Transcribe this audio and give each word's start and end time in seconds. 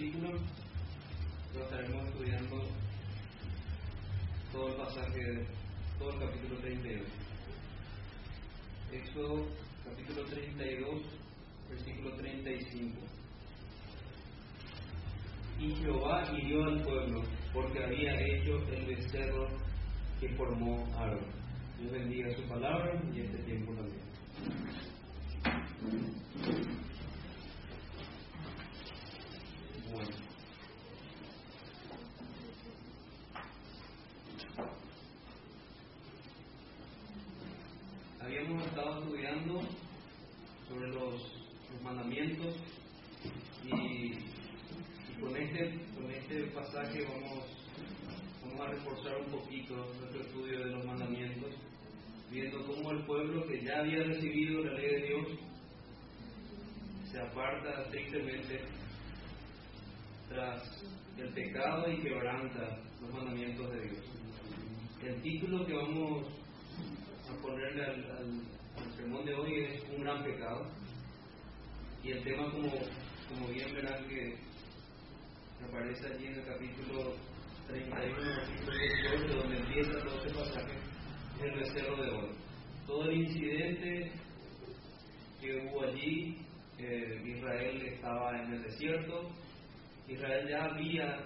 versículo, 0.00 0.30
lo 1.54 1.62
estaremos 1.62 2.06
estudiando 2.08 2.62
todo 4.50 4.68
el 4.68 4.74
pasaje, 4.76 5.46
todo 5.98 6.10
el 6.10 6.18
capítulo 6.20 6.60
32. 6.60 7.06
Éxodo, 8.92 9.46
capítulo 9.84 10.24
32, 10.24 11.02
versículo 11.68 12.16
35. 12.16 12.98
Y 15.58 15.74
Jehová 15.74 16.24
hirió 16.32 16.64
al 16.64 16.82
pueblo, 16.82 17.22
porque 17.52 17.84
había 17.84 18.18
hecho 18.22 18.56
el 18.72 18.86
becerro 18.86 19.48
que 20.18 20.30
formó 20.30 20.86
Aarón. 20.96 21.26
Dios 21.78 21.92
bendiga 21.92 22.34
su 22.34 22.42
palabra 22.48 23.02
y 23.14 23.20
este 23.20 23.38
tiempo 23.42 23.74
también. 23.74 24.00
Bueno. 29.92 30.10
Habíamos 38.20 38.66
estado 38.66 39.00
estudiando 39.00 39.60
sobre 40.68 40.88
los, 40.90 41.14
los 41.72 41.82
mandamientos 41.82 42.54
y, 43.64 43.74
y, 43.74 45.20
con, 45.20 45.36
este, 45.36 45.80
con 45.94 46.10
este 46.10 46.44
pasaje 46.52 47.04
vamos, 47.04 47.44
vamos 48.42 48.60
a 48.60 48.70
reforzar 48.70 49.16
un 49.22 49.32
poquito 49.32 49.74
nuestro 49.74 50.20
estudio 50.20 50.58
de 50.60 50.70
los 50.70 50.84
mandamientos, 50.84 51.50
viendo 52.30 52.64
cómo 52.64 52.92
el 52.92 53.04
pueblo 53.06 53.44
que 53.48 53.64
ya 53.64 53.80
había 53.80 54.04
recibido 54.04 54.64
la 54.64 54.74
ley 54.74 54.88
de 54.88 55.06
Dios 55.08 55.26
se 57.10 57.20
aparta 57.20 57.88
tristemente 57.90 58.60
tras 60.30 60.62
el 61.18 61.28
pecado 61.34 61.90
y 61.90 62.00
quebranta 62.00 62.78
los 63.02 63.12
mandamientos 63.12 63.68
de 63.72 63.80
Dios. 63.80 64.04
El 65.02 65.20
título 65.50 65.66
que 65.66 65.74
vamos 65.74 66.26
a 67.28 67.42
ponerle 67.42 67.84
al, 67.84 68.04
al, 68.12 68.92
sermón 68.96 69.24
de 69.24 69.34
hoy 69.34 69.64
es 69.64 69.82
un 69.90 70.04
gran 70.04 70.22
pecado. 70.22 70.64
Y 72.04 72.12
el 72.12 72.22
tema, 72.22 72.48
como, 72.52 72.70
como 73.28 73.48
bien 73.48 73.74
verán 73.74 74.06
que 74.08 74.36
aparece 75.68 76.06
allí 76.06 76.26
en 76.26 76.34
el 76.34 76.44
capítulo 76.44 77.16
31, 77.66 78.16
versículo 78.16 78.78
18, 78.78 79.36
donde 79.38 79.58
empieza 79.58 79.98
todo 79.98 80.18
este 80.18 80.38
pasaje, 80.38 80.72
es 81.38 81.42
el 81.42 81.58
becerro 81.58 81.96
de 81.96 82.10
oro. 82.10 82.32
Todo 82.86 83.04
el 83.10 83.16
incidente 83.22 84.12
que 85.40 85.66
hubo 85.66 85.82
allí, 85.82 86.38
eh, 86.78 87.22
Israel 87.26 87.82
estaba 87.86 88.40
en 88.40 88.52
el 88.52 88.62
desierto, 88.62 89.28
Israel 90.06 90.48
ya 90.48 90.64
había 90.64 91.24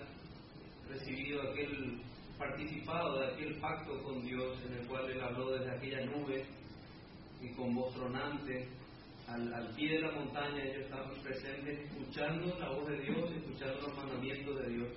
recibido 0.88 1.42
aquel 1.42 2.00
participado 2.38 3.20
de 3.20 3.26
aquel 3.32 3.54
pacto 3.60 4.02
con 4.02 4.22
Dios 4.22 4.58
en 4.66 4.78
el 4.78 4.86
cual 4.86 5.10
Él 5.10 5.20
habló 5.20 5.52
desde 5.52 5.70
aquella 5.70 6.04
nube 6.06 6.44
y 7.40 7.48
con 7.54 7.74
voz 7.74 7.94
tronante 7.94 8.68
al, 9.28 9.52
al, 9.52 9.68
pie 9.74 9.94
de 9.94 10.00
la 10.00 10.12
montaña 10.12 10.62
ellos 10.62 10.84
estaban 10.84 11.10
presentes 11.22 11.78
escuchando 11.90 12.58
la 12.58 12.68
voz 12.70 12.88
de 12.88 12.98
Dios, 13.00 13.30
escuchando 13.30 13.80
los 13.80 13.96
mandamientos 13.96 14.58
de 14.60 14.68
Dios. 14.68 14.88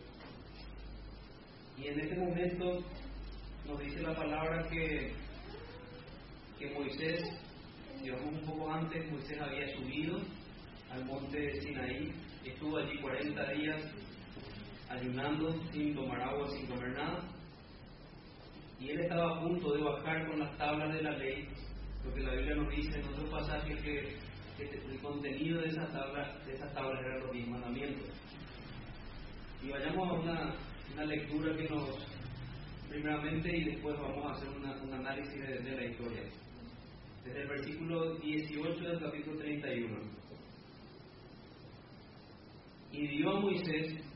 Y 1.77 1.87
en 1.87 1.99
este 1.99 2.15
momento 2.15 2.83
nos 3.65 3.79
dice 3.79 4.01
la 4.01 4.15
palabra 4.15 4.67
que, 4.69 5.13
que 6.59 6.69
Moisés, 6.71 7.23
si 8.01 8.09
vamos 8.09 8.33
un 8.33 8.45
poco 8.45 8.71
antes, 8.71 9.11
Moisés 9.11 9.39
había 9.39 9.75
subido 9.75 10.19
al 10.91 11.05
monte 11.05 11.39
de 11.39 11.61
Sinaí, 11.61 12.13
estuvo 12.45 12.77
allí 12.77 12.97
40 12.99 13.51
días 13.51 13.81
ayunando 14.89 15.53
sin 15.71 15.95
tomar 15.95 16.21
agua, 16.21 16.47
sin 16.49 16.67
comer 16.67 16.89
nada. 16.89 17.23
Y 18.79 18.89
él 18.89 19.01
estaba 19.01 19.37
a 19.37 19.41
punto 19.41 19.73
de 19.73 19.83
bajar 19.83 20.27
con 20.27 20.39
las 20.39 20.57
tablas 20.57 20.93
de 20.93 21.01
la 21.01 21.11
ley, 21.17 21.47
porque 22.03 22.21
la 22.21 22.35
Biblia 22.35 22.55
nos 22.55 22.69
dice 22.69 22.99
en 22.99 23.07
otros 23.07 23.29
pasajes 23.29 23.81
que, 23.81 24.15
que 24.57 24.77
el 24.91 24.99
contenido 25.01 25.61
de 25.61 25.69
esas 25.69 25.91
tablas, 25.91 26.45
de 26.45 26.53
esas 26.53 26.73
tablas 26.73 27.03
eran 27.03 27.21
los 27.21 27.31
diez 27.31 27.47
mandamientos. 27.47 28.07
Y 29.63 29.69
vayamos 29.69 30.09
a 30.09 30.13
una, 30.13 30.55
una, 30.93 31.05
lectura 31.05 31.57
que 31.57 31.67
nos, 31.67 31.89
primeramente, 32.87 33.57
y 33.57 33.63
después 33.65 33.97
vamos 33.97 34.25
a 34.25 34.35
hacer 34.35 34.49
una, 34.49 34.79
un 34.83 34.93
análisis 34.93 35.41
de, 35.41 35.59
de 35.59 35.75
la 35.75 35.85
historia. 35.85 36.23
Desde 37.25 37.41
el 37.41 37.47
versículo 37.47 38.15
18 38.19 38.79
del 38.79 38.99
capítulo 38.99 39.37
31. 39.39 39.97
Y 42.91 43.07
dio 43.07 43.29
a 43.31 43.39
Moisés 43.41 44.06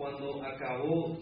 cuando 0.00 0.42
acabó 0.42 1.18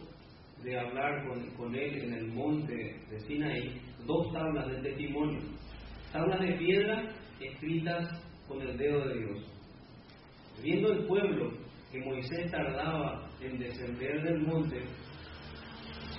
de 0.62 0.78
hablar 0.78 1.26
con, 1.26 1.44
con, 1.56 1.74
él 1.74 2.00
en 2.00 2.12
el 2.12 2.28
monte 2.28 2.94
de 3.10 3.20
Sinaí, 3.26 3.80
dos 4.06 4.32
tablas 4.32 4.68
de 4.68 4.82
testimonio, 4.82 5.40
tablas 6.12 6.40
de 6.40 6.52
piedra 6.52 7.12
escritas 7.40 8.08
con 8.46 8.62
el 8.62 8.78
dedo 8.78 9.04
de 9.08 9.18
Dios. 9.18 9.52
Viendo 10.62 10.92
el 10.92 11.06
pueblo 11.06 11.50
que 11.90 11.98
Moisés 12.04 12.52
tardaba 12.52 13.28
en 13.40 13.58
descender 13.58 14.22
del 14.22 14.42
monte, 14.42 14.80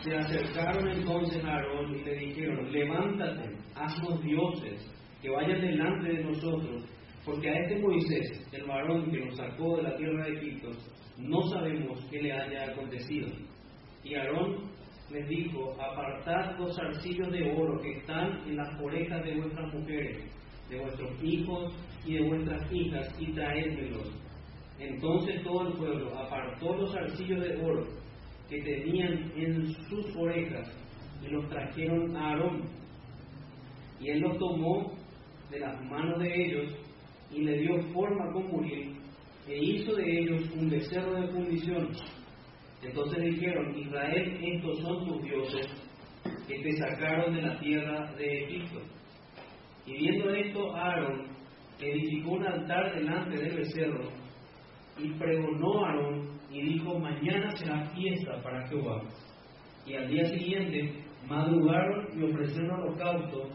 se 0.03 0.17
acercaron 0.17 0.89
entonces 0.89 1.41
a 1.45 1.55
Aarón 1.55 1.95
y 1.95 2.03
le 2.03 2.15
dijeron, 2.15 2.71
levántate, 2.73 3.55
haznos 3.75 4.21
dioses, 4.21 4.85
que 5.21 5.29
vayan 5.29 5.61
delante 5.61 6.09
de 6.09 6.23
nosotros, 6.25 6.83
porque 7.23 7.49
a 7.49 7.53
este 7.53 7.79
Moisés, 7.79 8.49
el 8.51 8.65
varón 8.65 9.09
que 9.11 9.25
nos 9.25 9.37
sacó 9.37 9.77
de 9.77 9.83
la 9.83 9.95
tierra 9.95 10.25
de 10.25 10.33
Egipto, 10.33 10.71
no 11.19 11.41
sabemos 11.49 11.99
qué 12.09 12.21
le 12.21 12.31
haya 12.31 12.71
acontecido. 12.71 13.27
Y 14.03 14.15
Aarón 14.15 14.69
les 15.11 15.27
dijo, 15.27 15.73
apartad 15.73 16.57
los 16.57 16.75
zarcillos 16.75 17.31
de 17.31 17.51
oro 17.51 17.79
que 17.81 17.97
están 17.97 18.47
en 18.47 18.57
las 18.57 18.69
orejas 18.81 19.23
de 19.23 19.35
vuestras 19.35 19.73
mujeres, 19.73 20.23
de 20.69 20.79
vuestros 20.79 21.23
hijos 21.23 21.73
y 22.05 22.13
de 22.13 22.27
vuestras 22.27 22.71
hijas, 22.71 23.15
y 23.19 23.33
traédmelos. 23.33 24.11
Entonces 24.79 25.43
todo 25.43 25.67
el 25.67 25.73
pueblo 25.73 26.17
apartó 26.17 26.75
los 26.75 26.93
zarcillos 26.93 27.41
de 27.41 27.61
oro 27.61 27.85
que 28.47 28.61
tenían 28.61 29.31
en 29.35 29.73
sus 29.89 30.15
orejas 30.15 30.71
y 31.21 31.27
los 31.29 31.49
trajeron 31.49 32.15
a 32.15 32.29
Aarón. 32.29 32.63
Y 33.99 34.09
él 34.09 34.21
los 34.21 34.37
tomó 34.37 34.93
de 35.51 35.59
las 35.59 35.81
manos 35.85 36.19
de 36.19 36.45
ellos 36.45 36.73
y 37.31 37.43
le 37.43 37.57
dio 37.59 37.81
forma 37.91 38.31
con 38.31 38.47
Muriel 38.47 38.98
e 39.49 39.57
hizo 39.57 39.95
de 39.95 40.19
ellos 40.19 40.43
un 40.55 40.69
becerro 40.69 41.19
de 41.19 41.27
fundición. 41.29 41.89
Entonces 42.83 43.23
dijeron, 43.23 43.77
Israel, 43.77 44.39
estos 44.41 44.79
son 44.79 45.05
tus 45.05 45.23
dioses 45.23 45.67
que 46.47 46.59
te 46.59 46.71
sacaron 46.77 47.33
de 47.35 47.41
la 47.41 47.59
tierra 47.59 48.13
de 48.13 48.43
Egipto. 48.43 48.79
Y 49.87 49.97
viendo 49.97 50.29
esto, 50.29 50.75
Aarón 50.75 51.27
edificó 51.79 52.31
un 52.31 52.45
altar 52.45 52.93
delante 52.93 53.37
del 53.37 53.57
becerro 53.57 54.09
y 54.97 55.09
pregonó 55.13 55.83
a 55.83 55.89
Aarón 55.89 56.29
y 56.51 56.61
dijo, 56.61 56.99
mañana 56.99 57.55
será 57.55 57.85
fiesta 57.89 58.41
para 58.43 58.67
Jehová. 58.67 59.01
Y 59.85 59.95
al 59.95 60.09
día 60.09 60.25
siguiente 60.25 60.93
madrugaron 61.27 62.07
y 62.15 62.23
ofrecieron 62.23 62.81
holocausto 62.81 63.49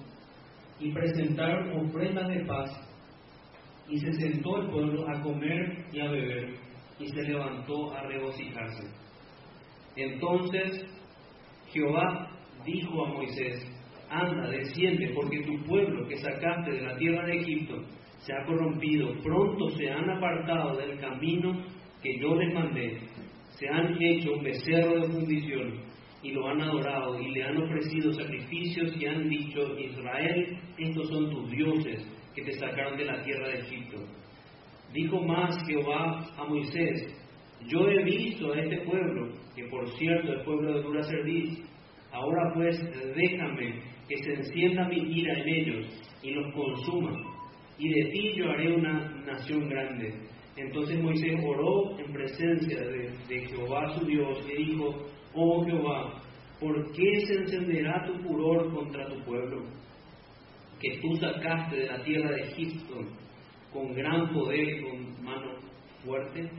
y 0.80 0.90
presentaron 0.92 1.86
ofrendas 1.86 2.28
de 2.28 2.44
paz. 2.46 2.93
Y 3.88 3.98
se 3.98 4.12
sentó 4.12 4.56
el 4.62 4.70
pueblo 4.70 5.08
a 5.08 5.20
comer 5.20 5.86
y 5.92 6.00
a 6.00 6.10
beber, 6.10 6.54
y 6.98 7.06
se 7.06 7.22
levantó 7.22 7.92
a 7.92 8.02
regocijarse. 8.02 8.88
Entonces 9.96 10.86
Jehová 11.72 12.30
dijo 12.64 13.04
a 13.04 13.08
Moisés, 13.08 13.62
anda, 14.08 14.48
desciende, 14.48 15.12
porque 15.14 15.42
tu 15.42 15.62
pueblo 15.64 16.06
que 16.08 16.16
sacaste 16.16 16.72
de 16.72 16.82
la 16.82 16.96
tierra 16.96 17.26
de 17.26 17.36
Egipto 17.36 17.82
se 18.18 18.32
ha 18.32 18.44
corrompido, 18.46 19.12
pronto 19.22 19.68
se 19.70 19.90
han 19.90 20.08
apartado 20.08 20.76
del 20.76 20.98
camino 20.98 21.62
que 22.02 22.18
yo 22.18 22.34
les 22.36 22.54
mandé, 22.54 23.00
se 23.50 23.68
han 23.68 24.02
hecho 24.02 24.32
un 24.32 24.42
becerro 24.42 25.00
de 25.00 25.12
fundición 25.12 25.80
y 26.22 26.32
lo 26.32 26.48
han 26.48 26.60
adorado 26.62 27.20
y 27.20 27.32
le 27.32 27.44
han 27.44 27.56
ofrecido 27.62 28.12
sacrificios 28.12 28.96
y 28.98 29.06
han 29.06 29.28
dicho, 29.28 29.78
Israel, 29.78 30.58
estos 30.78 31.08
son 31.08 31.30
tus 31.30 31.50
dioses 31.50 32.13
que 32.34 32.42
te 32.42 32.52
sacaron 32.52 32.96
de 32.96 33.04
la 33.04 33.22
tierra 33.22 33.48
de 33.48 33.60
Egipto. 33.60 33.98
Dijo 34.92 35.20
más 35.22 35.56
Jehová 35.66 36.24
a 36.36 36.44
Moisés, 36.44 37.14
yo 37.66 37.88
he 37.88 38.04
visto 38.04 38.52
a 38.52 38.60
este 38.60 38.78
pueblo, 38.82 39.32
que 39.54 39.64
por 39.68 39.88
cierto 39.96 40.34
es 40.34 40.44
pueblo 40.44 40.74
de 40.74 40.82
dura 40.82 41.02
cerviz, 41.04 41.60
ahora 42.12 42.52
pues 42.54 42.78
déjame 43.14 43.82
que 44.08 44.16
se 44.18 44.34
encienda 44.34 44.88
mi 44.88 44.98
ira 44.98 45.38
en 45.40 45.48
ellos 45.48 45.86
y 46.22 46.30
los 46.32 46.52
consuma, 46.54 47.12
y 47.78 47.88
de 47.88 48.10
ti 48.10 48.32
yo 48.36 48.50
haré 48.50 48.74
una 48.74 49.22
nación 49.26 49.68
grande. 49.68 50.14
Entonces 50.56 51.02
Moisés 51.02 51.40
oró 51.44 51.98
en 51.98 52.12
presencia 52.12 52.80
de, 52.80 53.46
Jehová 53.48 53.98
su 53.98 54.06
Dios 54.06 54.38
y 54.48 54.64
dijo, 54.64 54.94
oh 55.34 55.64
Jehová, 55.64 56.22
¿por 56.60 56.92
qué 56.92 57.20
se 57.26 57.34
encenderá 57.34 58.06
tu 58.06 58.22
furor 58.22 58.72
contra 58.72 59.08
tu 59.08 59.24
pueblo? 59.24 59.64
Que 60.84 60.98
tú 60.98 61.16
sacaste 61.16 61.76
de 61.76 61.86
la 61.86 62.02
tierra 62.02 62.30
de 62.30 62.42
Egipto 62.42 62.96
con 63.72 63.94
gran 63.94 64.30
poder 64.34 64.68
y 64.68 64.82
con 64.82 65.24
mano 65.24 65.52
fuerte. 66.04 66.50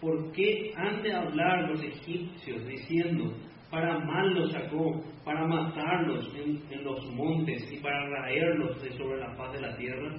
¿Por 0.00 0.32
qué 0.32 0.72
han 0.76 1.02
de 1.02 1.12
hablar 1.12 1.68
los 1.68 1.82
egipcios 1.82 2.66
diciendo, 2.66 3.34
para 3.70 3.98
mal 3.98 4.32
los 4.32 4.50
sacó, 4.50 5.04
para 5.26 5.46
matarlos 5.46 6.34
en, 6.34 6.84
los 6.84 7.04
montes 7.12 7.70
y 7.70 7.80
para 7.80 8.08
raerlos 8.08 8.80
de 8.82 8.92
sobre 8.92 9.20
la 9.20 9.34
faz 9.36 9.52
de 9.52 9.60
la 9.60 9.76
tierra? 9.76 10.10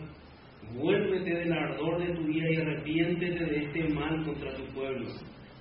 Vuélvete 0.75 1.33
del 1.33 1.51
ardor 1.51 1.99
de 1.99 2.13
tu 2.13 2.23
vida 2.23 2.45
y 2.47 2.57
arrepiéntete 2.57 3.43
de 3.43 3.57
este 3.65 3.93
mal 3.95 4.23
contra 4.23 4.53
tu 4.53 4.65
pueblo. 4.65 5.07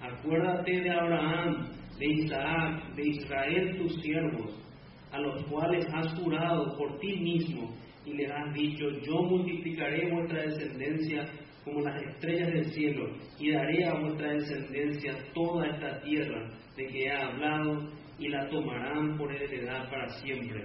Acuérdate 0.03 0.83
de 0.83 0.91
Abraham, 0.91 1.67
de 1.99 2.07
Isaac, 2.07 2.95
de 2.95 3.09
Israel 3.09 3.79
tus 3.79 4.03
siervos, 4.03 4.70
a 5.13 5.19
los 5.21 5.43
cuales 5.45 5.87
has 5.93 6.13
jurado 6.15 6.77
por 6.77 6.99
ti 6.99 7.17
mismo 7.17 7.75
y 8.05 8.15
les 8.15 8.31
has 8.31 8.55
dicho, 8.55 8.89
yo 9.03 9.23
multiplicaré 9.23 10.11
vuestra 10.11 10.43
descendencia 10.43 11.27
como 11.65 11.81
las 11.83 12.03
estrellas 12.03 12.53
del 12.53 12.65
cielo 12.73 13.11
y 13.39 13.53
daré 13.53 13.85
a 13.87 13.95
vuestra 13.95 14.33
descendencia 14.33 15.15
toda 15.35 15.67
esta 15.67 16.01
tierra 16.01 16.51
de 16.77 16.87
que 16.87 17.05
he 17.05 17.11
hablado 17.11 17.89
y 18.19 18.29
la 18.29 18.49
tomarán 18.49 19.17
por 19.17 19.33
heredad 19.35 19.91
para 19.91 20.09
siempre. 20.21 20.65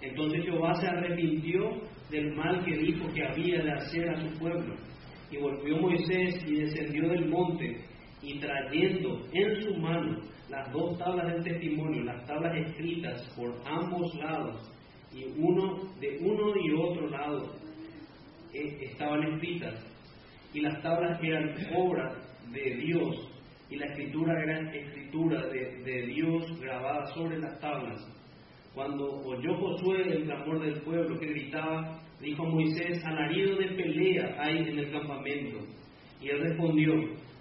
Entonces 0.00 0.44
Jehová 0.44 0.74
se 0.74 0.86
arrepintió 0.86 1.80
del 2.10 2.34
mal 2.34 2.64
que 2.64 2.76
dijo 2.76 3.12
que 3.12 3.24
había 3.24 3.62
de 3.62 3.72
hacer 3.72 4.08
a 4.10 4.20
su 4.20 4.38
pueblo. 4.38 4.74
Y 5.30 5.38
volvió 5.38 5.78
Moisés 5.78 6.44
y 6.46 6.56
descendió 6.56 7.08
del 7.08 7.28
monte 7.28 7.80
y 8.22 8.38
trayendo 8.38 9.26
en 9.32 9.62
su 9.62 9.76
mano 9.76 10.20
las 10.48 10.72
dos 10.72 10.96
tablas 10.98 11.32
del 11.32 11.44
testimonio, 11.44 12.04
las 12.04 12.24
tablas 12.26 12.56
escritas 12.68 13.22
por 13.36 13.54
ambos 13.64 14.14
lados, 14.16 14.72
y 15.12 15.24
uno 15.36 15.92
de 16.00 16.18
uno 16.20 16.52
y 16.56 16.72
otro 16.72 17.08
lado 17.08 17.52
eh, 18.52 18.78
estaban 18.90 19.22
escritas, 19.34 19.74
y 20.54 20.60
las 20.60 20.82
tablas 20.82 21.18
eran 21.22 21.54
obra 21.74 22.14
de 22.52 22.76
Dios, 22.76 23.32
y 23.68 23.76
la 23.76 23.86
escritura 23.86 24.40
era 24.42 24.72
escritura 24.72 25.46
de, 25.48 25.82
de 25.82 26.06
Dios 26.06 26.60
grabada 26.60 27.06
sobre 27.14 27.38
las 27.38 27.58
tablas 27.60 28.16
cuando 28.76 29.10
oyó 29.24 29.56
Josué 29.56 30.02
el 30.02 30.24
clamor 30.24 30.60
del 30.60 30.82
pueblo 30.82 31.18
que 31.18 31.28
gritaba, 31.28 31.98
dijo 32.20 32.44
Moisés, 32.44 33.02
alarido 33.06 33.56
de 33.56 33.68
pelea 33.68 34.36
hay 34.38 34.58
en 34.58 34.78
el 34.78 34.92
campamento. 34.92 35.60
Y 36.20 36.28
él 36.28 36.42
respondió, 36.42 36.92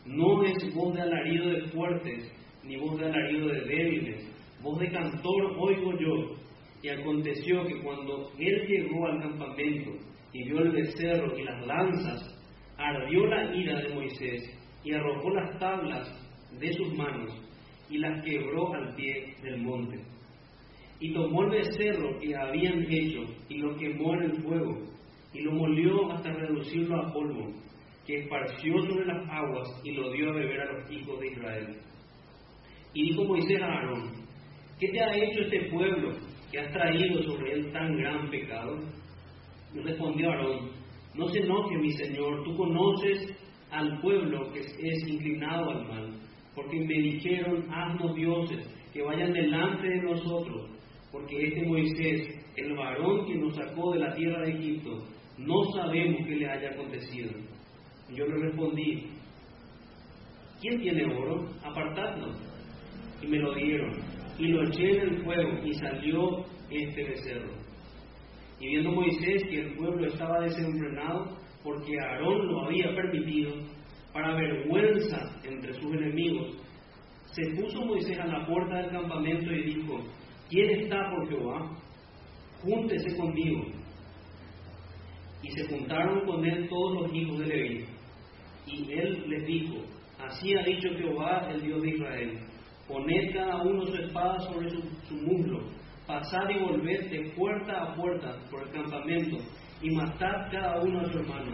no 0.06 0.44
es 0.44 0.74
voz 0.76 0.94
de 0.94 1.02
alarido 1.02 1.50
de 1.50 1.62
fuertes, 1.70 2.32
ni 2.64 2.78
voz 2.78 3.00
de 3.00 3.06
alarido 3.06 3.48
de 3.48 3.62
débiles, 3.62 4.32
voz 4.62 4.80
de 4.80 4.92
cantor 4.92 5.56
oigo 5.58 5.92
yo. 6.00 6.36
Y 6.82 6.90
aconteció 6.90 7.66
que 7.66 7.82
cuando 7.82 8.30
él 8.38 8.68
llegó 8.68 9.08
al 9.08 9.20
campamento 9.20 9.92
y 10.32 10.44
vio 10.44 10.60
el 10.60 10.72
becerro 10.72 11.36
y 11.38 11.44
las 11.44 11.66
lanzas, 11.66 12.36
ardió 12.78 13.26
la 13.26 13.56
ira 13.56 13.80
de 13.82 13.96
Moisés 13.96 14.44
y 14.84 14.94
arrojó 14.94 15.32
las 15.32 15.58
tablas 15.58 16.08
de 16.60 16.74
sus 16.74 16.94
manos 16.96 17.32
y 17.90 17.98
las 17.98 18.24
quebró 18.24 18.74
al 18.74 18.96
pie 18.96 19.36
del 19.42 19.62
monte. 19.62 20.00
Y 21.00 21.14
tomó 21.14 21.44
el 21.44 21.50
becerro 21.50 22.20
que 22.20 22.36
habían 22.36 22.86
hecho 22.90 23.22
y 23.50 23.58
lo 23.58 23.76
quemó 23.78 24.14
en 24.16 24.24
el 24.24 24.44
fuego, 24.44 24.78
y 25.34 25.42
lo 25.42 25.52
molió 25.54 26.12
hasta 26.12 26.32
reducirlo 26.32 27.02
a 27.02 27.12
polvo, 27.12 27.52
que 28.06 28.22
esparció 28.22 28.82
sobre 28.82 29.06
las 29.06 29.30
aguas 29.30 29.82
y 29.84 29.92
lo 29.92 30.12
dio 30.12 30.30
a 30.30 30.34
beber 30.34 30.62
a 30.62 30.74
los 30.74 30.92
hijos 30.92 31.20
de 31.20 31.28
Israel. 31.28 31.78
Y 32.94 33.10
dijo 33.10 33.26
Moisés 33.26 33.62
a 33.62 33.66
Aarón, 33.66 34.12
¿qué 34.80 34.88
te 34.90 35.02
ha 35.02 35.16
hecho 35.16 35.42
este 35.42 35.70
pueblo 35.70 36.12
que 36.52 36.60
has 36.60 36.72
traído 36.72 37.24
sobre 37.24 37.54
él 37.54 37.72
tan 37.72 37.98
gran 37.98 38.30
pecado? 38.30 38.80
Y 39.74 39.80
respondió 39.80 40.30
Aarón, 40.30 40.72
no 41.16 41.28
se 41.30 41.40
enoje 41.40 41.78
mi 41.78 41.92
Señor, 41.92 42.44
tú 42.44 42.56
conoces 42.56 43.38
al 43.72 44.00
pueblo 44.02 44.52
que 44.54 44.60
es 44.60 45.08
inclinado 45.08 45.72
al 45.72 45.88
mal, 45.88 46.20
porque 46.54 46.80
me 46.80 47.02
dijeron, 47.02 47.66
haznos 47.74 48.16
dioses 48.16 48.68
que 48.94 49.02
vayan 49.02 49.34
delante 49.34 49.88
de 49.88 50.02
nosotros 50.04 50.76
porque 51.16 51.48
este 51.48 51.66
Moisés, 51.66 52.28
el 52.58 52.76
varón 52.76 53.26
que 53.26 53.36
nos 53.36 53.56
sacó 53.56 53.94
de 53.94 54.00
la 54.00 54.14
tierra 54.16 54.42
de 54.42 54.52
Egipto, 54.52 55.08
no 55.38 55.64
sabemos 55.72 56.28
qué 56.28 56.36
le 56.36 56.50
haya 56.50 56.72
acontecido. 56.72 57.32
Y 58.10 58.16
yo 58.16 58.26
le 58.26 58.48
respondí, 58.48 59.12
¿quién 60.62 60.82
tiene 60.82 61.06
oro? 61.06 61.50
Apartadlo. 61.64 62.34
Y 63.22 63.28
me 63.28 63.40
lo 63.40 63.56
dieron. 63.56 63.94
Y 64.38 64.48
lo 64.50 64.68
eché 64.68 64.98
en 64.98 65.02
el 65.02 65.24
fuego 65.24 65.64
y 65.64 65.74
salió 65.74 66.46
este 66.70 67.04
becerro. 67.04 67.54
Y 68.60 68.68
viendo 68.68 68.92
Moisés 68.92 69.44
que 69.50 69.62
el 69.62 69.76
pueblo 69.76 70.08
estaba 70.08 70.42
desenfrenado, 70.42 71.38
porque 71.64 72.00
Aarón 72.00 72.48
lo 72.48 72.66
había 72.66 72.94
permitido, 72.96 73.54
para 74.14 74.36
vergüenza 74.36 75.20
entre 75.44 75.74
sus 75.74 75.94
enemigos, 75.94 76.56
se 77.32 77.62
puso 77.62 77.86
Moisés 77.86 78.18
a 78.20 78.28
la 78.28 78.46
puerta 78.46 78.78
del 78.78 78.92
campamento 78.92 79.52
y 79.52 79.74
dijo, 79.74 80.00
¿Quién 80.50 80.70
está 80.82 81.10
por 81.10 81.28
Jehová? 81.28 81.72
Júntese 82.62 83.18
conmigo. 83.18 83.66
Y 85.42 85.52
se 85.52 85.68
juntaron 85.68 86.26
con 86.26 86.46
él 86.46 86.68
todos 86.70 87.02
los 87.02 87.14
hijos 87.14 87.40
de 87.40 87.46
Leví. 87.46 87.86
Y 88.68 88.92
él 88.92 89.24
les 89.28 89.46
dijo, 89.46 89.76
así 90.20 90.56
ha 90.56 90.64
dicho 90.64 90.90
Jehová, 90.98 91.48
el 91.52 91.62
Dios 91.62 91.82
de 91.82 91.90
Israel, 91.90 92.40
poned 92.88 93.34
cada 93.34 93.62
uno 93.62 93.86
su 93.86 93.96
espada 93.96 94.40
sobre 94.40 94.70
su, 94.70 94.82
su 95.08 95.16
muslo, 95.16 95.62
pasad 96.08 96.50
y 96.50 96.60
volved 96.60 97.10
de 97.10 97.32
puerta 97.36 97.84
a 97.84 97.96
puerta 97.96 98.36
por 98.50 98.64
el 98.64 98.72
campamento, 98.72 99.38
y 99.82 99.92
matad 99.92 100.52
cada 100.52 100.82
uno 100.82 101.02
a 101.02 101.12
su 101.12 101.20
hermano, 101.20 101.54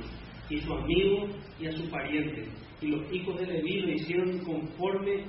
y 0.50 0.58
su 0.60 0.74
amigo 0.74 1.27
y 1.60 1.68
a 1.68 1.72
su 1.72 1.89
pariente. 1.89 2.46
Y 2.82 2.88
los 2.88 3.13
hijos 3.13 3.39
de 3.39 3.46
Leví 3.46 3.82
lo 3.82 3.91
hicieron 3.91 4.39
conforme 4.39 5.25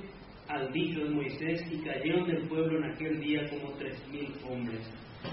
al 0.47 0.71
dicho 0.73 1.03
de 1.03 1.09
Moisés 1.09 1.63
y 1.71 1.77
cayeron 1.77 2.27
del 2.27 2.47
pueblo 2.47 2.77
en 2.77 2.91
aquel 2.91 3.19
día 3.21 3.49
como 3.49 3.73
tres 3.77 3.95
mil 4.09 4.33
hombres. 4.49 4.91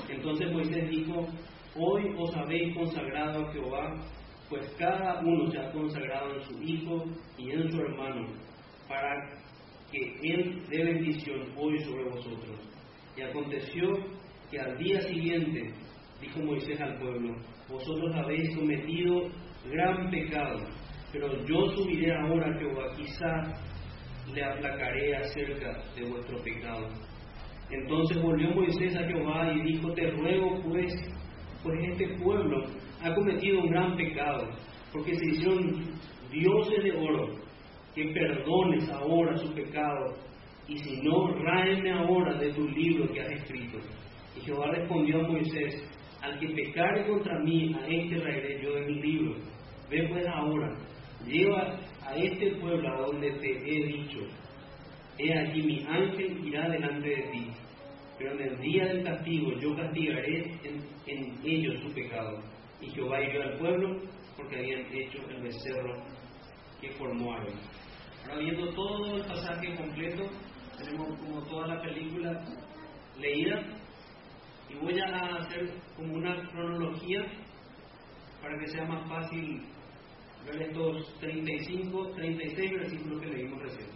Entonces 0.09 0.53
Moisés 0.53 0.89
dijo, 0.89 1.27
hoy 1.77 2.15
os 2.17 2.35
habéis 2.37 2.75
consagrado 2.77 3.47
a 3.47 3.53
Jehová, 3.53 3.97
pues 4.51 4.69
cada 4.77 5.21
uno 5.21 5.49
se 5.51 5.59
ha 5.59 5.71
consagrado 5.71 6.35
en 6.35 6.43
su 6.43 6.63
hijo 6.63 7.05
y 7.39 7.53
en 7.53 7.71
su 7.71 7.81
hermano, 7.81 8.27
para 8.89 9.31
que 9.93 10.17
él 10.23 10.63
dé 10.69 10.85
bendición 10.85 11.41
hoy 11.57 11.79
sobre 11.85 12.05
vosotros. 12.11 12.59
Y 13.17 13.23
aconteció 13.23 13.93
que 14.51 14.59
al 14.59 14.77
día 14.77 15.01
siguiente 15.03 15.73
dijo 16.21 16.41
Moisés 16.41 16.81
al 16.81 16.99
pueblo, 16.99 17.37
vosotros 17.69 18.15
habéis 18.17 18.55
cometido 18.57 19.29
gran 19.71 20.11
pecado, 20.11 20.59
pero 21.13 21.45
yo 21.47 21.67
subiré 21.77 22.13
ahora 22.13 22.51
a 22.51 22.59
Jehová, 22.59 22.85
quizá 22.97 23.43
le 24.35 24.45
aplacaré 24.45 25.17
acerca 25.17 25.83
de 25.95 26.09
vuestro 26.09 26.43
pecado. 26.43 26.89
Entonces 27.71 28.21
volvió 28.21 28.51
Moisés 28.51 28.97
a 28.97 29.07
Jehová 29.07 29.53
y 29.53 29.73
dijo, 29.73 29.93
te 29.93 30.11
ruego 30.11 30.61
pues, 30.65 30.93
pues 31.63 31.79
este 31.91 32.17
pueblo 32.19 32.65
ha 33.03 33.15
cometido 33.15 33.61
un 33.61 33.71
gran 33.71 33.97
pecado, 33.97 34.49
porque 34.93 35.15
se 35.15 35.27
hicieron 35.27 35.85
dioses 36.31 36.85
de 36.85 36.93
oro 36.93 37.29
que 37.95 38.05
perdones 38.13 38.89
ahora 38.91 39.37
su 39.37 39.53
pecado, 39.53 40.15
y 40.69 40.79
si 40.79 41.01
no, 41.03 41.35
ráeme 41.43 41.93
ahora 41.93 42.35
de 42.39 42.53
tu 42.53 42.69
libro 42.69 43.13
que 43.13 43.21
has 43.21 43.31
escrito. 43.31 43.79
Y 44.37 44.41
Jehová 44.43 44.71
respondió 44.71 45.19
a 45.19 45.29
Moisés, 45.29 45.83
al 46.23 46.39
que 46.39 46.49
pecare 46.49 47.07
contra 47.09 47.39
mí, 47.41 47.75
a 47.75 47.87
este 47.89 48.21
traeré 48.21 48.63
yo 48.63 48.75
de 48.75 48.87
mi 48.87 49.03
libro. 49.03 49.35
Ve 49.91 50.07
pues 50.09 50.25
ahora, 50.29 50.77
lleva 51.27 51.77
a 52.07 52.17
este 52.17 52.55
pueblo 52.57 52.89
a 52.89 53.01
donde 53.01 53.31
te 53.33 53.51
he 53.51 53.87
dicho. 53.87 54.21
He 55.19 55.37
aquí 55.37 55.63
mi 55.63 55.85
ángel 55.89 56.47
irá 56.47 56.69
delante 56.69 57.09
de 57.09 57.23
ti, 57.33 57.47
pero 58.21 58.35
en 58.35 58.53
el 58.53 58.61
día 58.61 58.85
del 58.85 59.03
castigo 59.03 59.51
yo 59.59 59.75
castigaré 59.75 60.43
en, 60.63 60.85
en 61.07 61.41
ellos 61.43 61.83
su 61.83 61.91
pecado. 61.95 62.39
Y 62.79 62.91
Jehová 62.91 63.23
hirió 63.23 63.43
al 63.43 63.59
pueblo 63.59 63.97
porque 64.37 64.59
habían 64.59 64.93
hecho 64.93 65.19
el 65.31 65.41
becerro 65.41 65.95
que 66.83 66.91
formó 66.93 67.33
Aarón. 67.33 67.59
Ahora 68.25 68.41
viendo 68.41 68.75
todo 68.75 69.17
el 69.17 69.25
pasaje 69.25 69.75
completo, 69.75 70.25
tenemos 70.77 71.19
como 71.19 71.43
toda 71.47 71.69
la 71.69 71.81
película 71.81 72.45
leída 73.19 73.63
y 74.69 74.75
voy 74.75 75.01
a 75.01 75.37
hacer 75.37 75.71
como 75.97 76.13
una 76.13 76.47
cronología 76.51 77.23
para 78.43 78.59
que 78.59 78.67
sea 78.67 78.85
más 78.85 79.09
fácil 79.09 79.63
ver 80.45 80.61
estos 80.61 81.19
35, 81.21 82.11
36 82.17 82.71
versículos 82.71 83.23
que 83.23 83.29
leímos 83.29 83.63
recién. 83.63 83.89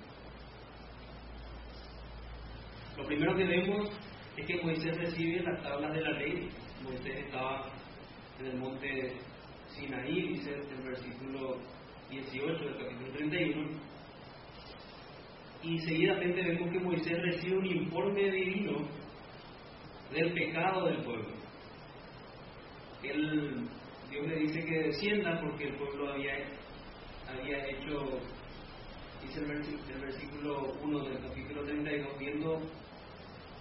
Lo 2.97 3.05
primero 3.05 3.37
que 3.37 3.45
vemos 3.45 3.91
es 4.37 4.47
que 4.47 4.63
Moisés 4.63 4.97
recibe 4.97 5.43
las 5.43 5.63
tablas 5.63 5.93
de 5.93 6.01
la 6.01 6.11
ley. 6.19 6.49
Moisés 6.83 7.17
estaba 7.25 7.67
en 8.41 8.47
el 8.47 8.57
monte 8.59 9.13
Sinaí, 9.69 10.29
dice 10.35 10.55
el 10.55 10.83
versículo 10.83 11.57
18 12.11 12.65
del 12.65 12.79
capítulo 12.79 13.13
31. 13.13 13.71
Y 15.63 15.79
seguidamente 15.79 16.43
vemos 16.43 16.71
que 16.71 16.81
Moisés 16.81 17.23
recibe 17.23 17.59
un 17.59 17.67
informe 17.67 18.31
divino 18.31 18.87
del 20.13 20.33
pecado 20.35 20.87
del 20.87 21.03
pueblo. 21.03 21.29
Dios 23.03 24.27
le 24.27 24.37
dice 24.37 24.65
que 24.65 24.79
descienda 24.85 25.41
porque 25.41 25.65
el 25.69 25.77
pueblo 25.77 26.13
había, 26.13 26.35
había 27.29 27.67
hecho, 27.67 28.21
dice 29.23 29.41
el 29.41 30.01
versículo, 30.01 30.75
1 30.83 31.05
del 31.05 31.19
capítulo 31.21 31.65
32, 31.65 32.19
viendo 32.19 32.61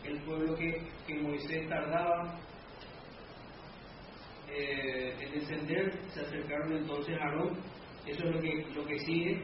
el 0.05 0.19
pueblo 0.21 0.55
que, 0.55 0.81
que 1.07 1.15
Moisés 1.15 1.67
tardaba 1.69 2.39
eh, 4.49 5.15
en 5.19 5.31
descender, 5.31 5.93
se 6.13 6.21
acercaron 6.21 6.73
entonces 6.73 7.17
a 7.19 7.23
Aarón. 7.23 7.57
Eso 8.05 8.25
es 8.25 8.35
lo 8.35 8.41
que, 8.41 8.65
lo 8.75 8.85
que 8.85 8.99
sigue, 8.99 9.41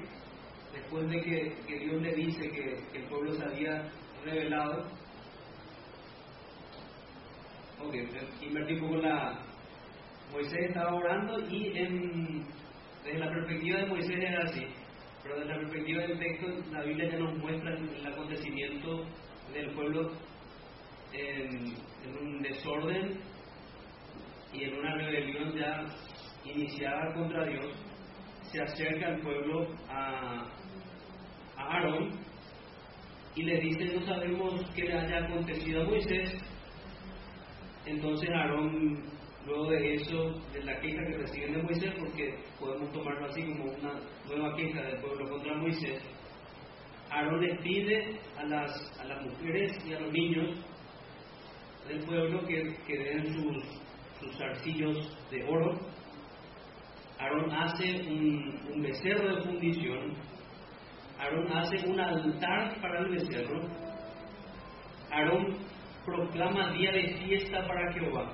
después 0.74 1.10
de 1.10 1.22
que, 1.22 1.56
que 1.66 1.80
Dios 1.80 2.02
le 2.02 2.14
dice 2.14 2.50
que, 2.50 2.78
el 2.94 3.04
pueblo 3.06 3.34
se 3.34 3.44
había 3.44 3.90
revelado 4.24 4.86
Ok, 7.82 7.96
invertí 8.42 8.74
un 8.74 8.80
poco 8.82 8.98
la... 8.98 9.40
Moisés 10.34 10.66
estaba 10.68 10.94
orando 10.94 11.40
y 11.50 11.78
en, 11.78 12.46
desde 13.04 13.20
la 13.20 13.32
perspectiva 13.32 13.80
de 13.80 13.86
Moisés 13.86 14.20
era 14.20 14.44
así, 14.44 14.68
pero 15.24 15.40
desde 15.40 15.50
la 15.50 15.60
perspectiva 15.60 16.02
del 16.04 16.20
texto 16.20 16.48
la 16.72 16.84
Biblia 16.84 17.10
ya 17.10 17.20
nos 17.20 17.38
muestra 17.38 17.74
el 17.74 18.06
acontecimiento 18.06 19.06
del 19.54 19.72
pueblo 19.72 20.12
en, 21.14 21.76
un 22.22 22.42
desorden 22.42 23.20
y 24.54 24.64
en 24.64 24.74
una 24.74 24.96
rebelión 24.96 25.56
ya 25.56 25.86
iniciada 26.44 27.14
contra 27.14 27.46
Dios, 27.46 27.76
se 28.52 28.62
acerca 28.62 29.10
el 29.10 29.22
pueblo 29.22 29.68
a, 29.90 30.46
a 31.56 31.62
Aarón 31.62 32.20
y 33.36 33.44
le 33.44 33.60
dice, 33.60 33.86
no 33.96 34.06
sabemos 34.06 34.70
qué 34.76 34.84
le 34.84 34.94
haya 34.94 35.26
acontecido 35.26 35.84
a 35.84 35.86
Moisés, 35.86 36.34
entonces 37.86 38.30
Aarón, 38.30 39.04
luego 39.46 39.70
de 39.70 39.94
eso, 39.96 40.32
de 40.52 40.64
la 40.64 40.80
queja 40.80 41.06
que 41.06 41.18
reciben 41.18 41.54
de 41.54 41.64
Moisés, 41.64 41.94
porque 42.00 42.36
podemos 42.60 42.92
tomarlo 42.92 43.26
así 43.28 43.44
como 43.44 43.66
una 43.66 43.94
nueva 44.28 44.56
queja 44.56 44.82
del 44.82 45.02
pueblo 45.02 45.30
contra 45.30 45.56
Moisés, 45.56 46.02
Aarón 47.12 47.42
les 47.42 47.60
pide 47.62 48.20
a 48.38 48.44
las, 48.44 49.00
a 49.00 49.06
las 49.06 49.26
mujeres 49.26 49.78
y 49.88 49.94
a 49.94 50.00
los 50.00 50.12
niños 50.12 50.60
del 51.90 52.06
pueblo 52.06 52.46
que, 52.46 52.76
que 52.86 52.98
den 52.98 53.34
sus, 53.34 53.64
sus 54.20 54.42
arcillos 54.42 55.18
de 55.32 55.44
oro. 55.44 55.78
Aarón 57.18 57.52
hace 57.52 58.02
un, 58.08 58.62
un 58.74 58.82
becerro 58.82 59.36
de 59.36 59.42
fundición. 59.42 60.14
Aarón 61.20 61.52
hace 61.52 61.88
un 61.88 62.00
altar 62.00 62.80
para 62.80 63.00
el 63.00 63.10
becerro. 63.10 63.62
Aarón 65.12 65.58
proclama 66.06 66.72
día 66.74 66.92
de 66.92 67.16
fiesta 67.26 67.68
para 67.68 67.92
Jehová. 67.94 68.34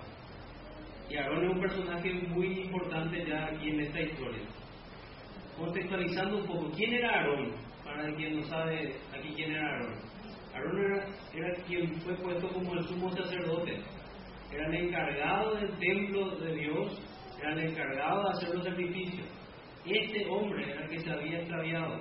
Y 1.09 1.15
Aarón 1.15 1.45
es 1.45 1.51
un 1.51 1.62
personaje 1.62 2.13
muy 2.13 2.62
importante 2.62 3.25
ya 3.25 3.45
aquí 3.45 3.69
en 3.69 3.79
esta 3.79 4.01
historia. 4.01 4.43
Contextualizando 5.57 6.38
un 6.39 6.47
poco, 6.47 6.71
¿quién 6.75 6.93
era 6.93 7.19
Aarón? 7.19 7.53
Para 7.83 8.13
quien 8.15 8.38
no 8.38 8.43
sabe 8.43 8.95
aquí 9.17 9.33
quién 9.35 9.51
era 9.53 9.65
Aarón. 9.65 10.14
Aarón 10.55 10.79
era, 11.33 11.53
quien 11.67 11.93
fue 12.01 12.15
puesto 12.15 12.47
como 12.50 12.74
el 12.74 12.88
sumo 12.88 13.12
sacerdote. 13.12 13.81
Era 14.51 14.67
el 14.67 14.85
encargado 14.85 15.55
del 15.55 15.77
templo 15.79 16.35
de 16.38 16.55
Dios, 16.55 17.01
era 17.39 17.53
el 17.53 17.69
encargado 17.69 18.24
de 18.24 18.29
hacer 18.29 18.55
los 18.55 18.63
sacrificios. 18.63 19.27
Este 19.85 20.25
hombre 20.29 20.71
era 20.71 20.83
el 20.83 20.89
que 20.89 21.00
se 21.00 21.12
había 21.12 21.39
extraviado 21.39 22.00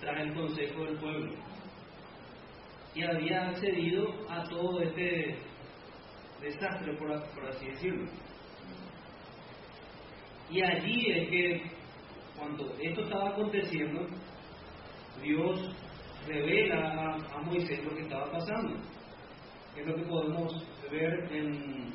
tras 0.00 0.20
el 0.20 0.34
consejo 0.34 0.84
del 0.84 0.98
pueblo 0.98 1.32
y 2.94 3.02
había 3.02 3.48
accedido 3.48 4.08
a 4.28 4.42
todo 4.44 4.80
este 4.80 5.36
desastre, 6.40 6.96
por, 6.96 7.12
así 7.12 7.66
decirlo. 7.66 8.10
Y 10.50 10.62
allí 10.62 11.10
es 11.10 11.28
que 11.28 11.62
cuando 12.36 12.74
esto 12.80 13.02
estaba 13.02 13.30
aconteciendo, 13.30 14.06
Dios 15.22 15.74
revela 16.26 17.18
a, 17.32 17.42
Moisés 17.42 17.84
lo 17.84 17.94
que 17.94 18.02
estaba 18.02 18.30
pasando. 18.30 18.76
Es 19.76 19.86
lo 19.86 19.94
que 19.94 20.02
podemos 20.02 20.66
ver 20.90 21.28
en, 21.32 21.92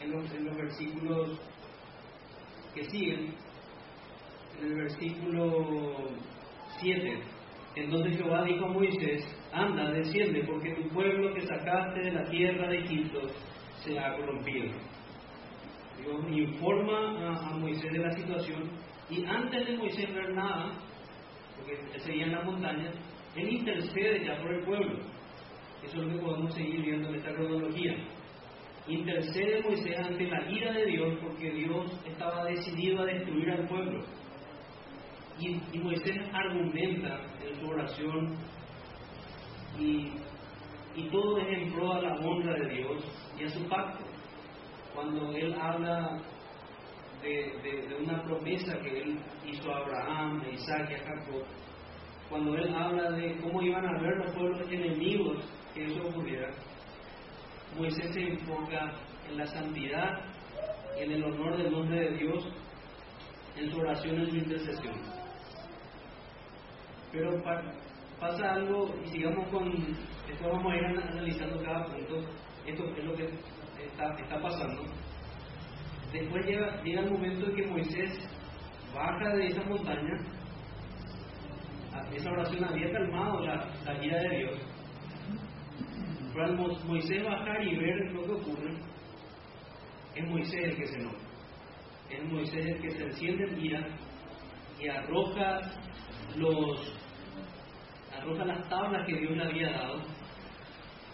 en, 0.00 0.10
los, 0.10 0.32
en 0.32 0.44
los 0.44 0.56
versículos 0.56 1.40
que 2.74 2.84
siguen. 2.84 3.34
En 4.58 4.66
el 4.66 4.74
versículo 4.74 6.08
7. 6.80 7.22
Entonces 7.76 8.16
Jehová 8.16 8.44
dijo 8.44 8.66
a 8.66 8.68
Moisés, 8.68 9.24
anda, 9.52 9.90
desciende, 9.90 10.44
porque 10.44 10.74
tu 10.74 10.88
pueblo 10.90 11.34
que 11.34 11.42
sacaste 11.42 12.00
de 12.00 12.12
la 12.12 12.24
tierra 12.30 12.68
de 12.68 12.78
Egipto 12.78 13.20
se 13.82 13.98
ha 13.98 14.16
corrompido. 14.16 14.72
Dios 16.00 16.24
informa 16.30 17.30
a, 17.30 17.56
Moisés 17.56 17.92
de 17.92 17.98
la 17.98 18.12
situación 18.12 18.70
y 19.10 19.24
antes 19.24 19.66
de 19.66 19.76
Moisés 19.76 20.12
ver 20.14 20.34
nada, 20.34 20.72
porque 21.56 21.80
él 21.94 22.00
seguía 22.00 22.24
en 22.24 22.32
la 22.32 22.42
montaña, 22.42 22.90
él 23.36 23.52
intercede 23.52 24.24
ya 24.24 24.36
por 24.40 24.52
el 24.52 24.64
pueblo. 24.64 24.98
Eso 25.82 26.00
es 26.00 26.06
lo 26.06 26.12
que 26.12 26.24
podemos 26.24 26.54
seguir 26.54 26.82
viendo 26.82 27.08
en 27.08 27.14
esta 27.16 27.34
cronología. 27.34 27.94
Intercede 28.86 29.62
Moisés 29.62 29.98
ante 29.98 30.26
la 30.26 30.50
ira 30.50 30.72
de 30.72 30.86
Dios 30.86 31.18
porque 31.22 31.50
Dios 31.50 32.00
estaba 32.06 32.44
decidido 32.44 33.02
a 33.02 33.06
destruir 33.06 33.50
al 33.50 33.66
pueblo. 33.66 34.04
Y, 35.38 35.60
y 35.72 35.78
Moisés 35.78 36.16
argumenta 36.32 37.20
en 37.44 37.60
su 37.60 37.68
oración 37.68 38.36
y, 39.78 40.12
y 40.94 41.08
todo 41.10 41.38
es 41.38 41.58
en 41.58 41.72
pro 41.72 41.92
a 41.92 42.02
la 42.02 42.14
honra 42.14 42.54
de 42.54 42.68
Dios 42.68 43.04
y 43.38 43.44
a 43.44 43.50
su 43.50 43.68
pacto. 43.68 44.04
Cuando 44.94 45.32
él 45.32 45.54
habla 45.60 46.20
de, 47.24 47.86
de, 47.88 47.96
una 48.02 48.22
promesa 48.22 48.78
que 48.80 49.00
él 49.00 49.18
hizo 49.46 49.72
a 49.72 49.78
Abraham, 49.78 50.42
a 50.42 50.48
Isaac 50.50 50.90
y 50.90 50.94
a 50.94 50.98
Jacob, 50.98 51.42
cuando 52.28 52.54
él 52.56 52.74
habla 52.74 53.10
de 53.12 53.36
cómo 53.38 53.62
iban 53.62 53.86
a 53.86 54.00
ver 54.00 54.16
los 54.18 54.34
pueblos 54.34 54.60
enemigos 54.70 55.38
que 55.72 55.86
eso 55.86 56.06
ocurriera, 56.06 56.50
Moisés 57.78 58.12
se 58.12 58.20
enfoca 58.20 58.92
en 59.28 59.38
la 59.38 59.46
santidad 59.46 60.20
en 60.96 61.10
el 61.10 61.24
honor 61.24 61.56
del 61.56 61.72
nombre 61.72 61.98
de 61.98 62.18
Dios 62.18 62.46
en 63.56 63.70
su 63.70 63.78
oración, 63.80 64.20
en 64.20 64.30
su 64.30 64.36
intercesión. 64.36 64.94
Pero 67.10 67.42
pasa 68.20 68.52
algo, 68.52 68.94
y 69.04 69.08
sigamos 69.08 69.48
con, 69.48 69.68
esto 69.72 70.48
vamos 70.48 70.72
a 70.72 70.76
ir 70.76 70.84
analizando 70.84 71.62
cada 71.62 71.86
punto, 71.86 72.16
esto 72.66 72.84
es 72.96 73.04
lo 73.04 73.14
que 73.14 73.24
está, 73.24 74.14
está 74.20 74.40
pasando. 74.40 74.82
Después 76.14 76.46
llega, 76.46 76.80
el 76.84 77.10
momento 77.10 77.46
en 77.48 77.56
que 77.56 77.66
Moisés 77.66 78.12
baja 78.94 79.34
de 79.34 79.48
esa 79.48 79.64
montaña, 79.64 80.16
esa 82.14 82.30
oración 82.30 82.64
había 82.64 82.92
calmado 82.92 83.40
la, 83.44 83.68
la 83.84 84.04
ira 84.04 84.20
de 84.20 84.38
Dios. 84.38 84.60
Pero 86.32 86.44
al 86.44 86.56
Moisés 86.86 87.24
bajar 87.24 87.64
y 87.64 87.76
ver 87.76 88.12
lo 88.12 88.24
que 88.26 88.30
ocurre, 88.30 88.74
es 90.14 90.28
Moisés 90.28 90.64
el 90.66 90.76
que 90.76 90.86
se 90.86 91.00
enoja. 91.00 91.16
Es 92.08 92.24
Moisés 92.32 92.64
el 92.64 92.80
que 92.80 92.90
se 92.92 93.04
enciende 93.06 93.44
en 93.48 93.64
ira 93.64 93.88
y 94.80 94.88
arroja 94.88 95.62
arroja 98.16 98.44
las 98.44 98.68
tablas 98.68 99.04
que 99.04 99.18
Dios 99.18 99.36
le 99.36 99.44
había 99.44 99.70
dado 99.72 100.00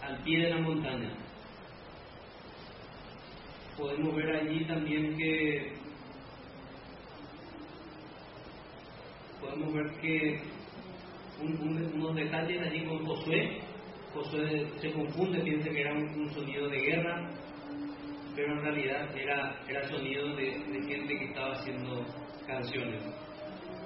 al 0.02 0.22
pie 0.24 0.44
de 0.44 0.50
la 0.50 0.60
montaña. 0.60 1.29
Podemos 3.80 4.14
ver 4.14 4.36
allí 4.36 4.62
también 4.66 5.16
que 5.16 5.72
podemos 9.40 9.72
ver 9.72 9.90
que 10.02 10.38
unos 11.40 12.14
detalles 12.14 12.60
allí 12.60 12.84
con 12.84 13.06
Josué. 13.06 13.58
Josué 14.12 14.66
se 14.82 14.92
confunde, 14.92 15.40
piensa 15.40 15.70
que 15.70 15.80
era 15.80 15.94
un, 15.94 16.30
sonido 16.30 16.68
de 16.68 16.78
guerra, 16.78 17.30
pero 18.36 18.52
en 18.52 18.62
realidad 18.64 19.16
era, 19.16 19.58
era 19.66 19.88
sonido 19.88 20.36
de, 20.36 20.52
gente 20.86 21.18
que 21.18 21.24
estaba 21.24 21.54
haciendo 21.54 22.04
canciones. 22.46 23.02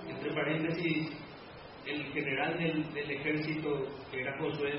Entre 0.08 0.34
paréntesis, 0.34 1.08
el 1.86 2.02
general 2.06 2.58
del, 2.58 2.92
del 2.94 3.10
ejército, 3.12 3.86
que 4.10 4.22
era 4.22 4.36
Josué, 4.40 4.72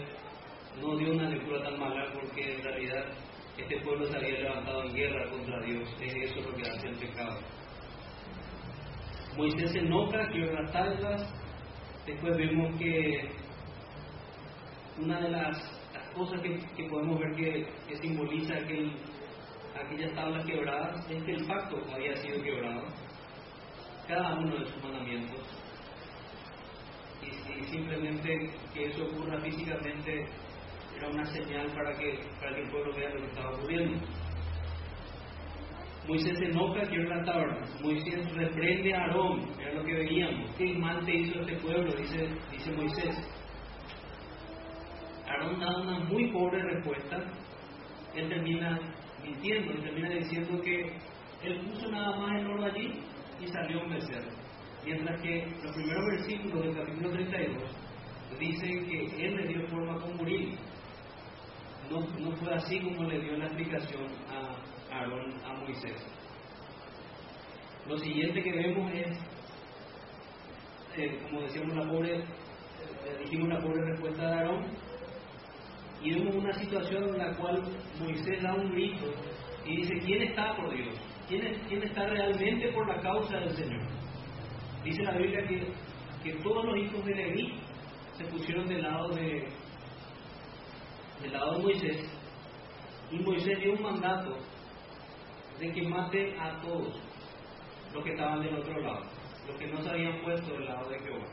no 0.81 0.97
dio 0.97 1.13
una 1.13 1.29
lectura 1.29 1.63
tan 1.63 1.79
mala 1.79 2.11
porque 2.11 2.55
en 2.55 2.63
realidad 2.63 3.05
este 3.57 3.79
pueblo 3.81 4.05
se 4.07 4.17
había 4.17 4.39
levantado 4.39 4.83
en 4.83 4.93
guerra 4.93 5.29
contra 5.29 5.61
Dios. 5.61 5.89
Es 6.01 6.13
eso 6.13 6.41
lo 6.41 6.55
que 6.55 6.69
hace 6.69 6.87
el 6.87 6.95
pecado. 6.97 7.39
Moisés 9.37 9.71
se 9.71 9.79
enoja, 9.79 10.27
quiere 10.29 10.53
las 10.53 10.71
tablas. 10.71 11.33
Después 12.05 12.37
vemos 12.37 12.75
que 12.77 13.29
una 14.97 15.19
de 15.19 15.29
las, 15.29 15.57
cosas 16.13 16.41
que, 16.41 16.83
podemos 16.89 17.19
ver 17.19 17.35
que, 17.35 17.97
simboliza 17.97 18.55
aquel, 18.55 18.93
aquellas 19.75 20.13
tablas 20.13 20.45
quebradas 20.45 21.09
es 21.09 21.23
que 21.23 21.31
el 21.33 21.45
pacto 21.45 21.77
había 21.93 22.15
sido 22.17 22.41
quebrado. 22.41 22.85
Cada 24.07 24.35
uno 24.35 24.57
de 24.57 24.65
sus 24.65 24.83
mandamientos. 24.83 25.41
Y 27.21 27.63
simplemente 27.65 28.51
que 28.73 28.85
eso 28.85 29.05
ocurra 29.05 29.39
físicamente 29.41 30.27
era 30.97 31.09
una 31.09 31.25
señal 31.25 31.67
para 31.73 31.97
que, 31.97 32.19
para 32.39 32.55
que 32.55 32.61
el 32.61 32.69
pueblo 32.69 32.93
vea 32.95 33.09
lo 33.09 33.21
que 33.21 33.27
estaba 33.27 33.55
ocurriendo. 33.55 34.05
Moisés 36.07 36.37
se 36.37 36.45
enoja, 36.45 36.81
quiere 36.81 37.09
la 37.09 37.23
taberna. 37.23 37.65
Moisés 37.81 38.31
reprende 38.35 38.93
a 38.93 39.01
Aarón, 39.01 39.41
era 39.59 39.73
lo 39.73 39.83
que 39.83 39.93
veíamos. 39.93 40.55
¿Qué 40.55 40.73
mal 40.75 41.03
te 41.03 41.15
hizo 41.15 41.39
este 41.39 41.55
pueblo? 41.57 41.91
Dice, 41.93 42.29
dice 42.51 42.71
Moisés. 42.73 43.15
Aarón 45.27 45.59
da 45.59 45.77
una 45.77 45.99
muy 46.01 46.31
pobre 46.31 46.61
respuesta. 46.61 47.17
Él 48.13 48.29
termina 48.29 48.79
mintiendo, 49.23 49.71
él 49.71 49.81
termina 49.81 50.09
diciendo 50.09 50.61
que 50.61 50.93
él 51.43 51.59
puso 51.61 51.91
nada 51.91 52.17
más 52.17 52.39
el 52.39 52.47
oro 52.51 52.65
allí 52.65 52.93
y 53.41 53.47
salió 53.47 53.81
un 53.81 53.89
becerro. 53.89 54.29
Mientras 54.85 55.19
que 55.21 55.47
los 55.63 55.75
primeros 55.75 56.05
versículos 56.05 56.63
del 56.63 56.75
capítulo 56.75 57.09
32 57.11 57.85
dicen 58.39 58.85
que 58.87 59.25
él 59.25 59.35
le 59.37 59.47
dio 59.47 59.67
forma 59.67 59.99
con 59.99 60.17
morir. 60.17 60.55
No, 61.89 61.99
no 62.19 62.35
fue 62.37 62.53
así 62.53 62.79
como 62.79 63.03
le 63.03 63.19
dio 63.19 63.37
la 63.37 63.45
explicación 63.45 64.07
a 64.29 64.95
Aarón 64.95 65.33
a 65.45 65.53
Moisés. 65.53 66.03
Lo 67.87 67.97
siguiente 67.99 68.41
que 68.41 68.51
vemos 68.51 68.91
es, 68.91 69.17
eh, 70.97 71.19
como 71.23 71.41
decíamos, 71.41 71.75
la 71.75 71.87
pobre, 71.87 72.15
eh, 72.17 72.23
dijimos 73.23 73.49
la 73.49 73.59
pobre 73.59 73.85
respuesta 73.85 74.27
de 74.27 74.33
Aarón, 74.33 74.65
y 76.01 76.13
vemos 76.13 76.35
una 76.35 76.53
situación 76.53 77.03
en 77.09 77.17
la 77.17 77.35
cual 77.37 77.63
Moisés 77.99 78.41
da 78.41 78.53
un 78.53 78.71
grito 78.71 79.05
y 79.65 79.77
dice, 79.77 79.99
¿quién 80.05 80.23
está 80.23 80.55
por 80.55 80.73
Dios? 80.73 80.95
¿Quién, 81.27 81.41
quién 81.67 81.83
está 81.83 82.07
realmente 82.07 82.71
por 82.73 82.87
la 82.87 82.99
causa 83.01 83.37
del 83.37 83.55
Señor? 83.55 83.81
Dice 84.83 85.03
la 85.03 85.17
Biblia 85.17 85.47
que, 85.47 85.67
que 86.23 86.37
todos 86.41 86.65
los 86.65 86.77
hijos 86.77 87.05
de 87.05 87.15
Leví 87.15 87.59
se 88.17 88.25
pusieron 88.25 88.67
del 88.67 88.83
lado 88.83 89.09
de, 89.09 89.47
del 91.25 91.33
lado 91.33 91.57
de 91.57 91.63
Moisés 91.63 91.97
y 93.11 93.19
Moisés 93.19 93.59
dio 93.59 93.73
un 93.73 93.81
mandato 93.81 94.37
de 95.59 95.71
que 95.71 95.81
mate 95.87 96.35
a 96.39 96.59
todos 96.61 96.93
los 97.93 98.03
que 98.03 98.11
estaban 98.11 98.41
del 98.41 98.55
otro 98.55 98.79
lado, 98.79 99.05
los 99.47 99.57
que 99.57 99.67
no 99.67 99.81
se 99.81 99.89
habían 99.89 100.21
puesto 100.21 100.53
del 100.53 100.65
lado 100.65 100.89
de 100.89 100.99
Jehová. 100.99 101.25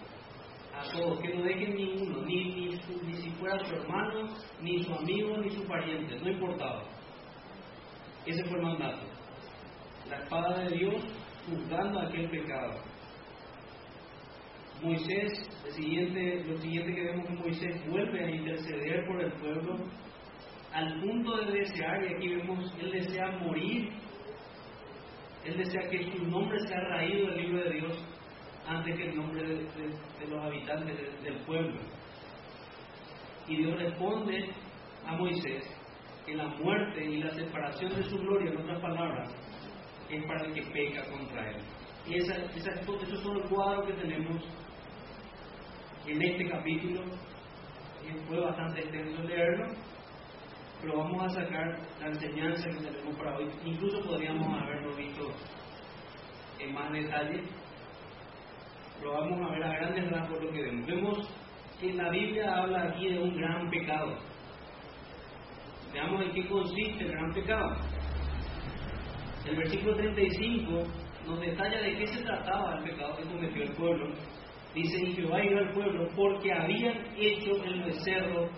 A 0.75 0.91
todos, 0.91 1.19
que 1.21 1.35
no 1.35 1.43
dejen 1.43 1.77
ninguno, 1.77 2.23
ni, 2.23 2.45
ni, 2.45 2.81
ni 3.05 3.15
si 3.15 3.31
fuera 3.33 3.59
su 3.67 3.75
hermano, 3.75 4.29
ni 4.61 4.83
su 4.83 4.95
amigo, 4.95 5.37
ni 5.37 5.51
su 5.51 5.67
pariente, 5.67 6.19
no 6.19 6.31
importaba. 6.31 6.85
Ese 8.25 8.43
fue 8.45 8.57
el 8.57 8.63
mandato. 8.63 9.03
La 10.09 10.17
espada 10.17 10.59
de 10.61 10.77
Dios 10.77 10.95
juzgando 11.47 12.01
aquel 12.01 12.31
pecado. 12.31 12.81
Moisés, 14.83 15.33
lo 15.65 15.73
siguiente 15.73 16.95
que 16.95 17.03
vemos 17.03 17.27
que 17.27 17.35
Moisés 17.35 17.89
vuelve 17.89 18.25
a 18.25 18.31
interceder 18.31 19.07
por 19.07 19.23
el 19.23 19.33
pueblo 19.35 19.77
al 20.73 21.01
punto 21.01 21.37
de 21.37 21.53
desear, 21.53 22.03
y 22.03 22.15
aquí 22.15 22.29
vemos, 22.35 22.75
él 22.81 22.93
desea 22.93 23.31
morir 23.43 23.93
él 25.45 25.57
desea 25.57 25.89
que 25.91 26.11
su 26.13 26.25
nombre 26.27 26.59
sea 26.61 26.81
raído 26.81 27.27
del 27.27 27.43
libro 27.43 27.65
de 27.65 27.71
Dios 27.71 27.99
antes 28.67 28.97
que 28.97 29.09
el 29.09 29.17
nombre 29.17 29.43
de, 29.43 30.27
los 30.29 30.45
habitantes 30.45 31.23
del 31.23 31.37
pueblo. 31.45 31.81
Y 33.49 33.57
Dios 33.57 33.77
responde 33.77 34.51
a 35.05 35.17
Moisés 35.17 35.65
que 36.25 36.35
la 36.37 36.47
muerte 36.47 37.05
y 37.05 37.19
la 37.19 37.31
separación 37.35 37.93
de 37.97 38.05
su 38.05 38.17
gloria, 38.19 38.53
en 38.53 38.59
otras 38.59 38.81
palabras, 38.81 39.35
es 40.09 40.25
para 40.27 40.45
el 40.45 40.55
que 40.55 40.63
peca 40.63 41.05
contra 41.11 41.51
él. 41.51 41.57
Y 42.07 42.15
esa, 42.19 42.37
esa, 42.37 42.71
eso 42.71 43.01
es 43.03 43.23
todo 43.23 43.43
el 43.43 43.49
cuadro 43.49 43.87
que 43.87 43.95
tenemos 43.95 44.45
en 46.07 46.23
este 46.23 46.49
capítulo. 46.49 47.03
Fue 48.29 48.41
bastante 48.41 48.81
extenso 48.81 49.23
leerlo, 49.23 49.67
pero 50.81 50.99
vamos 50.99 51.25
a 51.25 51.41
sacar 51.41 51.79
la 52.01 52.09
enseñanza 52.09 52.69
que 52.69 52.85
tenemos 52.85 53.17
para 53.17 53.37
hoy. 53.37 53.49
Incluso 53.65 54.03
podríamos 54.03 54.61
haberlo 54.61 54.95
visto 54.97 55.31
en 56.59 56.75
más 56.75 56.93
detalle, 56.93 57.43
pero 58.99 59.13
vamos 59.13 59.41
a 59.41 59.53
ver 59.53 59.65
a 59.65 59.73
grandes 59.73 60.11
rasgos 60.11 60.43
lo 60.43 60.51
que 60.51 60.63
vemos. 60.63 60.87
Vemos 60.87 61.29
que 61.81 61.93
la 61.95 62.11
Biblia 62.11 62.57
habla 62.57 62.83
aquí 62.89 63.09
de 63.09 63.19
un 63.21 63.37
gran 63.37 63.71
pecado. 63.71 64.19
Veamos 65.93 66.23
en 66.23 66.33
qué 66.33 66.49
consiste 66.49 67.05
el 67.05 67.13
gran 67.13 67.33
pecado. 67.33 67.77
El 69.47 69.57
versículo 69.57 69.97
35 69.97 70.83
nos 71.27 71.41
detalla 71.41 71.81
de 71.81 71.97
qué 71.97 72.07
se 72.07 72.23
trataba 72.23 72.79
el 72.79 72.85
pecado 72.85 73.17
que 73.17 73.25
cometió 73.25 73.63
el 73.63 73.73
pueblo. 73.73 74.15
Dice, 74.75 75.03
y 75.03 75.13
Jehová 75.13 75.45
iba 75.45 75.61
al 75.61 75.73
pueblo 75.73 76.09
porque 76.17 76.53
habían 76.53 76.97
hecho 77.17 77.63
el 77.65 77.83
becerro 77.83 78.49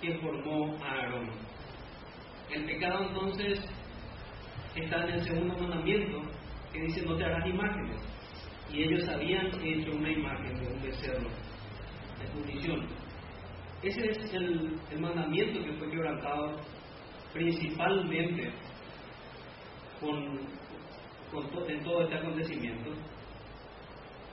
que 0.00 0.14
formó 0.18 0.76
Aarón. 0.84 1.30
El 2.50 2.64
pecado 2.64 3.08
entonces 3.08 3.60
está 4.74 5.04
en 5.04 5.10
el 5.10 5.22
segundo 5.22 5.54
mandamiento 5.58 6.20
que 6.72 6.80
dice 6.82 7.02
no 7.02 7.16
te 7.16 7.24
harás 7.24 7.46
imágenes. 7.46 7.96
Y 8.72 8.82
ellos 8.82 9.08
habían 9.08 9.46
hecho 9.64 9.92
una 9.92 10.10
imagen 10.10 10.60
de 10.60 10.72
un 10.72 10.82
becerro 10.82 11.28
de 12.18 12.26
fundición. 12.34 12.86
Ese 13.82 14.10
es 14.10 14.34
el, 14.34 14.78
mandamiento 15.00 15.64
que 15.64 15.72
fue 15.74 15.90
quebrantado 15.90 16.56
principalmente 17.32 18.52
con, 20.00 20.38
con 21.30 21.70
en 21.70 21.84
todo 21.84 22.02
este 22.02 22.16
acontecimiento. 22.16 22.90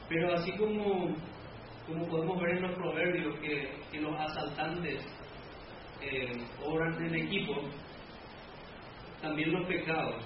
Pero 0.07 0.33
así 0.35 0.51
como, 0.53 1.15
como 1.87 2.07
podemos 2.07 2.41
ver 2.41 2.57
en 2.57 2.61
los 2.63 2.75
proverbios 2.75 3.39
que, 3.39 3.99
los 3.99 4.13
asaltantes 4.19 5.05
eh, 6.01 6.33
obran 6.65 7.01
en 7.03 7.15
equipo, 7.15 7.61
también 9.21 9.53
los 9.53 9.65
pecados 9.67 10.23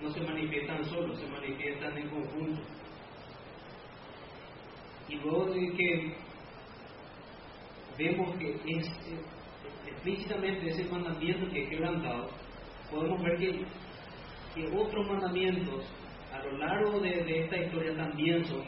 no 0.00 0.10
se 0.10 0.20
manifiestan 0.20 0.84
solos, 0.84 1.18
se 1.18 1.26
manifiestan 1.26 1.98
en 1.98 2.08
conjunto. 2.08 2.62
Y 5.08 5.16
luego 5.16 5.46
de 5.46 5.72
que 5.72 6.16
vemos 7.98 8.36
que 8.36 8.56
es, 8.66 8.88
explícitamente 9.86 10.68
ese 10.68 10.84
mandamiento 10.90 11.48
que 11.50 11.64
es 11.64 11.70
quebrantado, 11.70 12.28
podemos 12.90 13.22
ver 13.22 13.38
que, 13.38 13.64
otros 14.74 15.06
mandamientos 15.06 15.84
a 16.32 16.42
lo 16.44 16.56
largo 16.56 16.98
de, 17.00 17.40
esta 17.40 17.56
historia 17.58 17.94
también 17.94 18.44
son, 18.46 18.62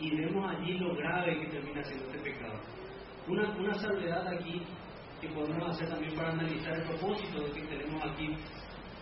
Y 0.00 0.16
vemos 0.16 0.50
allí 0.50 0.78
lo 0.78 0.94
grave 0.96 1.40
que 1.40 1.46
termina 1.48 1.82
siendo 1.84 2.06
este 2.06 2.18
pecado. 2.18 2.58
Una, 3.28 3.50
una 3.50 3.74
salvedad 3.74 4.26
aquí 4.28 4.62
que 5.20 5.28
podemos 5.28 5.68
hacer 5.68 5.88
también 5.88 6.14
para 6.14 6.30
analizar 6.30 6.74
el 6.74 6.84
propósito 6.84 7.44
que 7.52 7.62
tenemos 7.62 8.02
aquí. 8.04 8.34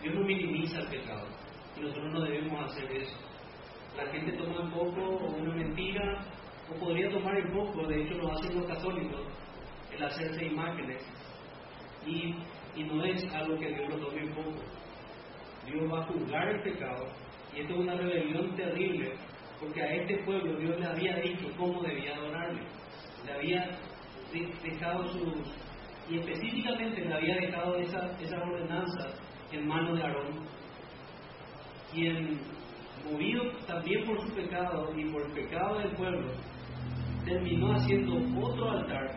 Dios 0.01 0.15
no 0.15 0.21
minimiza 0.21 0.79
el 0.79 0.87
pecado 0.87 1.27
y 1.77 1.81
nosotros 1.81 2.13
no 2.13 2.21
debemos 2.21 2.71
hacer 2.71 2.91
eso. 2.91 3.17
La 3.95 4.11
gente 4.11 4.33
toma 4.33 4.61
un 4.61 4.71
poco 4.71 5.01
o 5.01 5.35
una 5.37 5.55
mentira 5.55 6.25
o 6.69 6.79
podría 6.79 7.09
tomar 7.09 7.37
el 7.37 7.51
poco, 7.51 7.87
de 7.87 8.03
hecho 8.03 8.15
lo 8.15 8.31
hacen 8.31 8.55
los 8.55 8.67
católicos, 8.67 9.21
el 9.91 10.03
hacerse 10.03 10.45
imágenes 10.45 11.03
y, 12.05 12.35
y 12.75 12.83
no 12.83 13.03
es 13.03 13.23
algo 13.33 13.57
que 13.57 13.69
Dios 13.69 13.89
lo 13.89 14.05
tome 14.05 14.21
en 14.21 14.33
poco. 14.33 14.61
Dios 15.65 15.91
va 15.91 16.01
a 16.01 16.05
juzgar 16.07 16.47
el 16.49 16.61
pecado 16.61 17.05
y 17.55 17.61
esto 17.61 17.73
es 17.73 17.79
una 17.79 17.95
rebelión 17.95 18.55
terrible 18.55 19.13
porque 19.59 19.81
a 19.81 19.93
este 19.93 20.17
pueblo 20.23 20.57
Dios 20.57 20.79
le 20.79 20.85
había 20.85 21.15
dicho 21.17 21.47
cómo 21.57 21.81
debía 21.81 22.15
adorarle. 22.15 22.61
Le 23.25 23.33
había 23.33 23.69
dejado 24.63 25.07
sus, 25.09 25.33
y 26.09 26.19
específicamente 26.19 27.05
le 27.05 27.13
había 27.13 27.35
dejado 27.35 27.75
esas 27.77 28.21
esa 28.21 28.41
ordenanzas 28.41 29.19
en 29.51 29.67
manos 29.67 29.97
de 29.97 30.03
Aarón, 30.03 30.45
quien, 31.91 32.39
movido 33.09 33.51
también 33.65 34.05
por 34.05 34.21
su 34.21 34.33
pecado 34.33 34.91
y 34.95 35.05
por 35.05 35.23
el 35.23 35.31
pecado 35.31 35.79
del 35.79 35.91
pueblo, 35.91 36.31
terminó 37.25 37.73
haciendo 37.73 38.17
otro 38.45 38.71
altar 38.71 39.15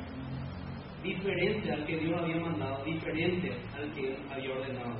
diferente 1.02 1.72
al 1.72 1.84
que 1.84 1.98
Dios 1.98 2.20
había 2.20 2.36
mandado, 2.36 2.84
diferente 2.84 3.52
al 3.76 3.92
que 3.92 4.16
había 4.30 4.54
ordenado. 4.54 4.96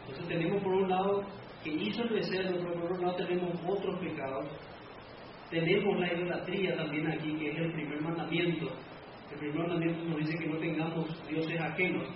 Entonces 0.00 0.28
tenemos 0.28 0.62
por 0.62 0.72
un 0.72 0.88
lado 0.88 1.22
que 1.68 1.84
hizo 1.84 2.02
por 2.02 2.92
otro 2.92 2.98
lado 2.98 3.16
tenemos 3.16 3.52
otros 3.66 3.98
pecados. 4.00 4.46
Tenemos 5.50 5.98
la 5.98 6.12
idolatría 6.12 6.76
también 6.76 7.06
aquí, 7.08 7.34
que 7.38 7.50
es 7.50 7.58
el 7.58 7.72
primer 7.72 8.00
mandamiento. 8.02 8.70
El 9.32 9.38
primer 9.38 9.68
mandamiento 9.68 10.04
nos 10.04 10.18
dice 10.18 10.38
que 10.38 10.46
no 10.46 10.58
tengamos 10.58 11.28
dioses 11.28 11.60
ajenos. 11.60 12.08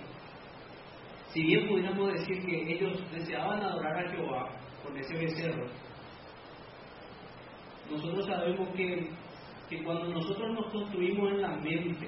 Si 1.29 1.43
bien 1.43 1.67
pudiéramos 1.67 2.13
decir 2.13 2.45
que 2.45 2.73
ellos 2.73 3.11
deseaban 3.11 3.61
adorar 3.61 4.05
a 4.05 4.11
Jehová 4.11 4.49
con 4.83 4.95
ese 4.97 5.17
becerro, 5.17 5.65
nosotros 7.89 8.25
sabemos 8.27 8.69
que, 8.75 9.09
que 9.69 9.83
cuando 9.83 10.09
nosotros 10.09 10.53
nos 10.53 10.71
construimos 10.71 11.31
en 11.31 11.41
la 11.41 11.55
mente 11.57 12.07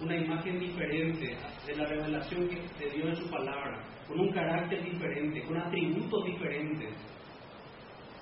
una 0.00 0.16
imagen 0.16 0.58
diferente 0.58 1.36
de 1.66 1.76
la 1.76 1.86
revelación 1.86 2.48
que 2.48 2.84
de 2.84 2.90
Dios 2.90 3.08
en 3.10 3.16
su 3.16 3.30
palabra, 3.30 3.80
con 4.08 4.20
un 4.20 4.32
carácter 4.32 4.84
diferente, 4.84 5.42
con 5.42 5.56
atributos 5.56 6.24
diferentes. 6.24 6.94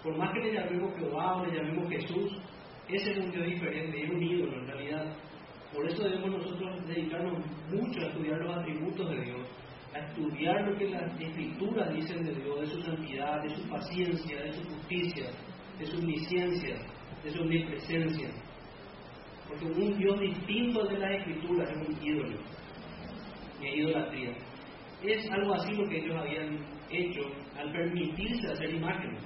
Por 0.03 0.16
más 0.16 0.33
que 0.33 0.40
le 0.40 0.55
llamemos 0.55 0.95
Jehová 0.99 1.37
o 1.37 1.47
le 1.47 1.57
llamemos 1.57 1.88
Jesús, 1.88 2.38
ese 2.88 3.12
es 3.12 3.18
un 3.18 3.31
Dios 3.31 3.47
diferente, 3.47 4.03
es 4.03 4.11
un 4.11 4.23
ídolo 4.23 4.59
en 4.59 4.66
realidad. 4.66 5.16
Por 5.73 5.87
eso 5.88 6.03
debemos 6.03 6.31
nosotros 6.31 6.87
dedicarnos 6.87 7.38
mucho 7.71 8.01
a 8.01 8.09
estudiar 8.09 8.38
los 8.40 8.57
atributos 8.57 9.11
de 9.11 9.25
Dios, 9.25 9.49
a 9.95 9.99
estudiar 9.99 10.68
lo 10.68 10.77
que 10.77 10.90
las 10.90 11.21
escrituras 11.21 11.95
dicen 11.95 12.25
de 12.25 12.35
Dios, 12.35 12.61
de 12.61 12.66
su 12.66 12.83
santidad, 12.83 13.42
de 13.42 13.51
su 13.51 13.68
paciencia, 13.68 14.42
de 14.42 14.53
su 14.53 14.64
justicia, 14.68 15.31
de 15.79 15.87
su 15.87 15.97
omnisciencia, 15.99 16.77
de 17.25 17.31
su 17.31 17.42
omnipresencia. 17.42 18.29
Porque 19.49 19.64
un 19.66 19.99
Dios 19.99 20.21
distinto 20.21 20.85
de 20.85 20.99
las 20.99 21.12
escrituras 21.12 21.71
es 21.71 21.88
un 21.88 22.07
ídolo, 22.07 22.38
y 23.61 23.81
idolatría. 23.81 24.35
Es 25.04 25.30
algo 25.32 25.54
así 25.54 25.72
lo 25.74 25.88
que 25.88 25.98
ellos 25.98 26.16
habían 26.16 26.58
hecho 26.90 27.22
al 27.58 27.72
permitirse 27.72 28.52
hacer 28.52 28.74
imágenes. 28.74 29.20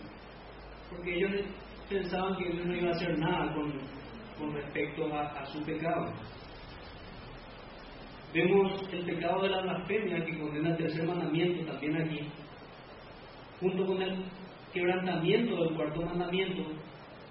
Porque 0.91 1.17
ellos 1.17 1.33
pensaban 1.89 2.37
que 2.37 2.51
Dios 2.51 2.67
no 2.67 2.75
iba 2.75 2.89
a 2.89 2.93
hacer 2.93 3.19
nada 3.19 3.55
con, 3.55 3.73
con 4.39 4.55
respecto 4.55 5.15
a, 5.15 5.45
su 5.47 5.63
pecado. 5.65 6.13
Vemos 8.33 8.89
el 8.93 9.05
pecado 9.05 9.43
de 9.43 9.51
la 9.51 9.63
blasfemia 9.63 10.25
que 10.25 10.39
condena 10.39 10.71
el 10.71 10.77
tercer 10.77 11.07
mandamiento 11.07 11.71
también 11.71 12.03
aquí, 12.03 12.21
junto 13.61 13.87
con 13.87 14.03
el 14.03 14.25
quebrantamiento 14.73 15.57
del 15.63 15.75
cuarto 15.75 16.03
mandamiento, 16.03 16.63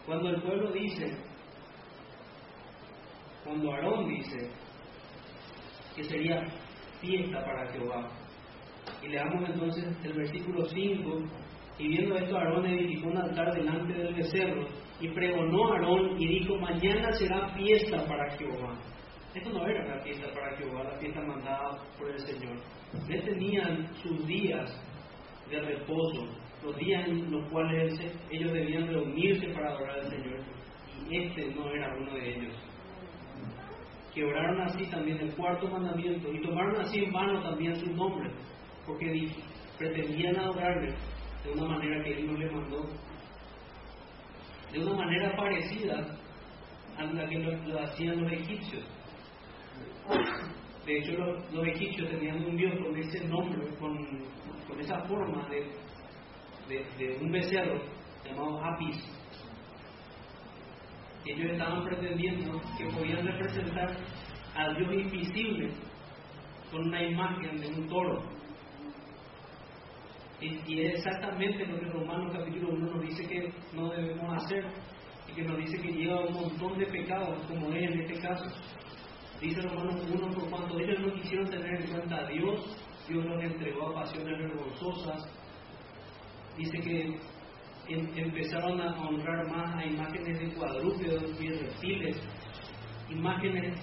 cuando 0.06 0.30
el 0.30 0.42
pueblo 0.42 0.72
dice, 0.72 1.16
cuando 3.44 3.72
Aarón 3.72 4.08
dice 4.08 4.50
que 5.96 6.04
sería 6.04 6.44
fiesta 7.02 7.44
para 7.44 7.72
Jehová. 7.72 8.10
Y 9.06 9.10
leamos 9.10 9.48
entonces 9.48 9.86
el 10.04 10.14
versículo 10.14 10.66
5. 10.66 11.20
Y 11.78 11.88
viendo 11.90 12.16
esto, 12.16 12.38
Aarón 12.38 12.66
edificó 12.66 13.10
un 13.10 13.18
altar 13.18 13.54
delante 13.54 13.94
del 13.94 14.16
becerro 14.16 14.66
y 15.00 15.10
pregonó 15.10 15.68
a 15.68 15.76
Aarón 15.76 16.20
y 16.20 16.40
dijo, 16.40 16.58
mañana 16.58 17.12
será 17.14 17.50
fiesta 17.50 18.04
para 18.08 18.32
Jehová. 18.38 18.80
Esto 19.36 19.50
no 19.52 19.68
era 19.68 19.96
la 19.96 20.02
fiesta 20.02 20.28
para 20.34 20.56
Jehová, 20.58 20.86
la 20.86 20.98
fiesta 20.98 21.22
mandada 21.22 21.78
por 22.00 22.10
el 22.10 22.20
Señor. 22.20 22.58
Él 23.10 23.24
tenían 23.26 23.94
sus 24.02 24.26
días 24.26 24.72
de 25.50 25.60
reposo, 25.62 26.26
los 26.64 26.76
días 26.78 27.08
en 27.08 27.30
los 27.30 27.48
cuales 27.52 27.94
ellos 28.32 28.54
debían 28.54 28.88
reunirse 28.88 29.48
para 29.50 29.72
adorar 29.72 30.00
al 30.00 30.10
Señor. 30.10 30.40
Y 31.10 31.18
este 31.18 31.54
no 31.54 31.70
era 31.70 31.94
uno 31.98 32.14
de 32.14 32.38
ellos. 32.38 32.56
Quebraron 34.16 34.62
así 34.62 34.86
también 34.90 35.20
el 35.20 35.36
cuarto 35.36 35.68
mandamiento 35.68 36.32
y 36.32 36.42
tomaron 36.42 36.80
así 36.80 37.04
en 37.04 37.12
vano 37.12 37.44
también 37.44 37.76
su 37.76 37.92
nombre 37.92 38.32
porque 38.86 39.30
pretendían 39.78 40.38
adorarle 40.38 40.94
de 41.44 41.52
una 41.52 41.66
manera 41.76 42.04
que 42.04 42.14
Él 42.14 42.28
no 42.28 42.38
le 42.38 42.50
mandó, 42.50 42.86
de 44.72 44.80
una 44.80 44.94
manera 44.94 45.36
parecida 45.36 46.18
a 46.98 47.04
la 47.04 47.28
que 47.28 47.40
lo, 47.40 47.80
hacían 47.80 48.22
los 48.22 48.32
egipcios. 48.32 48.84
De 50.86 50.98
hecho, 50.98 51.14
los, 51.52 51.68
egipcios 51.68 52.10
tenían 52.10 52.46
un 52.46 52.56
dios 52.56 52.74
con 52.80 52.96
ese 52.96 53.28
nombre, 53.28 53.68
con, 53.80 53.98
con 54.68 54.80
esa 54.80 55.00
forma 55.06 55.48
de, 55.50 56.86
de, 56.98 57.18
un 57.22 57.32
becerro 57.32 57.82
llamado 58.24 58.64
Apis. 58.64 58.98
Ellos 61.26 61.52
estaban 61.52 61.84
pretendiendo 61.86 62.62
que 62.78 62.86
podían 62.86 63.26
representar 63.26 63.98
al 64.56 64.76
Dios 64.78 64.94
invisible 64.94 65.72
con 66.72 66.88
una 66.88 67.04
imagen 67.04 67.60
de 67.60 67.68
un 67.68 67.88
toro. 67.88 68.22
Y, 70.42 70.82
es 70.82 70.96
exactamente 70.96 71.66
lo 71.66 71.80
que 71.80 71.86
Romanos 71.86 72.34
capítulo 72.34 72.74
1 72.74 72.92
nos 72.92 73.02
dice 73.02 73.26
que 73.26 73.54
no 73.74 73.90
debemos 73.90 74.44
hacer 74.44 74.66
y 75.30 75.34
que 75.34 75.44
nos 75.44 75.58
dice 75.58 75.82
que 75.82 75.92
lleva 75.94 76.26
un 76.26 76.34
montón 76.34 76.78
de 76.78 76.86
pecados, 76.88 77.42
como 77.48 77.70
es 77.74 77.84
en 77.84 78.02
este 78.02 78.20
caso. 78.20 78.46
Dice 79.40 79.62
Romanos 79.62 80.06
1, 80.12 80.34
por 80.34 80.50
cuanto 80.50 80.80
ellos 80.80 81.00
no 81.00 81.14
quisieron 81.14 81.50
tener 81.50 81.82
en 81.82 81.88
cuenta 81.88 82.18
a 82.18 82.28
Dios, 82.28 82.78
Dios 83.08 83.26
los 83.26 83.44
entregó 83.44 83.90
a 83.90 83.96
pasiones 84.02 84.38
vergonzosas. 84.40 85.24
Dice 86.58 86.80
que 86.80 87.18
em, 87.88 88.18
empezaron 88.18 88.82
a 88.82 89.08
honrar 89.08 89.50
más 89.50 89.76
a 89.76 89.86
imágenes 89.86 90.40
de 90.40 90.54
cuadrúpedos 90.56 91.42
y 91.42 91.48
de 91.48 91.60
reptiles, 91.60 92.18
imágenes 93.10 93.78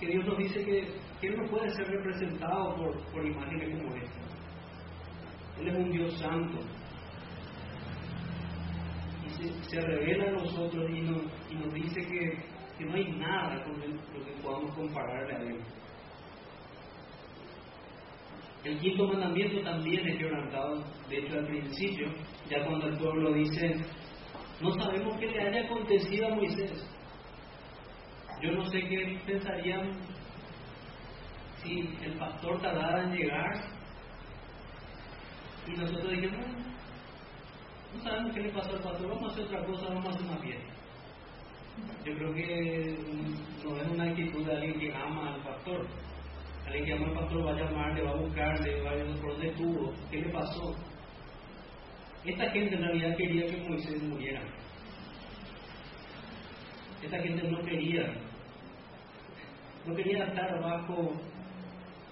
que 0.00 0.06
Dios 0.06 0.24
nos 0.24 0.38
dice 0.38 0.64
que, 0.64 0.94
que 1.20 1.30
no 1.30 1.48
puede 1.48 1.70
ser 1.70 1.86
representado 1.88 2.74
por, 2.76 3.12
por 3.12 3.24
imágenes 3.24 3.76
como 3.76 3.94
esta. 3.94 4.37
Él 5.60 5.68
es 5.68 5.74
un 5.74 5.90
Dios 5.90 6.18
santo. 6.18 6.58
Y 9.26 9.70
se, 9.70 9.80
revela 9.80 10.28
a 10.28 10.32
nosotros 10.32 10.90
y 10.90 11.00
nos, 11.02 11.22
y 11.50 11.54
nos 11.54 11.74
dice 11.74 12.00
que, 12.00 12.42
que, 12.78 12.84
no 12.84 12.94
hay 12.94 13.12
nada 13.12 13.62
con 13.64 13.74
lo 13.80 14.24
que 14.24 14.42
podamos 14.42 14.74
compararle 14.74 15.34
a 15.34 15.40
Él. 15.40 15.60
El 18.64 18.78
quinto 18.80 19.06
mandamiento 19.06 19.62
también 19.62 20.06
es 20.06 20.18
quebrantado, 20.18 20.84
de 21.08 21.18
hecho 21.18 21.38
al 21.38 21.46
principio, 21.46 22.08
ya 22.50 22.64
cuando 22.64 22.88
el 22.88 22.98
pueblo 22.98 23.32
dice, 23.32 23.76
no 24.60 24.72
sabemos 24.72 25.16
qué 25.18 25.26
le 25.26 25.40
haya 25.40 25.64
acontecido 25.64 26.26
a 26.26 26.34
Moisés. 26.34 26.86
Yo 28.42 28.52
no 28.52 28.64
sé 28.66 28.80
qué 28.80 29.20
pensarían 29.26 29.92
si 31.62 31.88
el 32.02 32.18
pastor 32.18 32.60
tardara 32.60 33.04
en 33.04 33.12
llegar 33.12 33.77
y 35.68 35.76
nosotros 35.76 36.10
dijimos, 36.10 36.46
no 37.94 38.02
sabemos 38.02 38.34
qué 38.34 38.40
le 38.40 38.48
pasó 38.50 38.70
al 38.70 38.82
pastor, 38.82 39.08
vamos 39.08 39.30
a 39.30 39.32
hacer 39.32 39.44
otra 39.44 39.64
cosa, 39.66 39.88
vamos 39.88 40.06
a 40.06 40.10
hacer 40.10 40.22
una 40.22 40.38
fiesta. 40.38 40.72
Yo 42.04 42.14
creo 42.14 42.34
que 42.34 42.96
no 43.64 43.76
es 43.76 43.88
una 43.88 44.04
actitud 44.04 44.44
de 44.44 44.52
alguien 44.52 44.80
que 44.80 44.94
ama 44.94 45.34
al 45.34 45.42
pastor. 45.42 45.86
Alguien 46.66 46.84
que 46.84 46.92
ama 46.92 47.06
al 47.08 47.14
pastor 47.14 47.46
va 47.46 47.50
a 47.50 47.54
llamar, 47.54 47.94
le 47.94 48.02
va 48.02 48.10
a 48.10 48.16
buscar, 48.16 48.60
le 48.60 48.82
va 48.82 48.90
a 48.90 48.96
decir 48.96 49.20
por 49.20 49.30
dónde 49.32 49.48
estuvo, 49.48 49.92
qué 50.10 50.20
le 50.20 50.28
pasó. 50.30 50.74
Esta 52.24 52.50
gente 52.50 52.74
en 52.74 52.82
realidad 52.82 53.16
quería 53.16 53.46
que 53.46 53.68
Moisés 53.68 54.02
muriera. 54.02 54.42
Esta 57.02 57.18
gente 57.20 57.48
no 57.48 57.60
quería, 57.62 58.12
no 59.86 59.94
quería 59.94 60.24
estar 60.24 60.60
bajo, 60.60 61.12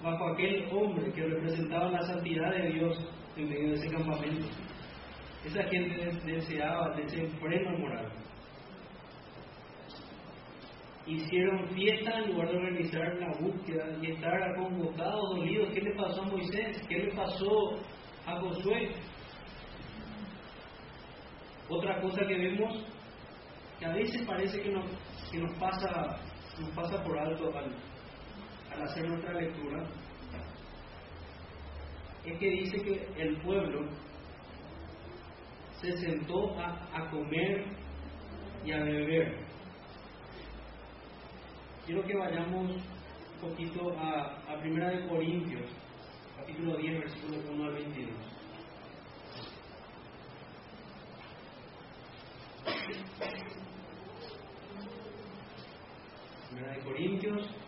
bajo 0.03 0.29
aquel 0.29 0.69
hombre 0.73 1.12
que 1.12 1.23
representaba 1.23 1.90
la 1.90 2.03
santidad 2.03 2.51
de 2.53 2.71
Dios 2.71 2.97
en 3.37 3.49
medio 3.49 3.68
de 3.68 3.75
ese 3.75 3.90
campamento. 3.90 4.46
Esa 5.44 5.62
gente 5.64 6.11
deseaba 6.25 6.94
de 6.96 7.03
ese 7.05 7.29
freno 7.38 7.79
moral. 7.79 8.11
Hicieron 11.07 11.68
fiesta 11.68 12.18
en 12.18 12.33
lugar 12.33 12.51
de 12.51 12.57
organizar 12.57 13.14
la 13.20 13.33
búsqueda 13.38 13.96
y 14.03 14.11
estar 14.11 14.57
convocados, 14.57 15.37
dolidos. 15.37 15.72
¿Qué 15.72 15.81
le 15.83 15.94
pasó 15.94 16.22
a 16.22 16.27
Moisés? 16.27 16.83
¿Qué 16.88 16.99
le 16.99 17.14
pasó 17.14 17.79
a 18.27 18.40
Josué? 18.40 18.90
Otra 21.68 22.01
cosa 22.01 22.27
que 22.27 22.35
vemos, 22.35 22.85
que 23.79 23.87
a 23.87 23.92
veces 23.92 24.27
parece 24.27 24.61
que 24.61 24.70
nos, 24.70 24.85
que 25.31 25.38
nos, 25.38 25.53
pasa, 25.59 26.18
nos 26.59 26.70
pasa 26.70 27.03
por 27.05 27.18
alto 27.18 27.57
al, 27.57 27.72
al 28.75 28.83
hacer 28.83 29.09
nuestra 29.09 29.33
lectura, 29.35 29.85
es 32.27 32.39
que 32.39 32.51
dice 32.51 32.83
que 32.83 33.23
el 33.23 33.37
pueblo 33.39 33.87
se 35.81 35.97
sentó 35.99 36.59
a, 36.59 37.09
comer 37.11 37.65
y 38.65 38.73
a 38.73 38.83
beber. 38.83 39.39
Quiero 41.85 42.03
que 42.05 42.17
vayamos 42.17 42.73
un 42.73 43.41
poquito 43.41 43.97
a, 43.97 44.43
a 44.49 44.61
Primera 44.61 44.91
de 44.91 45.07
Corintios, 45.07 45.71
capítulo 46.37 46.77
10, 46.77 46.99
versículo 46.99 47.39
1 47.53 47.65
al 47.65 47.75
22. 47.75 48.11
Primera 56.51 56.73
de 56.73 56.81
Corintios, 56.81 57.66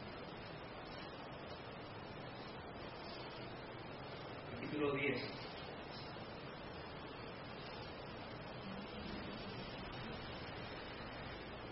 capítulo 4.78 4.92
10. 4.92 5.16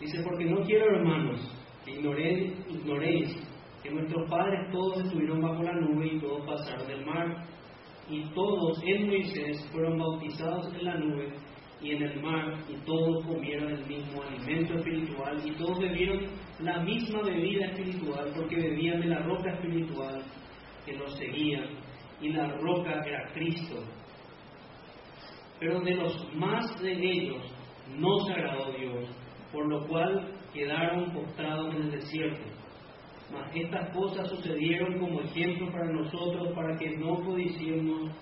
Dice, 0.01 0.23
porque 0.23 0.45
no 0.45 0.63
quiero, 0.65 0.97
hermanos, 0.97 1.41
que 1.85 1.93
ignoréis, 1.93 3.37
que 3.83 3.91
nuestros 3.91 4.29
padres 4.29 4.71
todos 4.73 5.05
estuvieron 5.05 5.41
bajo 5.41 5.63
la 5.63 5.75
nube 5.75 6.07
y 6.07 6.21
todos 6.21 6.45
pasaron 6.47 6.87
del 6.87 7.07
mar, 7.07 7.47
y 8.09 8.23
todos 8.35 8.79
en 8.85 9.07
Moisés 9.07 9.69
fueron 9.73 9.99
bautizados 9.99 10.73
en 10.75 10.85
la 10.85 10.99
nube 10.99 11.33
y 11.81 11.93
en 11.93 12.03
el 12.03 12.21
mar, 12.21 12.59
y 12.69 12.75
todos 12.85 13.25
comieron 13.27 13.71
el 13.71 13.87
mismo 13.87 14.23
alimento 14.23 14.75
espiritual, 14.75 15.41
y 15.45 15.53
todos 15.53 15.79
bebieron 15.79 16.27
la 16.61 16.83
misma 16.83 17.23
bebida 17.23 17.67
espiritual, 17.67 18.33
porque 18.35 18.57
bebían 18.57 19.01
de 19.01 19.07
la 19.07 19.19
roca 19.21 19.53
espiritual 19.53 20.23
que 20.85 20.93
los 20.95 21.17
seguía, 21.17 21.69
y 22.21 22.31
la 22.31 22.49
roca 22.59 23.03
era 23.05 23.31
Cristo. 23.33 23.83
Pero 25.59 25.81
de 25.81 25.95
los 25.95 26.35
más 26.35 26.81
de 26.81 26.93
ellos 26.93 27.43
no 27.99 28.19
se 28.21 28.33
agradó 28.33 28.73
Dios 28.73 29.09
por 29.53 29.69
lo 29.69 29.87
cual 29.87 30.35
quedaron 30.53 31.13
postrados 31.13 31.75
en 31.75 31.83
el 31.83 31.91
desierto. 31.93 32.47
Mas 33.33 33.51
estas 33.55 33.91
cosas 33.97 34.29
sucedieron 34.29 34.99
como 34.99 35.21
ejemplo 35.23 35.73
para 35.73 35.91
nosotros, 35.93 36.53
para 36.55 36.77
que 36.77 36.97
no 36.99 37.25
codiciemos 37.25 38.13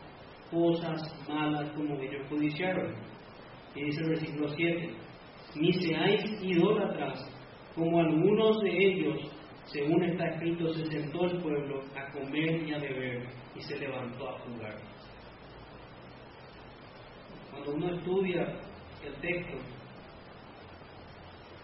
cosas 0.51 1.03
malas 1.29 1.71
como 1.73 1.97
ellos 2.01 2.27
codiciaron. 2.29 2.95
Y 3.75 3.85
dice 3.85 4.03
el 4.03 4.11
versículo 4.11 4.49
7, 4.49 4.95
ni 5.57 5.73
seáis 5.73 6.23
idólatras, 6.43 7.21
como 7.75 7.99
algunos 8.01 8.61
de 8.61 8.71
ellos, 8.71 9.19
según 9.67 10.05
está 10.05 10.27
escrito, 10.29 10.73
se 10.75 10.87
sentó 10.87 11.25
el 11.25 11.41
pueblo 11.41 11.83
a 11.97 12.11
comer 12.13 12.63
y 12.69 12.75
a 12.75 12.79
beber, 12.79 13.27
y 13.57 13.61
se 13.63 13.79
levantó 13.79 14.29
a 14.29 14.39
jugar. 14.41 14.77
Cuando 17.51 17.75
uno 17.75 17.95
estudia 17.97 18.43
el 19.05 19.15
texto, 19.21 19.57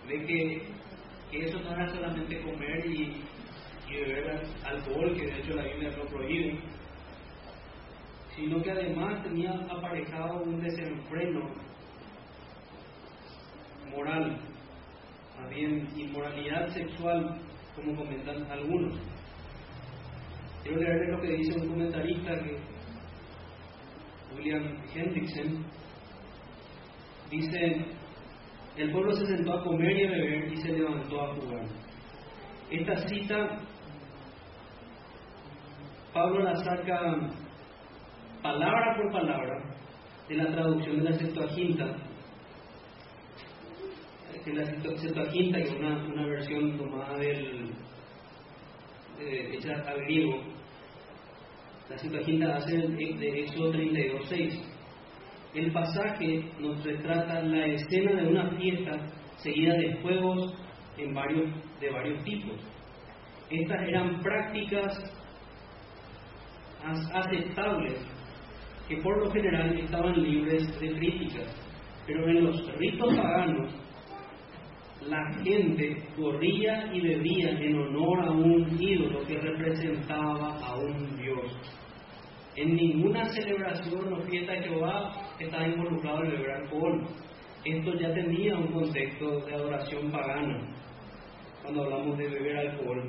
ve 0.09 0.27
que, 0.27 1.47
eso 1.47 1.61
no 1.61 1.73
era 1.73 1.89
solamente 1.89 2.41
comer 2.43 2.87
y, 2.87 3.23
beber 3.89 4.43
alcohol, 4.65 5.15
que 5.15 5.27
de 5.27 5.39
hecho 5.41 5.55
la 5.55 5.65
Biblia 5.65 5.91
lo 5.97 6.07
prohíbe, 6.07 6.59
sino 8.37 8.63
que 8.63 8.71
además 8.71 9.23
tenía 9.25 9.53
aparejado 9.69 10.43
un 10.45 10.61
desenfreno 10.61 11.51
moral, 13.91 14.39
también 15.37 15.89
inmoralidad 15.97 16.69
sexual, 16.69 17.41
como 17.77 17.97
comentan 17.97 18.51
algunos. 18.51 18.99
Quiero 20.63 20.81
leerles 20.81 21.11
lo 21.11 21.21
que 21.21 21.37
dice 21.37 21.59
un 21.59 21.69
comentarista 21.69 22.35
que 22.43 22.59
William 24.37 24.77
Hendrickson 24.95 25.65
dice 27.31 27.87
el 28.77 28.93
pueblo 28.93 29.13
se 29.13 29.27
sentó 29.27 29.53
a 29.55 29.65
comer 29.65 29.97
y 29.97 30.05
a 30.05 30.11
beber 30.11 30.53
y 30.53 30.57
se 30.57 30.73
levantó 30.73 31.23
a 31.23 31.35
jugar. 31.35 31.65
Esta 32.71 32.97
cita, 33.09 33.59
Pablo 36.13 36.43
la 36.43 36.57
saca 36.57 37.17
palabra 38.43 38.97
por 38.97 39.13
palabra 39.13 39.59
de 40.29 40.37
la 40.37 40.47
traducción 40.53 40.99
de 40.99 41.11
la 41.11 41.19
Septuaginta, 41.19 41.97
de 44.45 44.55
la 44.55 44.65
Septuaginta, 44.65 45.59
que 45.59 45.65
es 45.65 45.73
una, 45.73 46.27
versión 46.27 46.77
tomada 46.79 47.17
del, 47.19 47.71
hecha 49.19 49.75
al 49.87 50.01
griego. 50.05 50.41
La 51.89 51.99
Septuaginta 51.99 52.57
hace 52.57 52.77
de 52.77 53.41
Éxodo 53.41 53.73
32.6. 53.73 54.63
El 55.55 55.73
pasaje 55.73 56.45
nos 56.61 56.83
retrata 56.85 57.43
la 57.43 57.67
escena 57.67 58.23
de 58.23 58.29
una 58.29 58.51
fiesta 58.57 58.93
seguida 59.39 59.75
de 59.75 59.95
juegos 60.01 60.55
en 60.97 61.13
varios, 61.13 61.51
de 61.81 61.91
varios 61.91 62.25
tipos. 62.25 62.57
Estas 63.51 63.89
eran 63.89 64.21
prácticas 64.21 64.97
aceptables 67.13 67.99
que 68.89 68.97
por 68.99 69.19
lo 69.25 69.31
general 69.31 69.79
estaban 69.79 70.23
libres 70.23 70.81
de 70.81 70.93
críticas, 70.93 71.47
pero 72.07 72.29
en 72.29 72.45
los 72.45 72.77
ritos 72.77 73.15
paganos 73.15 73.75
la 75.07 75.33
gente 75.43 75.97
corría 76.17 76.91
y 76.93 77.01
bebía 77.01 77.51
en 77.51 77.79
honor 77.79 78.21
a 78.21 78.31
un 78.31 78.77
ídolo 78.79 79.21
que 79.27 79.39
representaba 79.39 80.59
a 80.59 80.77
un 80.77 81.17
dios. 81.17 81.57
En 82.57 82.75
ninguna 82.75 83.25
celebración 83.27 84.13
o 84.13 84.21
fiesta 84.23 84.53
de 84.53 84.63
Jehová 84.63 85.13
estaba 85.39 85.67
involucrado 85.67 86.23
el 86.23 86.33
beber 86.33 86.51
alcohol. 86.51 87.03
Esto 87.65 87.95
ya 87.95 88.13
tenía 88.13 88.57
un 88.57 88.73
contexto 88.73 89.41
de 89.47 89.55
adoración 89.55 90.11
pagana, 90.11 90.69
cuando 91.63 91.85
hablamos 91.85 92.19
de 92.19 92.29
beber 92.29 92.57
alcohol. 92.59 93.03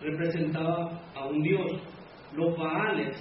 Representaba 0.00 1.02
a 1.14 1.26
un 1.26 1.42
dios. 1.42 1.72
Los 2.34 2.56
baales 2.56 3.16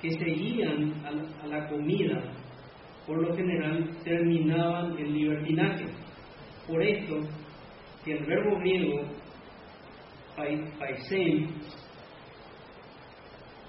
que 0.00 0.10
seguían 0.10 0.94
a 1.42 1.46
la 1.46 1.68
comida, 1.68 2.22
por 3.10 3.26
lo 3.26 3.34
general, 3.34 3.90
terminaban 4.04 4.96
en 4.96 5.12
libertinaje. 5.12 5.84
Por 6.68 6.80
esto, 6.80 7.16
el 8.06 8.24
verbo 8.24 8.56
griego, 8.60 9.02
paisein, 10.78 11.48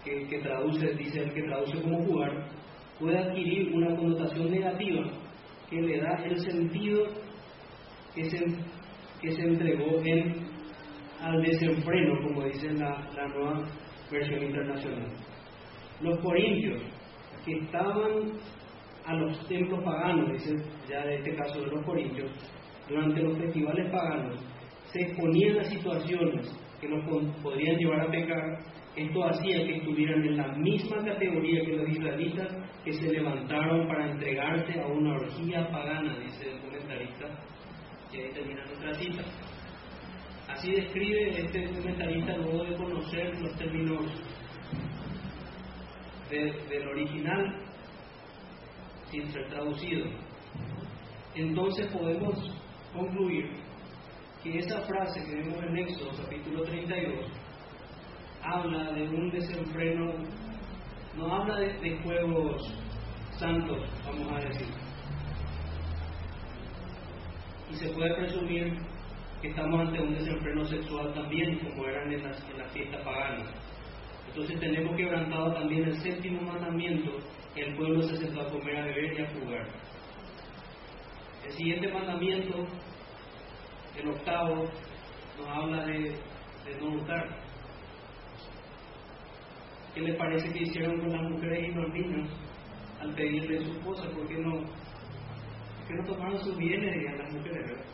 que, 0.06 0.40
traduce, 0.44 0.94
dice 0.94 1.24
el 1.24 1.34
que 1.34 1.42
traduce 1.42 1.82
como 1.82 2.06
jugar, 2.06 2.50
puede 3.00 3.18
adquirir 3.18 3.74
una 3.74 3.96
connotación 3.96 4.52
negativa 4.52 5.10
que 5.72 5.82
le 5.82 6.00
da 6.00 6.24
el 6.24 6.40
sentido 6.40 7.08
que 8.14 8.30
se, 8.30 8.46
que 9.22 9.32
se 9.32 9.42
entregó 9.42 10.02
en, 10.06 10.36
al 11.20 11.42
desenfreno, 11.42 12.28
como 12.28 12.44
dice 12.44 12.74
la, 12.74 13.10
la 13.16 13.28
nueva 13.30 13.64
versión 14.12 14.44
internacional. 14.44 15.08
Los 16.00 16.20
corintios, 16.20 16.84
que 17.44 17.54
estaban 17.54 18.34
a 19.12 19.16
los 19.16 19.48
templos 19.48 19.84
paganos, 19.84 20.32
dice 20.32 20.56
ya 20.90 21.06
de 21.06 21.16
este 21.16 21.36
caso 21.36 21.60
de 21.62 21.68
los 21.68 21.86
corintios, 21.86 22.32
durante 22.88 23.22
los 23.22 23.38
festivales 23.38 23.92
paganos, 23.92 24.40
se 24.92 25.02
exponían 25.02 25.60
a 25.60 25.64
situaciones 25.66 26.48
que 26.80 26.88
los 26.88 27.04
podrían 27.42 27.78
llevar 27.78 28.02
a 28.02 28.12
pecar. 28.12 28.60
Esto 28.96 29.24
hacía 29.24 29.66
que 29.66 29.78
estuvieran 29.78 30.22
en 30.26 30.38
la 30.38 30.48
misma 30.58 30.98
categoría 31.04 31.64
que 31.64 31.78
los 31.78 31.90
israelitas 31.90 32.50
que 32.84 32.92
se 32.94 33.10
levantaron 33.10 33.88
para 33.88 34.12
entregarse 34.12 34.82
a 34.82 34.88
una 34.88 35.14
orgía 35.14 35.70
pagana, 35.70 36.18
dice 36.20 36.52
el 36.52 36.60
comentarista, 36.60 37.28
y 38.12 38.18
ahí 38.18 38.32
termina 38.34 38.66
nuestra 38.66 38.94
cita. 38.96 39.24
Así 40.50 40.72
describe 40.72 41.30
este 41.30 41.64
comentarista 41.72 42.36
luego 42.38 42.66
de 42.66 42.76
conocer 42.76 43.40
los 43.42 43.56
términos 43.58 44.06
del 46.30 46.88
original 46.88 47.71
sin 49.12 49.32
ser 49.32 49.48
traducido. 49.50 50.06
Entonces 51.36 51.92
podemos 51.92 52.36
concluir 52.94 53.52
que 54.44 54.58
esa 54.58 54.82
frase 54.82 55.24
que 55.24 55.36
vemos 55.36 55.64
en 55.64 55.78
Éxodo 55.78 56.12
capítulo 56.24 56.64
32 56.64 57.26
habla 58.44 58.92
de 58.92 59.04
un 59.04 59.30
desenfreno, 59.30 60.14
no 61.16 61.34
habla 61.34 61.60
de, 61.60 62.00
juegos 62.04 62.62
santos, 63.38 63.88
vamos 64.06 64.32
a 64.32 64.48
decir. 64.48 64.68
Y 67.72 67.76
se 67.76 67.90
puede 67.90 68.16
presumir 68.16 68.78
que 69.42 69.50
estamos 69.50 69.88
ante 69.88 70.02
un 70.02 70.14
desenfreno 70.16 70.66
sexual 70.66 71.14
también, 71.14 71.60
como 71.60 71.86
eran 71.86 72.12
en 72.12 72.24
las, 72.24 72.50
en 72.50 72.58
las 72.58 72.72
fiestas 72.72 73.02
paganas. 73.04 73.48
Entonces 74.28 74.60
tenemos 74.60 74.96
quebrantado 74.96 75.54
también 75.54 75.86
el 75.86 75.98
séptimo 75.98 76.42
mandamiento, 76.42 77.12
el 77.56 77.76
pueblo 77.76 78.02
se 78.04 78.18
sentó 78.18 78.42
a 78.42 78.50
comer, 78.50 78.78
a 78.78 78.86
beber 78.86 79.14
y 79.14 79.22
a 79.22 79.30
jugar. 79.30 79.68
El 81.46 81.52
siguiente 81.54 81.92
mandamiento, 81.92 82.66
el 83.98 84.10
octavo, 84.10 84.70
nos 85.38 85.48
habla 85.48 85.86
de, 85.86 86.00
de 86.00 86.82
no 86.82 86.96
hurtar. 86.96 87.28
¿Qué 89.94 90.02
le 90.02 90.14
parece 90.14 90.54
que 90.54 90.64
hicieron 90.64 91.02
con 91.02 91.12
las 91.12 91.30
mujeres 91.30 91.68
y 91.68 91.72
los 91.74 91.90
niños 91.94 92.30
al 93.02 93.14
pedirle 93.16 93.58
a 93.58 93.62
su 93.64 93.72
esposa, 93.72 94.10
¿por 94.12 94.28
qué 94.28 94.38
no, 94.38 94.52
por 94.52 95.88
qué 95.88 95.94
no 95.96 96.06
tomaron 96.06 96.40
sus 96.40 96.58
bienes 96.58 97.10
a 97.10 97.16
las 97.18 97.34
mujeres, 97.34 97.68
verdad? 97.68 97.86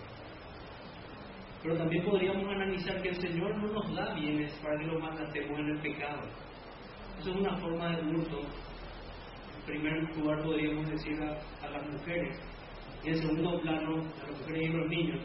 Pero 1.63 1.77
también 1.77 2.05
podríamos 2.05 2.47
analizar 2.47 3.01
que 3.01 3.09
el 3.09 3.21
Señor 3.21 3.57
no 3.57 3.67
nos 3.73 3.95
da 3.95 4.13
bienes 4.13 4.53
para 4.61 4.77
que 4.77 4.85
los 4.85 5.01
malgastemos 5.01 5.59
en 5.59 5.69
el 5.69 5.79
pecado. 5.79 6.21
Eso 7.19 7.31
es 7.31 7.35
una 7.35 7.57
forma 7.57 7.95
de 7.95 8.03
hurto. 8.03 8.41
Primer 9.67 10.15
lugar 10.15 10.41
podríamos 10.43 10.89
decir 10.89 11.21
a, 11.21 11.65
a 11.65 11.69
las 11.69 11.85
mujeres, 11.91 12.39
y 13.03 13.09
en 13.09 13.17
segundo 13.17 13.59
plano 13.59 13.95
a 13.97 14.31
las 14.31 14.39
mujeres 14.39 14.69
y 14.69 14.73
los 14.73 14.87
niños, 14.87 15.19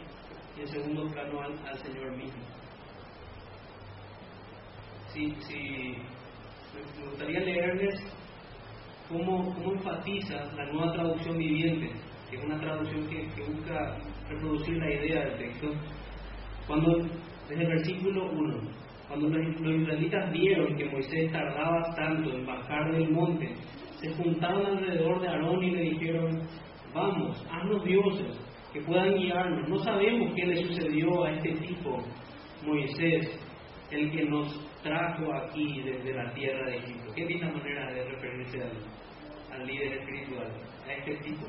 y 0.57 0.61
en 0.61 0.67
segundo 0.67 1.07
plano 1.13 1.41
al, 1.41 1.53
al 1.65 1.77
Señor 1.77 2.11
mismo. 2.17 2.43
Si, 5.13 5.27
me 6.73 7.05
gustaría 7.09 7.39
leerles 7.39 7.95
cómo, 9.07 9.53
cómo 9.55 9.73
enfatiza 9.75 10.35
la 10.57 10.65
nueva 10.73 10.91
traducción 10.91 11.37
viviente, 11.37 11.91
que 12.29 12.35
es 12.35 12.43
una 12.43 12.59
traducción 12.59 13.07
que, 13.07 13.29
que 13.29 13.43
busca 13.49 13.97
reproducir 14.27 14.77
la 14.77 14.91
idea 14.93 15.23
del 15.23 15.37
texto. 15.37 15.69
Cuando, 16.67 16.97
desde 17.47 17.63
el 17.63 17.69
versículo 17.69 18.29
1, 18.29 18.59
cuando 19.07 19.29
los 19.29 19.81
israelitas 19.81 20.31
vieron 20.33 20.75
que 20.75 20.89
Moisés 20.89 21.31
tardaba 21.31 21.95
tanto 21.95 22.29
en 22.29 22.45
bajar 22.45 22.91
del 22.91 23.09
monte, 23.09 23.55
se 24.03 24.13
juntaron 24.15 24.65
alrededor 24.65 25.21
de 25.21 25.29
Aarón 25.29 25.63
y 25.63 25.71
le 25.71 25.81
dijeron, 25.91 26.41
vamos, 26.93 27.41
haznos 27.49 27.85
dioses 27.85 28.37
que 28.73 28.81
puedan 28.81 29.15
guiarnos. 29.15 29.69
No 29.69 29.77
sabemos 29.77 30.33
qué 30.35 30.45
le 30.45 30.57
sucedió 30.67 31.23
a 31.23 31.31
este 31.31 31.53
tipo, 31.65 32.03
Moisés, 32.65 33.39
el 33.91 34.11
que 34.11 34.25
nos 34.25 34.59
trajo 34.83 35.33
aquí 35.33 35.81
desde 35.83 36.13
la 36.15 36.33
tierra 36.33 36.69
de 36.69 36.77
Egipto. 36.79 37.13
Qué 37.15 37.25
linda 37.25 37.49
manera 37.49 37.93
de 37.93 38.03
referirse 38.03 38.61
al, 39.53 39.65
líder 39.65 39.93
espiritual, 39.93 40.51
a 40.85 40.93
este 40.93 41.15
tipo. 41.23 41.45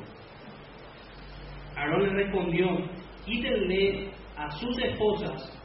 Aarón 1.76 2.02
le 2.04 2.24
respondió, 2.24 2.68
quítenle 3.26 4.10
a 4.36 4.48
sus 4.52 4.78
esposas, 4.78 5.60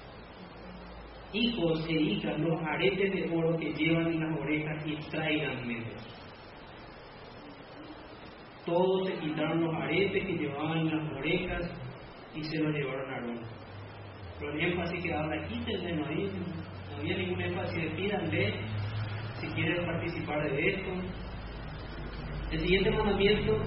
hijos 1.34 1.86
e 1.88 1.94
hijas, 1.94 2.40
los 2.40 2.60
aretes 2.64 3.14
de 3.14 3.38
oro 3.38 3.56
que 3.58 3.74
llevan 3.74 4.08
en 4.08 4.22
las 4.22 4.40
orejas 4.40 4.88
y 4.88 4.96
traigan 5.12 5.68
medios. 5.68 6.19
Todos 8.70 9.08
se 9.08 9.14
quitaron 9.16 9.62
los 9.62 9.74
aretes 9.74 10.26
que 10.28 10.34
llevaban 10.34 10.78
en 10.78 10.96
las 10.96 11.18
orejas 11.18 11.72
y 12.36 12.44
se 12.44 12.60
los 12.60 12.72
llevaron 12.72 13.10
a 13.10 13.16
Aarón. 13.16 13.40
Pero 14.40 14.54
el 14.54 14.62
énfasis 14.62 15.02
que 15.02 15.14
habla, 15.14 15.48
quítenle, 15.48 15.96
no 15.96 16.06
no 16.06 16.98
había 17.00 17.18
ningún 17.18 17.42
énfasis 17.42 17.82
de 17.82 17.90
pídanle 17.90 18.54
si 19.40 19.48
quieren 19.48 19.86
participar 19.86 20.52
de 20.52 20.70
esto. 20.70 20.90
El 22.52 22.60
siguiente 22.60 22.92
mandamiento 22.92 23.58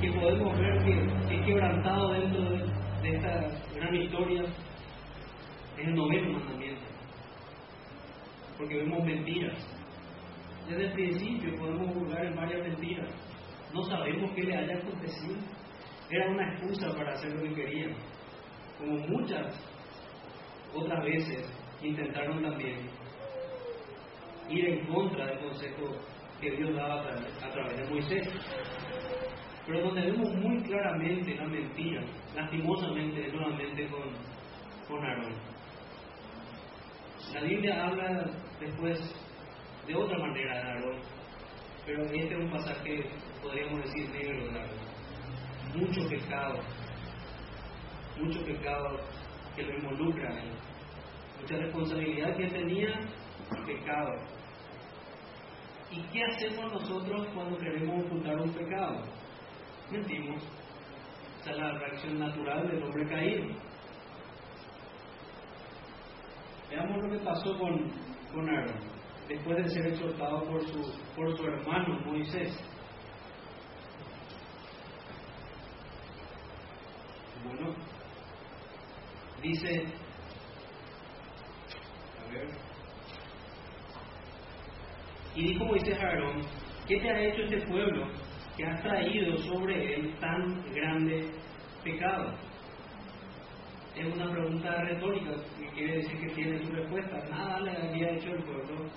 que 0.00 0.12
podemos 0.12 0.58
ver 0.58 0.84
que 0.84 1.36
es 1.36 1.46
quebrantado 1.46 2.12
dentro 2.12 2.42
de, 2.50 2.58
de 3.02 3.16
esta 3.16 3.46
gran 3.76 3.94
historia 3.94 4.42
es 5.78 5.86
el 5.86 5.94
noveno 5.94 6.32
mandamiento. 6.32 6.82
Porque 8.58 8.76
vemos 8.76 9.04
mentiras. 9.04 9.56
Desde 10.68 10.86
el 10.86 10.92
principio 10.94 11.54
podemos 11.56 11.94
juzgar 11.94 12.24
en 12.24 12.34
varias 12.34 12.68
mentiras. 12.68 13.29
No 13.72 13.82
sabemos 13.84 14.32
qué 14.34 14.42
le 14.42 14.56
haya 14.56 14.76
acontecido. 14.76 15.36
Era 16.10 16.28
una 16.28 16.52
excusa 16.52 16.92
para 16.96 17.12
hacer 17.12 17.32
lo 17.32 17.42
que 17.42 17.54
querían. 17.54 17.94
Como 18.78 18.96
muchas 19.06 19.46
otras 20.74 21.04
veces 21.04 21.44
intentaron 21.82 22.42
también 22.42 22.78
ir 24.48 24.68
en 24.68 24.86
contra 24.86 25.26
del 25.26 25.38
consejo 25.38 25.96
que 26.40 26.50
Dios 26.50 26.74
daba 26.74 27.02
a 27.02 27.50
través 27.50 27.76
de 27.76 27.90
Moisés. 27.90 28.28
Pero 29.66 29.84
donde 29.84 30.10
vemos 30.10 30.34
muy 30.36 30.62
claramente 30.62 31.36
la 31.36 31.46
mentira, 31.46 32.02
lastimosamente, 32.34 33.30
nuevamente 33.30 33.88
con, 33.88 34.02
con 34.88 35.04
Aarón. 35.04 35.34
La 37.34 37.42
Biblia 37.42 37.86
habla 37.86 38.24
después 38.58 38.98
de 39.86 39.94
otra 39.94 40.18
manera 40.18 40.54
de 40.54 40.62
Aarón, 40.62 41.00
pero 41.90 42.04
este 42.04 42.34
es 42.34 42.40
un 42.40 42.50
pasaje, 42.50 43.04
podríamos 43.42 43.82
decir, 43.82 44.08
negro 44.10 44.46
Aarón. 44.52 44.70
Mucho 45.74 46.08
pecado, 46.08 46.60
mucho 48.16 48.44
pecado 48.44 49.00
que 49.56 49.62
lo 49.64 49.76
involucra 49.76 50.28
ahí. 50.28 50.52
Mucha 51.40 51.56
responsabilidad 51.56 52.36
que 52.36 52.46
tenía, 52.46 52.94
pecado. 53.66 54.12
¿Y 55.90 56.00
qué 56.12 56.22
hacemos 56.22 56.72
nosotros 56.74 57.26
cuando 57.34 57.58
queremos 57.58 58.06
ocultar 58.06 58.40
un 58.40 58.52
pecado? 58.52 59.02
Mentimos. 59.90 60.42
Esa 61.40 61.50
es 61.50 61.56
la 61.56 61.72
reacción 61.72 62.20
natural 62.20 62.68
del 62.68 62.82
hombre 62.84 63.08
caído. 63.08 63.46
Veamos 66.70 67.02
lo 67.02 67.10
que 67.10 67.24
pasó 67.24 67.58
con, 67.58 67.90
con 68.32 68.48
Aarón, 68.48 68.99
después 69.30 69.56
de 69.58 69.70
ser 69.70 69.86
exhortado 69.86 70.42
por 70.42 70.66
su, 70.66 70.92
por 71.14 71.36
su 71.36 71.46
hermano 71.46 72.00
Moisés. 72.04 72.52
Bueno, 77.44 77.74
dice, 79.40 79.84
a 82.18 82.32
ver, 82.32 82.48
y 85.36 85.48
dijo 85.48 85.64
Moisés 85.64 85.96
a 85.96 86.06
Aarón, 86.08 86.42
¿qué 86.88 86.98
te 86.98 87.08
ha 87.08 87.22
hecho 87.22 87.42
este 87.42 87.68
pueblo 87.68 88.08
que 88.56 88.66
has 88.66 88.82
traído 88.82 89.36
sobre 89.38 89.94
él 89.94 90.18
tan 90.18 90.64
grande 90.74 91.30
pecado? 91.84 92.34
Es 93.94 94.12
una 94.12 94.30
pregunta 94.30 94.82
retórica 94.82 95.30
que 95.56 95.68
quiere 95.68 95.96
decir 95.98 96.18
que 96.20 96.34
tiene 96.34 96.58
su 96.64 96.72
respuesta. 96.72 97.22
Nada 97.30 97.60
le 97.60 97.70
había 97.70 98.10
hecho 98.12 98.30
el 98.30 98.42
pueblo 98.44 98.90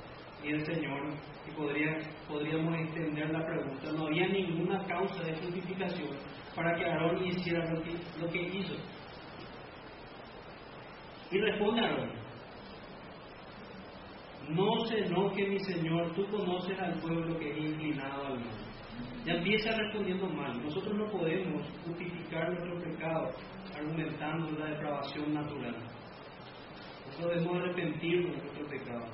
y 0.43 0.49
el 0.49 0.65
Señor. 0.65 1.13
Y 1.47 1.51
podría, 1.51 1.97
podríamos 2.27 2.75
extender 2.79 3.29
la 3.31 3.45
pregunta. 3.45 3.91
No 3.91 4.07
había 4.07 4.27
ninguna 4.27 4.83
causa 4.85 5.23
de 5.23 5.35
justificación 5.35 6.09
para 6.55 6.75
que 6.75 6.85
Aarón 6.85 7.25
hiciera 7.25 7.69
lo 8.19 8.29
que, 8.29 8.41
hizo. 8.41 8.75
Y 11.31 11.37
responde 11.39 11.81
Aarón, 11.81 12.11
no 14.49 14.85
se 14.85 14.99
enoje 14.99 15.47
mi 15.47 15.59
Señor, 15.59 16.13
tú 16.13 16.25
conoces 16.27 16.77
al 16.79 16.99
pueblo 16.99 17.37
que 17.39 17.51
es 17.51 17.57
inclinado 17.57 18.27
al 18.27 18.39
mal. 18.39 18.63
Ya 19.25 19.33
empieza 19.35 19.71
respondiendo 19.71 20.27
mal. 20.27 20.61
Nosotros 20.61 20.95
no 20.95 21.09
podemos 21.09 21.65
justificar 21.85 22.49
nuestro 22.49 22.79
pecado 22.81 23.31
argumentando 23.73 24.51
la 24.59 24.65
depravación 24.65 25.33
natural. 25.33 25.75
Nosotros 27.07 27.35
debemos 27.35 27.57
arrepentirnos 27.57 28.35
de 28.35 28.41
nuestro 28.41 28.67
pecado. 28.67 29.05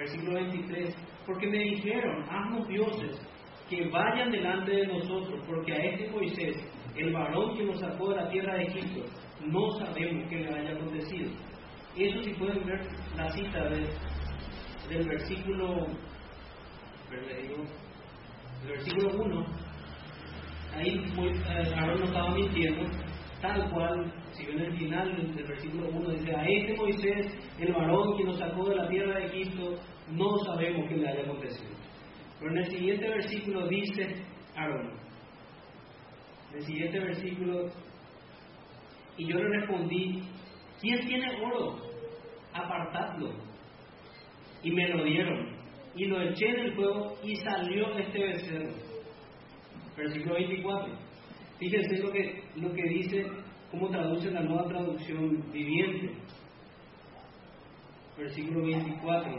Versículo 0.00 0.32
23. 0.32 0.96
Porque 1.26 1.46
me 1.46 1.58
dijeron, 1.58 2.24
haznos 2.30 2.66
dioses 2.68 3.20
que 3.68 3.86
vayan 3.90 4.30
delante 4.30 4.72
de 4.72 4.86
nosotros, 4.86 5.44
porque 5.46 5.72
a 5.72 5.76
este 5.76 6.10
Moisés, 6.10 6.56
el 6.96 7.12
varón 7.12 7.54
que 7.54 7.64
nos 7.64 7.78
sacó 7.78 8.08
de 8.08 8.16
la 8.16 8.30
tierra 8.30 8.54
de 8.54 8.64
Egipto, 8.64 9.04
no 9.44 9.70
sabemos 9.78 10.26
qué 10.28 10.36
le 10.36 10.48
haya 10.48 10.72
acontecido. 10.72 11.30
Eso 11.96 12.22
si 12.22 12.32
pueden 12.32 12.64
ver 12.64 12.80
la 13.14 13.30
cita 13.30 13.64
de, 13.64 13.88
del 14.88 15.06
versículo, 15.06 15.86
digo, 17.10 17.64
el 18.62 18.68
versículo 18.68 19.22
1, 19.22 19.46
ahí 20.76 21.04
Aarón 21.76 22.00
no 22.00 22.06
estaba 22.06 22.30
mintiendo, 22.34 22.90
tal 23.40 23.70
cual, 23.70 24.12
si 24.32 24.46
ven 24.46 24.60
el 24.60 24.76
final 24.76 25.34
del 25.34 25.46
versículo 25.46 25.88
1, 25.88 26.10
dice, 26.10 26.34
a 26.34 26.44
este 26.44 26.76
Moisés, 26.76 27.26
el 27.58 27.72
varón 27.72 28.16
que 28.16 28.24
nos 28.24 28.38
sacó 28.38 28.68
de 28.68 28.76
la 28.76 28.88
tierra 28.88 29.18
de 29.18 29.26
Egipto, 29.26 29.76
no 30.12 30.38
sabemos 30.46 30.88
qué 30.88 30.96
le 30.96 31.08
haya 31.08 31.22
acontecido. 31.22 31.70
Pero 32.38 32.52
en 32.52 32.58
el 32.58 32.70
siguiente 32.70 33.08
versículo 33.08 33.68
dice 33.68 34.24
Aarón, 34.56 34.92
en 36.50 36.56
el 36.56 36.64
siguiente 36.64 36.98
versículo, 36.98 37.66
y 39.16 39.26
yo 39.26 39.36
le 39.36 39.60
respondí, 39.60 40.22
¿quién 40.80 41.06
tiene 41.06 41.44
oro? 41.44 41.76
Apartadlo. 42.52 43.32
Y 44.62 44.70
me 44.72 44.88
lo 44.88 45.04
dieron 45.04 45.60
y 45.94 46.04
lo 46.06 46.22
eché 46.22 46.48
en 46.48 46.60
el 46.60 46.74
fuego 46.74 47.16
y 47.22 47.36
salió 47.36 47.96
este 47.98 48.18
becerro. 48.18 48.72
Versículo 49.96 50.34
24. 50.34 51.09
Fíjense 51.60 51.98
lo 51.98 52.10
que, 52.10 52.42
lo 52.56 52.72
que 52.72 52.82
dice, 52.84 53.26
cómo 53.70 53.90
traduce 53.90 54.30
la 54.30 54.40
nueva 54.40 54.66
traducción 54.66 55.44
viviente. 55.52 56.10
Versículo 58.16 58.64
24. 58.64 59.38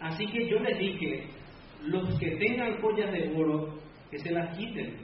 Así 0.00 0.26
que 0.26 0.48
yo 0.50 0.58
les 0.58 0.78
dije, 0.78 1.24
los 1.86 2.18
que 2.18 2.36
tengan 2.36 2.78
joyas 2.82 3.10
de 3.10 3.32
oro, 3.34 3.78
que 4.10 4.18
se 4.18 4.32
las 4.32 4.54
quiten. 4.56 4.98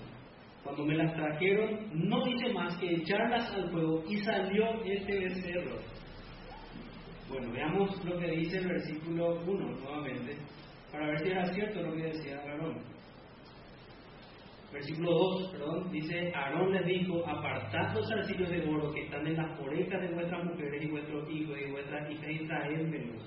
Cuando 0.62 0.84
me 0.84 0.94
las 0.94 1.14
trajeron, 1.14 1.88
no 1.94 2.26
hice 2.28 2.52
más 2.52 2.76
que 2.76 2.94
echarlas 2.94 3.50
al 3.54 3.70
fuego 3.70 4.04
y 4.08 4.18
salió 4.18 4.84
este 4.84 5.18
becerro. 5.20 5.78
Bueno, 7.30 7.50
veamos 7.50 8.04
lo 8.04 8.18
que 8.18 8.30
dice 8.30 8.58
el 8.58 8.68
versículo 8.68 9.40
1 9.46 9.70
nuevamente. 9.80 10.36
para 10.92 11.06
ver 11.06 11.18
si 11.20 11.30
era 11.30 11.46
cierto 11.46 11.80
lo 11.80 11.94
que 11.94 12.02
decía 12.02 12.38
Aarón. 12.42 12.76
Versículo 14.72 15.12
2, 15.12 15.52
perdón, 15.52 15.92
dice, 15.92 16.32
Aarón 16.34 16.72
les 16.72 16.86
dijo, 16.86 17.22
apartad 17.28 17.94
los 17.94 18.08
zarcillos 18.08 18.48
de 18.48 18.66
oro 18.66 18.90
que 18.92 19.02
están 19.02 19.26
en 19.26 19.36
las 19.36 19.60
orejas 19.60 20.00
de 20.00 20.14
vuestras 20.14 20.44
mujeres 20.44 20.82
y 20.82 20.90
vuestros 20.90 21.30
hijos 21.30 21.58
y 21.60 21.70
vuestras 21.70 22.10
hijas 22.10 22.30
y 22.30 22.46
traédmelos. 22.46 23.22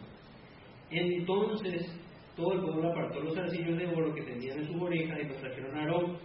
Entonces 0.89 2.01
todo 2.35 2.53
el 2.53 2.61
pueblo 2.61 2.89
apartó 2.89 3.21
los 3.21 3.35
zarcillos 3.35 3.77
de 3.77 3.87
oro 3.87 4.13
que 4.13 4.23
tenían 4.23 4.59
en 4.59 4.67
sus 4.67 4.81
orejas 4.81 5.19
y 5.21 5.27
los 5.27 5.37
trajeron 5.37 5.75
a 5.75 5.81
Aarón. 5.81 6.17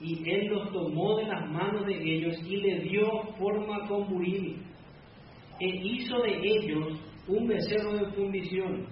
Y 0.00 0.30
él 0.30 0.48
los 0.48 0.70
tomó 0.72 1.16
de 1.16 1.24
las 1.24 1.50
manos 1.50 1.86
de 1.86 1.94
ellos 1.94 2.36
y 2.44 2.56
le 2.56 2.80
dio 2.80 3.22
forma 3.38 3.86
con 3.88 4.08
buril. 4.08 4.62
E 5.58 5.68
hizo 5.68 6.18
de 6.18 6.36
ellos 6.42 7.00
un 7.28 7.46
becerro 7.46 7.94
de 7.94 8.12
fundición. 8.12 8.86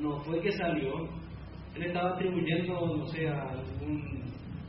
No 0.00 0.20
fue 0.20 0.40
que 0.40 0.52
salió, 0.52 1.08
él 1.74 1.82
estaba 1.84 2.14
atribuyendo, 2.14 2.96
no 2.96 3.06
sé, 3.06 3.28
a 3.28 3.50
algún 3.50 4.22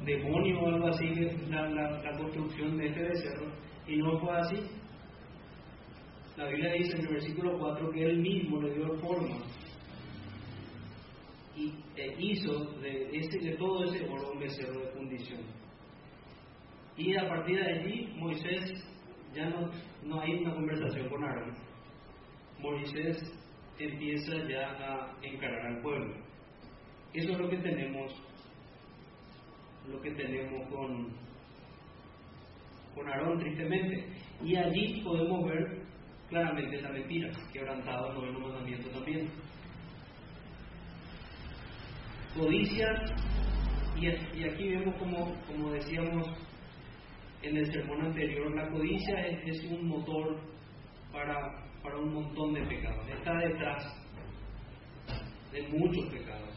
demonio 0.06 0.62
o 0.62 0.68
algo 0.68 0.88
así 0.88 1.06
la, 1.50 2.18
construcción 2.18 2.78
de 2.78 2.88
este 2.88 3.04
becerro, 3.04 3.52
y 3.88 3.98
no 3.98 4.20
fue 4.20 4.38
así. 4.38 4.56
La 6.38 6.48
Biblia 6.48 6.74
dice 6.74 6.98
en 6.98 7.06
el 7.06 7.14
versículo 7.14 7.60
4 7.60 7.92
que 7.92 8.06
él 8.06 8.20
mismo 8.20 8.62
le 8.62 8.74
dio 8.74 8.96
forma 9.00 9.38
y 11.56 11.72
e 11.96 12.16
hizo 12.18 12.66
de, 12.82 13.10
ese, 13.16 13.40
de 13.40 13.56
todo 13.58 13.84
ese 13.84 14.04
oro 14.10 14.32
un 14.32 14.40
becerro 14.40 14.80
de 14.80 14.92
fundición. 14.92 15.42
Y 16.98 17.16
a 17.16 17.28
partir 17.28 17.58
de 17.58 17.72
allí 17.72 18.14
Moisés 18.18 18.72
ya 19.34 19.50
no, 19.50 19.70
no 20.04 20.22
hay 20.22 20.34
una 20.36 20.56
conversación 20.56 21.10
con 21.10 21.24
Aarón. 21.24 21.54
Moisés 22.60 23.18
empieza 23.78 24.36
ya 24.48 24.72
a 24.72 25.16
encarar 25.22 25.68
al 25.68 25.82
pueblo. 25.82 26.16
Eso 27.14 27.32
es 27.32 27.38
lo 27.38 27.50
que 27.50 27.58
tenemos, 27.58 28.12
lo 29.88 30.02
que 30.02 30.12
tenemos 30.12 30.68
con, 30.70 31.10
con 32.96 33.08
Aarón, 33.08 33.40
tristemente. 33.40 34.08
Y 34.44 34.56
allí 34.56 35.02
podemos 35.04 35.48
ver 35.48 35.84
claramente 36.30 36.78
esa 36.78 36.90
mentira, 36.90 37.32
quebrantado 37.52 38.10
el 38.10 38.16
noveno 38.16 38.40
mandamiento 38.40 38.90
también. 38.90 39.30
Codicia, 42.36 42.88
y, 43.96 44.08
aquí 44.44 44.70
vemos 44.70 44.96
como, 44.96 45.36
como 45.46 45.72
decíamos 45.72 46.28
en 47.44 47.58
el 47.58 47.72
sermón 47.72 48.02
anterior, 48.06 48.56
la 48.56 48.68
codicia 48.70 49.28
es, 49.28 49.64
un 49.66 49.88
motor 49.88 50.40
para, 51.12 51.64
para 51.84 51.98
un 52.00 52.14
montón 52.14 52.54
de 52.54 52.64
pecados, 52.64 53.08
está 53.08 53.38
detrás 53.38 53.84
de 55.52 55.62
muchos 55.68 56.06
pecados. 56.12 56.53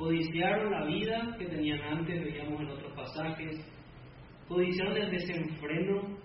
Codiciaron 0.00 0.72
la 0.72 0.86
vida 0.86 1.36
que 1.38 1.44
tenían 1.44 1.82
antes, 1.82 2.24
veíamos 2.24 2.58
en 2.62 2.68
otros 2.68 2.90
pasajes, 2.94 3.60
codiciaron 4.48 4.96
el 4.96 5.10
desenfreno, 5.10 6.16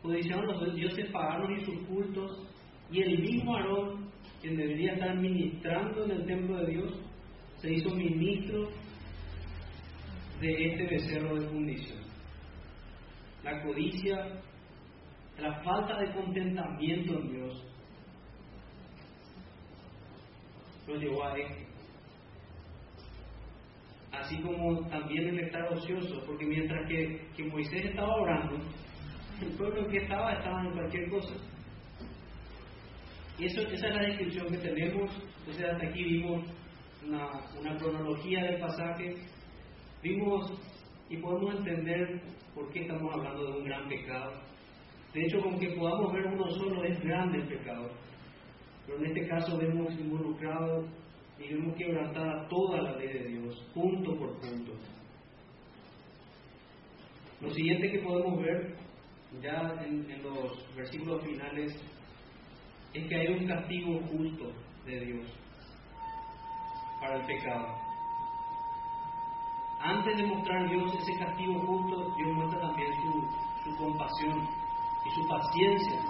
codiciaron 0.00 0.46
los 0.46 0.74
dioses 0.74 1.10
paganos 1.10 1.50
y 1.58 1.64
sus 1.66 1.86
cultos, 1.88 2.48
y 2.90 3.02
el 3.02 3.18
mismo 3.18 3.54
Aarón, 3.54 4.10
quien 4.40 4.56
debería 4.56 4.94
estar 4.94 5.14
ministrando 5.14 6.06
en 6.06 6.10
el 6.10 6.24
templo 6.24 6.56
de 6.56 6.72
Dios, 6.72 6.92
se 7.58 7.74
hizo 7.74 7.94
ministro 7.94 8.70
de 10.40 10.66
este 10.66 10.86
becerro 10.86 11.38
de 11.38 11.48
fundición. 11.48 11.98
La 13.44 13.62
codicia, 13.62 14.40
la 15.38 15.62
falta 15.62 15.98
de 15.98 16.14
contentamiento 16.14 17.18
en 17.20 17.30
Dios, 17.30 17.64
lo 20.88 20.96
llevó 20.96 21.24
a 21.24 21.38
esto. 21.38 21.75
Así 24.20 24.40
como 24.40 24.80
también 24.88 25.28
el 25.28 25.40
estar 25.40 25.72
ocioso, 25.72 26.22
porque 26.26 26.46
mientras 26.46 26.88
que, 26.88 27.44
Moisés 27.50 27.86
estaba 27.86 28.14
orando, 28.16 28.56
el 29.40 29.48
pueblo 29.56 29.86
que 29.88 29.98
estaba 29.98 30.32
estaba 30.32 30.62
en 30.62 30.72
cualquier 30.72 31.10
cosa. 31.10 31.34
Y 33.38 33.46
eso, 33.46 33.60
esa 33.60 33.88
es 33.88 33.94
la 33.94 34.02
descripción 34.02 34.48
que 34.48 34.58
tenemos. 34.58 35.10
Entonces 35.40 35.64
hasta 35.64 35.86
aquí 35.86 36.02
vimos 36.02 36.44
una, 37.06 37.28
una 37.60 37.76
cronología 37.76 38.44
del 38.44 38.60
pasaje. 38.60 39.16
Vimos 40.02 40.52
y 41.10 41.18
podemos 41.18 41.54
entender 41.56 42.22
por 42.54 42.72
qué 42.72 42.82
estamos 42.82 43.14
hablando 43.14 43.44
de 43.44 43.58
un 43.58 43.64
gran 43.64 43.88
pecado. 43.88 44.32
De 45.12 45.24
hecho, 45.24 45.40
con 45.40 45.58
que 45.58 45.70
podamos 45.70 46.12
ver 46.12 46.26
uno 46.26 46.50
solo 46.50 46.84
es 46.84 46.98
grande 47.02 47.38
el 47.38 47.48
pecado. 47.48 47.90
Pero 48.86 48.98
en 48.98 49.06
este 49.06 49.28
caso 49.28 49.58
vemos 49.58 49.92
involucrado 49.92 50.86
y 51.38 51.54
vemos 51.54 51.76
quebrantada 51.76 52.48
toda 52.48 52.80
la 52.82 52.96
ley 52.96 53.08
de 53.08 53.28
Dios, 53.28 53.62
punto 53.74 54.16
por 54.16 54.40
punto. 54.40 54.72
Lo 57.40 57.50
siguiente 57.50 57.90
que 57.90 57.98
podemos 57.98 58.42
ver 58.42 58.74
ya 59.42 59.74
en, 59.84 60.22
los 60.22 60.74
versículos 60.74 61.22
finales 61.22 61.72
es 62.94 63.08
que 63.08 63.16
hay 63.16 63.28
un 63.28 63.46
castigo 63.46 64.00
justo 64.10 64.52
de 64.86 65.00
Dios 65.00 65.26
para 67.00 67.16
el 67.16 67.26
pecado. 67.26 67.66
Antes 69.80 70.16
de 70.16 70.24
mostrar 70.24 70.70
Dios 70.70 70.90
ese 70.94 71.18
castigo 71.18 71.60
justo, 71.60 72.14
Dios 72.16 72.32
muestra 72.34 72.60
también 72.60 72.88
su, 72.94 73.76
compasión 73.76 74.48
y 75.04 75.10
su 75.10 75.28
paciencia, 75.28 76.00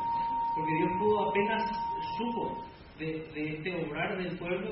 porque 0.55 0.75
Dios 0.77 0.91
pudo 0.99 1.29
apenas 1.31 1.65
supo 2.17 2.57
de, 2.99 3.27
este 3.35 3.85
obrar 3.85 4.17
del 4.17 4.39
pueblo, 4.39 4.71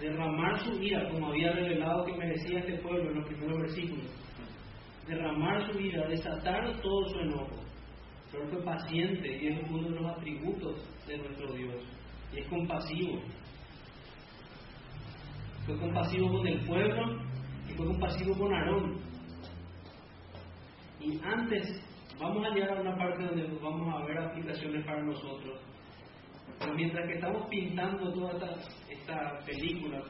derramar 0.00 0.60
su 0.64 0.82
ira, 0.82 1.08
como 1.10 1.28
había 1.28 1.52
revelado 1.52 2.04
que 2.04 2.16
merecía 2.16 2.60
este 2.60 2.78
pueblo 2.78 3.10
en 3.10 3.16
los 3.18 3.26
primeros 3.26 3.58
versículos, 3.58 4.06
derramar 5.06 5.70
su 5.70 5.80
ira, 5.80 6.06
desatar 6.08 6.80
todo 6.80 7.08
su 7.08 7.18
enojo, 7.20 7.56
pero 8.30 8.46
fue 8.48 8.62
paciente 8.62 9.42
y 9.42 9.48
es 9.48 9.70
uno 9.70 9.88
de 9.88 9.90
los 9.90 10.06
atributos 10.06 10.76
de 11.06 11.18
nuestro 11.18 11.52
Dios. 11.52 11.74
Y 12.32 12.40
es 12.40 12.48
compasivo. 12.48 13.20
Fue 15.66 15.78
compasivo 15.78 16.28
con 16.30 16.46
el 16.46 16.60
pueblo 16.66 17.20
y 17.68 17.72
fue 17.74 17.86
compasivo 17.86 18.36
con 18.36 18.54
Aarón. 18.54 18.98
Y 21.00 21.18
antes, 21.24 21.82
vamos 22.18 22.44
a 22.44 22.54
llegar 22.54 22.76
a 22.76 22.80
una 22.80 22.96
parte 22.96 23.24
donde 23.24 23.46
vamos 23.62 23.94
a 23.94 24.04
ver 24.06 24.18
aplicaciones 24.18 24.84
para 24.84 25.02
nosotros. 25.02 25.60
Mientras 26.74 27.06
que 27.06 27.14
estamos 27.14 27.48
pintando 27.48 28.12
toda 28.12 28.32
esta, 28.32 28.92
esta 28.92 29.38
película, 29.44 30.02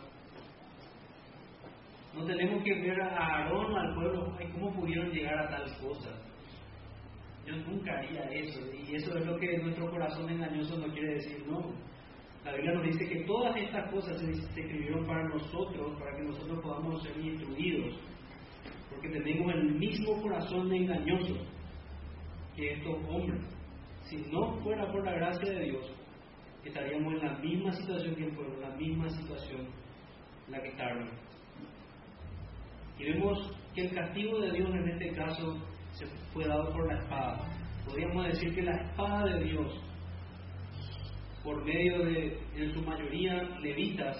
no 2.14 2.24
tenemos 2.24 2.62
que 2.64 2.74
ver 2.74 3.00
a 3.00 3.16
Aarón, 3.16 3.76
al 3.76 3.94
pueblo, 3.94 4.36
cómo 4.52 4.72
pudieron 4.72 5.10
llegar 5.10 5.38
a 5.38 5.48
tal 5.48 5.64
cosa. 5.78 6.10
Yo 7.46 7.56
nunca 7.56 7.92
haría 7.98 8.24
eso. 8.30 8.60
Y 8.74 8.94
eso 8.94 9.16
es 9.16 9.26
lo 9.26 9.38
que 9.38 9.58
nuestro 9.58 9.90
corazón 9.90 10.28
engañoso 10.28 10.76
no 10.78 10.92
quiere 10.92 11.14
decir, 11.14 11.44
no. 11.46 11.72
La 12.44 12.52
Biblia 12.54 12.74
nos 12.74 12.84
dice 12.84 13.08
que 13.08 13.24
todas 13.24 13.56
estas 13.56 13.90
cosas 13.90 14.20
se, 14.20 14.30
escribieron 14.30 15.06
para 15.06 15.28
nosotros, 15.28 15.98
para 15.98 16.16
que 16.16 16.22
nosotros 16.24 16.60
podamos 16.60 17.02
ser 17.02 17.16
instruidos. 17.18 17.94
Porque 18.90 19.08
tenemos 19.10 19.54
el 19.54 19.74
mismo 19.74 20.20
corazón 20.20 20.72
engañoso 20.72 21.36
que 22.56 22.72
estos 22.72 22.96
hombres. 23.08 23.40
Si 24.02 24.16
no 24.32 24.60
fuera 24.62 24.90
por 24.90 25.04
la 25.04 25.12
gracia 25.12 25.52
de 25.52 25.64
Dios, 25.66 25.97
estaríamos 26.64 27.14
en 27.14 27.26
la 27.26 27.38
misma 27.38 27.72
situación 27.72 28.14
que 28.14 28.24
el 28.24 28.34
pueblo, 28.34 28.54
en 28.54 28.60
la 28.60 28.76
misma 28.76 29.08
situación 29.10 29.60
en 30.46 30.52
la 30.52 30.62
que 30.62 30.68
estaban. 30.68 31.10
Y 32.98 33.04
vemos 33.04 33.52
que 33.74 33.86
el 33.86 33.94
castigo 33.94 34.40
de 34.40 34.52
Dios 34.52 34.68
en 34.70 34.88
este 34.88 35.14
caso 35.14 35.56
se 35.92 36.06
fue 36.32 36.46
dado 36.46 36.72
por 36.72 36.86
la 36.92 36.98
espada. 36.98 37.40
Podríamos 37.86 38.26
decir 38.26 38.54
que 38.54 38.62
la 38.62 38.76
espada 38.76 39.24
de 39.24 39.44
Dios, 39.44 39.80
por 41.42 41.64
medio 41.64 42.04
de, 42.04 42.38
en 42.56 42.74
su 42.74 42.82
mayoría, 42.82 43.42
levitas, 43.60 44.16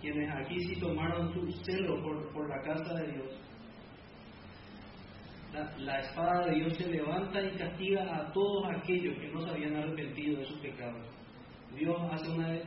quienes 0.00 0.30
aquí 0.34 0.58
sí 0.60 0.80
tomaron 0.80 1.32
su 1.32 1.52
celo 1.64 2.02
por, 2.02 2.32
por 2.32 2.48
la 2.48 2.60
casa 2.62 2.94
de 2.94 3.12
Dios, 3.12 3.40
la, 5.52 5.98
espada 5.98 6.46
de 6.46 6.54
Dios 6.56 6.76
se 6.76 6.88
levanta 6.88 7.42
y 7.42 7.56
castiga 7.56 8.16
a 8.16 8.32
todos 8.32 8.64
aquellos 8.76 9.18
que 9.18 9.28
no 9.28 9.42
se 9.42 9.50
habían 9.50 9.76
arrepentido 9.76 10.38
de 10.38 10.46
sus 10.46 10.58
pecados. 10.60 11.04
Dios 11.74 11.96
hace 12.12 12.30
una, 12.30 12.58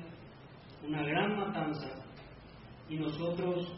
una 0.85 1.03
gran 1.03 1.37
matanza 1.37 1.89
y 2.89 2.97
nosotros 2.97 3.73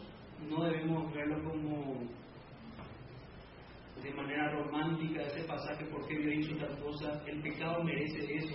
no 0.48 0.64
debemos 0.64 1.12
verlo 1.12 1.42
como 1.44 2.06
de 4.02 4.12
manera 4.12 4.50
romántica 4.52 5.22
ese 5.22 5.44
pasaje, 5.44 5.84
porque 5.86 6.18
Dios 6.18 6.34
hizo 6.46 6.56
tal 6.58 6.78
cosa, 6.80 7.22
el 7.26 7.40
pecado 7.40 7.82
merece 7.82 8.36
eso, 8.36 8.54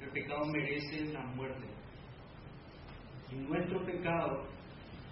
El 0.00 0.10
pecado 0.10 0.44
merece 0.46 1.12
la 1.12 1.24
muerte. 1.34 1.66
Y 3.32 3.36
nuestro 3.36 3.84
pecado 3.84 4.44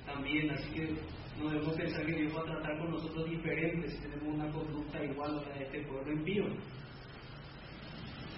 también, 0.04 0.50
así 0.50 0.70
que 0.72 0.96
no 1.39 1.51
debemos 1.51 1.76
pensar 1.76 2.05
que 2.05 2.12
Dios 2.12 2.36
va 2.36 2.41
a 2.41 2.45
tratar 2.45 2.78
con 2.78 2.91
nosotros 2.91 3.30
diferentes 3.30 3.93
si 3.93 4.01
tenemos 4.03 4.34
una 4.34 4.51
conducta 4.53 5.05
igual 5.05 5.39
a 5.39 5.49
la 5.49 5.55
de 5.55 5.64
este 5.64 5.80
pueblo 5.82 6.12
impío. 6.12 6.45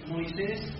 Moisés 0.07 0.73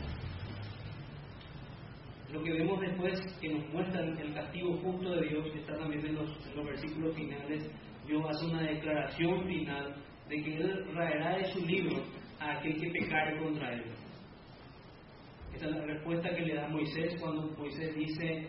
lo 2.31 2.43
que 2.43 2.53
vemos 2.53 2.79
después 2.79 3.19
que 3.41 3.49
nos 3.49 3.67
muestra 3.73 4.01
el 4.01 4.33
castigo 4.33 4.77
justo 4.77 5.09
de 5.09 5.27
Dios, 5.27 5.51
que 5.51 5.59
está 5.59 5.77
también 5.77 6.05
en 6.05 6.15
los, 6.15 6.65
versículos 6.65 7.15
finales, 7.15 7.69
Dios 8.07 8.23
hace 8.29 8.45
una 8.45 8.61
declaración 8.61 9.45
final 9.45 9.95
de 10.29 10.41
que 10.41 10.57
Él 10.57 10.85
raerá 10.93 11.37
de 11.37 11.45
su 11.51 11.65
libro 11.65 12.03
a 12.39 12.57
aquel 12.57 12.79
que 12.79 12.89
pecare 12.89 13.37
contra 13.37 13.73
Él. 13.73 13.83
Esa 15.53 15.65
es 15.65 15.71
la 15.71 15.85
respuesta 15.85 16.33
que 16.33 16.45
le 16.45 16.55
da 16.55 16.69
Moisés 16.69 17.19
cuando 17.19 17.51
Moisés 17.57 17.95
dice, 17.95 18.47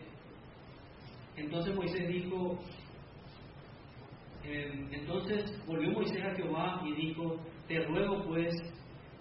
entonces 1.37 1.75
Moisés 1.75 2.09
dijo, 2.09 2.61
eh, 4.45 4.89
entonces 4.91 5.45
volvió 5.67 5.93
Moisés 5.93 6.23
a 6.25 6.35
Jehová 6.35 6.83
y 6.85 6.95
dijo, 6.95 7.37
te 7.69 7.85
ruego 7.85 8.25
pues, 8.25 8.53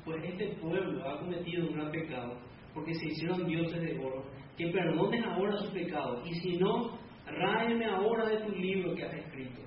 pues 0.03 0.24
este 0.24 0.55
pueblo 0.55 1.07
ha 1.07 1.19
cometido 1.19 1.67
un 1.67 1.76
gran 1.76 1.91
pecado, 1.91 2.39
porque 2.74 2.93
se 2.95 3.07
hicieron 3.07 3.45
dioses 3.45 3.82
de 3.82 3.99
oro, 3.99 4.26
que 4.57 4.67
perdonen 4.69 5.24
ahora 5.26 5.57
su 5.57 5.72
pecado, 5.72 6.24
y 6.26 6.34
si 6.36 6.57
no, 6.57 6.97
ráeme 7.26 7.86
ahora 7.86 8.30
de 8.30 8.38
tu 8.45 8.51
libro 8.51 8.95
que 8.95 9.03
has 9.03 9.13
escrito. 9.13 9.61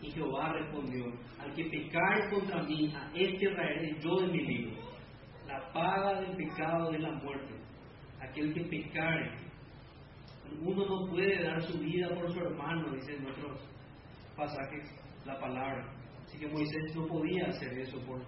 Y 0.00 0.10
Jehová 0.12 0.52
respondió, 0.52 1.06
al 1.38 1.52
que 1.54 1.64
pecare 1.64 2.30
contra 2.30 2.62
mí, 2.62 2.94
a 2.94 3.10
este 3.14 3.50
raeré 3.50 3.96
yo 4.00 4.16
de 4.20 4.28
mi 4.28 4.46
libro. 4.46 4.82
La 5.46 5.72
paga 5.72 6.20
del 6.20 6.36
pecado 6.36 6.92
de 6.92 7.00
la 7.00 7.10
muerte. 7.10 7.54
Aquel 8.20 8.54
que 8.54 8.60
pecare. 8.62 9.32
Uno 10.62 10.86
no 10.86 11.10
puede 11.10 11.42
dar 11.42 11.60
su 11.62 11.78
vida 11.80 12.08
por 12.14 12.32
su 12.32 12.38
hermano, 12.38 12.92
dice 12.92 13.16
en 13.16 13.26
otros 13.26 13.60
pasajes 14.38 14.84
la 15.26 15.38
palabra. 15.38 15.84
Así 16.24 16.38
que 16.38 16.46
Moisés 16.46 16.94
no 16.94 17.06
podía 17.06 17.46
hacer 17.46 17.76
eso 17.78 17.98
por, 18.06 18.20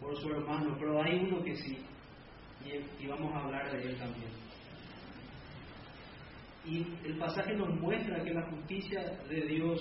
por 0.00 0.16
su 0.20 0.28
hermano, 0.28 0.76
pero 0.78 1.02
hay 1.02 1.18
uno 1.18 1.42
que 1.42 1.56
sí, 1.56 1.78
y, 2.64 3.04
y 3.04 3.06
vamos 3.08 3.34
a 3.34 3.40
hablar 3.40 3.72
de 3.72 3.82
él 3.82 3.96
también. 3.96 4.30
Y 6.66 7.06
el 7.06 7.18
pasaje 7.18 7.54
nos 7.54 7.68
muestra 7.80 8.22
que 8.22 8.34
la 8.34 8.46
justicia 8.50 9.00
de 9.28 9.40
Dios 9.46 9.80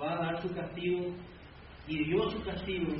va 0.00 0.12
a 0.12 0.26
dar 0.26 0.42
su 0.42 0.54
castigo 0.54 1.14
y 1.86 2.04
dio 2.04 2.30
su 2.30 2.42
castigo 2.42 2.92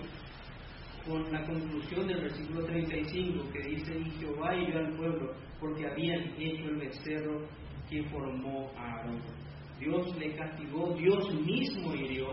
con 1.06 1.30
la 1.30 1.44
conclusión 1.44 2.08
del 2.08 2.22
versículo 2.22 2.64
35 2.66 3.52
que 3.52 3.68
dice, 3.68 3.98
y 3.98 4.10
Jehová 4.18 4.56
hirió 4.56 4.78
al 4.78 4.96
pueblo 4.96 5.34
porque 5.60 5.86
habían 5.86 6.20
hecho 6.38 6.68
el 6.68 6.76
becerro 6.76 7.46
que 7.88 8.02
formó 8.04 8.70
a 8.76 8.96
Aarón. 8.96 9.45
Dios 9.78 10.16
le 10.16 10.34
castigó, 10.34 10.94
Dios 10.94 11.34
mismo 11.34 11.94
hirió 11.94 12.28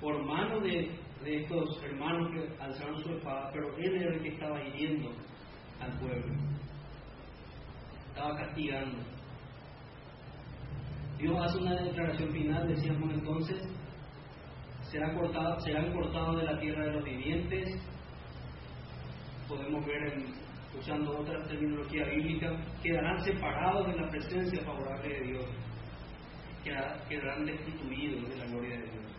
por 0.00 0.24
mano 0.24 0.60
de, 0.60 0.98
estos 1.24 1.82
hermanos 1.82 2.30
que 2.32 2.62
alzaron 2.62 3.02
su 3.02 3.10
espada, 3.10 3.50
pero 3.52 3.76
él 3.76 3.96
era 3.96 4.14
el 4.14 4.22
que 4.22 4.28
estaba 4.28 4.62
hiriendo 4.62 5.10
al 5.80 5.98
pueblo 5.98 6.50
estaba 8.10 8.36
castigando. 8.36 8.98
Dios 11.18 11.36
hace 11.42 11.58
una 11.58 11.82
declaración 11.82 12.30
final, 12.32 12.68
decíamos 12.68 13.12
entonces, 13.12 13.62
será 14.82 15.14
cortado, 15.14 15.60
serán 15.60 15.92
cortados 15.92 16.36
de 16.36 16.44
la 16.44 16.58
tierra 16.58 16.84
de 16.86 16.92
los 16.92 17.04
vivientes. 17.04 17.82
Podemos 19.48 19.84
ver, 19.86 20.12
en, 20.12 20.26
usando 20.78 21.18
otra 21.18 21.42
terminología 21.44 22.04
bíblica, 22.06 22.50
quedarán 22.82 23.20
separados 23.20 23.86
de 23.86 23.96
la 23.96 24.10
presencia 24.10 24.62
favorable 24.64 25.08
de 25.08 25.26
Dios, 25.26 25.44
quedarán 26.62 27.44
destituidos 27.44 28.28
de 28.28 28.36
la 28.36 28.46
gloria 28.46 28.76
de 28.78 28.82
Dios. 28.82 29.12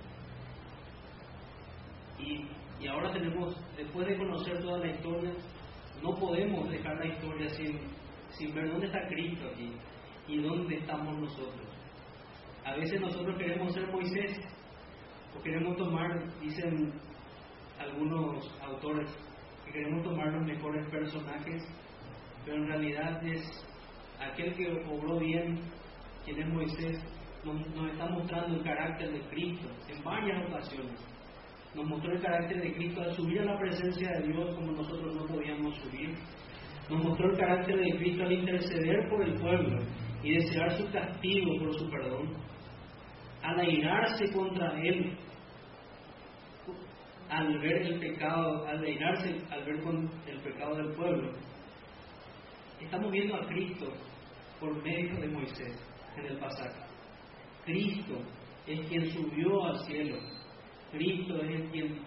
Y, 2.19 2.83
y 2.83 2.87
ahora 2.87 3.11
tenemos, 3.13 3.55
después 3.75 4.07
de 4.07 4.17
conocer 4.17 4.61
toda 4.61 4.79
la 4.79 4.91
historia, 4.91 5.33
no 6.01 6.15
podemos 6.15 6.69
dejar 6.69 6.97
la 6.97 7.07
historia 7.07 7.49
sin 7.49 7.79
sin 8.37 8.53
ver 8.53 8.69
dónde 8.69 8.87
está 8.87 9.07
Cristo 9.07 9.49
aquí 9.53 9.71
y 10.27 10.41
dónde 10.41 10.77
estamos 10.77 11.17
nosotros. 11.17 11.67
A 12.63 12.75
veces 12.75 13.01
nosotros 13.01 13.37
queremos 13.37 13.73
ser 13.73 13.87
Moisés 13.91 14.39
o 15.37 15.41
queremos 15.41 15.75
tomar, 15.77 16.39
dicen 16.39 16.93
algunos 17.79 18.45
autores, 18.61 19.09
que 19.65 19.71
queremos 19.71 20.03
tomar 20.03 20.27
los 20.33 20.45
mejores 20.45 20.85
personajes, 20.89 21.63
pero 22.45 22.57
en 22.57 22.67
realidad 22.67 23.25
es 23.25 23.41
aquel 24.19 24.53
que 24.55 24.83
obró 24.87 25.19
bien, 25.19 25.59
quien 26.25 26.39
es 26.39 26.49
Moisés, 26.49 26.99
nos, 27.43 27.91
está 27.91 28.05
mostrando 28.07 28.55
el 28.55 28.63
carácter 28.63 29.11
de 29.11 29.21
Cristo 29.29 29.67
en 29.89 30.03
varias 30.03 30.47
ocasiones. 30.47 30.99
Nos 31.73 31.85
mostró 31.85 32.13
el 32.13 32.21
carácter 32.21 32.61
de 32.61 32.73
Cristo 32.73 33.01
al 33.01 33.13
subir 33.13 33.39
a 33.41 33.45
la 33.45 33.59
presencia 33.59 34.11
de 34.11 34.27
Dios 34.27 34.55
como 34.55 34.71
nosotros 34.73 35.15
no 35.15 35.25
podíamos 35.25 35.75
subir 35.77 36.15
nos 36.91 37.05
mostró 37.05 37.31
el 37.31 37.37
carácter 37.37 37.79
de 37.79 37.97
Cristo 37.97 38.23
al 38.23 38.33
interceder 38.33 39.09
por 39.09 39.23
el 39.23 39.35
pueblo 39.35 39.79
y 40.23 40.33
desear 40.35 40.71
su 40.77 40.91
castigo 40.91 41.57
por 41.59 41.73
su 41.79 41.89
perdón, 41.89 42.33
al 43.41 43.59
airarse 43.59 44.29
contra 44.33 44.77
él, 44.81 45.17
al 47.29 47.57
ver 47.59 47.81
el 47.83 47.99
pecado, 47.99 48.67
al 48.67 48.83
airarse 48.83 49.37
al 49.49 49.63
ver 49.63 49.81
con 49.81 50.09
el 50.27 50.39
pecado 50.41 50.75
del 50.75 50.93
pueblo. 50.95 51.31
Estamos 52.81 53.09
viendo 53.09 53.35
a 53.35 53.47
Cristo 53.47 53.87
por 54.59 54.83
medio 54.83 55.15
de 55.15 55.27
Moisés 55.29 55.81
en 56.17 56.25
el 56.25 56.37
pasaje. 56.39 56.90
Cristo 57.65 58.15
es 58.67 58.79
quien 58.87 59.11
subió 59.11 59.65
al 59.65 59.79
cielo. 59.85 60.17
Cristo 60.91 61.41
es 61.41 61.71
quien, 61.71 61.99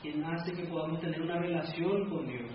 quien 0.00 0.24
hace 0.24 0.52
que 0.52 0.64
podamos 0.64 1.00
tener 1.00 1.20
una 1.20 1.38
relación 1.38 2.08
con 2.08 2.26
Dios. 2.26 2.50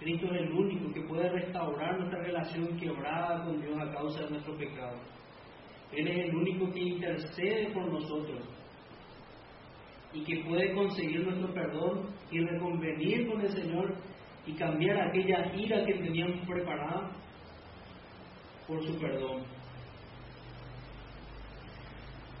Cristo 0.00 0.26
es 0.26 0.42
el 0.42 0.52
único 0.52 0.92
que 0.92 1.02
puede 1.02 1.28
restaurar 1.30 1.98
nuestra 1.98 2.22
relación 2.22 2.76
quebrada 2.78 3.44
con 3.44 3.60
Dios 3.60 3.78
a 3.78 3.92
causa 3.92 4.24
de 4.24 4.30
nuestro 4.30 4.56
pecado. 4.56 4.98
Él 5.92 6.08
es 6.08 6.28
el 6.28 6.36
único 6.36 6.70
que 6.72 6.80
intercede 6.80 7.70
por 7.72 7.90
nosotros 7.90 8.40
y 10.12 10.22
que 10.24 10.44
puede 10.44 10.74
conseguir 10.74 11.24
nuestro 11.24 11.52
perdón 11.52 12.08
y 12.30 12.40
reconvenir 12.40 13.28
con 13.28 13.40
el 13.40 13.50
Señor 13.50 13.94
y 14.46 14.52
cambiar 14.54 15.08
aquella 15.08 15.54
ira 15.54 15.84
que 15.84 15.94
teníamos 15.94 16.46
preparada 16.46 17.10
por 18.66 18.82
su 18.84 18.98
perdón. 18.98 19.55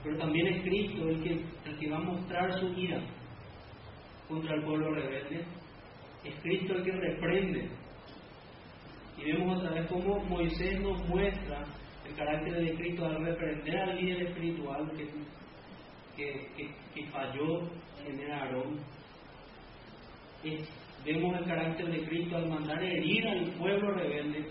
Pero 0.06 0.18
también 0.18 0.46
es 0.46 0.62
Cristo 0.62 1.08
el 1.08 1.20
que, 1.20 1.32
el 1.32 1.78
que 1.80 1.90
va 1.90 1.96
a 1.96 2.00
mostrar 2.00 2.60
su 2.60 2.68
ira 2.78 3.02
contra 4.28 4.54
el 4.54 4.62
pueblo 4.62 4.94
rebelde 4.94 5.44
es 6.22 6.34
Cristo 6.42 6.74
el 6.74 6.84
que 6.84 6.92
reprende. 6.92 7.68
Y 9.18 9.32
vemos 9.32 9.58
otra 9.58 9.72
vez 9.72 9.86
cómo 9.88 10.20
Moisés 10.26 10.80
nos 10.80 11.04
muestra 11.08 11.64
el 12.06 12.14
carácter 12.14 12.54
de 12.54 12.74
Cristo 12.76 13.04
al 13.04 13.24
reprender 13.24 13.76
al 13.76 13.96
líder 13.96 14.28
espiritual 14.28 14.92
que, 16.16 16.50
que, 16.94 17.06
falló 17.10 17.62
en 18.06 18.20
el 18.20 18.30
Aarón. 18.30 18.78
vemos 21.04 21.36
el 21.36 21.44
carácter 21.46 21.90
de 21.90 22.06
Cristo 22.06 22.36
al 22.36 22.48
mandar 22.48 22.80
herir 22.80 23.26
al 23.26 23.50
pueblo 23.54 23.90
rebelde. 23.90 24.50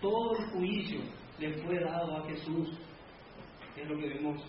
Todo 0.00 0.38
el 0.38 0.44
juicio 0.52 1.00
le 1.40 1.54
fue 1.54 1.80
dado 1.80 2.18
a 2.18 2.28
Jesús. 2.28 2.78
Es 3.76 3.88
lo 3.88 3.98
que 3.98 4.08
vemos 4.10 4.44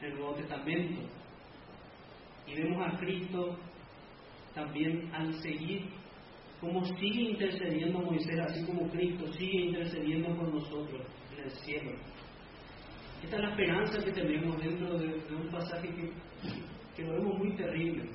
en 0.00 0.06
el 0.06 0.18
Nuevo 0.18 0.34
Testamento. 0.34 1.02
Y 2.46 2.54
vemos 2.54 2.86
a 2.86 2.98
Cristo 2.98 3.58
también 4.54 5.10
al 5.12 5.32
seguir 5.42 5.88
como 6.60 6.84
sigue 6.84 7.30
intercediendo 7.32 7.98
Moisés, 7.98 8.38
así 8.40 8.64
como 8.64 8.88
Cristo 8.90 9.30
sigue 9.32 9.66
intercediendo 9.66 10.34
por 10.36 10.54
nosotros 10.54 11.02
en 11.36 11.44
el 11.44 11.50
cielo. 11.50 11.90
Esta 13.22 13.36
es 13.36 13.42
la 13.42 13.50
esperanza 13.50 14.04
que 14.04 14.12
tenemos 14.12 14.58
dentro 14.60 14.98
de, 14.98 15.06
un 15.34 15.48
pasaje 15.50 15.88
que, 15.88 16.10
que 16.96 17.02
lo 17.02 17.12
vemos 17.14 17.38
muy 17.38 17.56
terrible, 17.56 18.08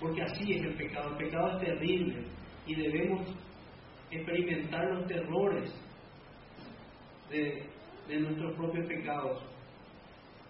porque 0.00 0.22
así 0.22 0.52
es 0.52 0.62
el 0.62 0.74
pecado. 0.76 1.10
El 1.10 1.26
pecado 1.26 1.58
es 1.58 1.66
terrible 1.66 2.24
y 2.66 2.74
debemos 2.74 3.28
experimentar 4.10 4.84
los 4.86 5.06
terrores 5.06 5.70
de, 7.30 7.66
de 8.08 8.20
nuestros 8.20 8.54
propios 8.56 8.86
pecados. 8.86 9.42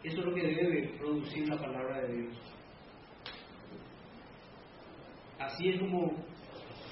Eso 0.03 0.21
es 0.21 0.25
lo 0.25 0.35
que 0.35 0.43
debe 0.43 0.89
producir 0.99 1.49
la 1.49 1.59
palabra 1.59 2.01
de 2.03 2.17
Dios. 2.17 2.37
Así 5.41 5.69
es 5.69 5.81
como, 5.81 6.13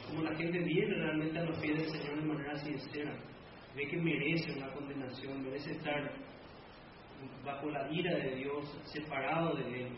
como 0.09 0.22
la 0.22 0.34
gente 0.36 0.59
viene 0.59 0.94
realmente 0.94 1.38
a 1.38 1.44
los 1.44 1.59
pies 1.59 1.78
del 1.78 1.90
Señor 1.90 2.20
de 2.20 2.26
manera 2.26 2.57
sincera. 2.57 3.16
Ve 3.76 3.86
que 3.88 3.96
merece 3.96 4.52
una 4.52 4.72
condenación, 4.72 5.42
merece 5.42 5.72
estar 5.72 6.12
bajo 7.44 7.70
la 7.70 7.92
ira 7.92 8.16
de 8.16 8.36
Dios, 8.36 8.80
separado 8.84 9.54
de 9.57 9.82
Él. 9.82 9.88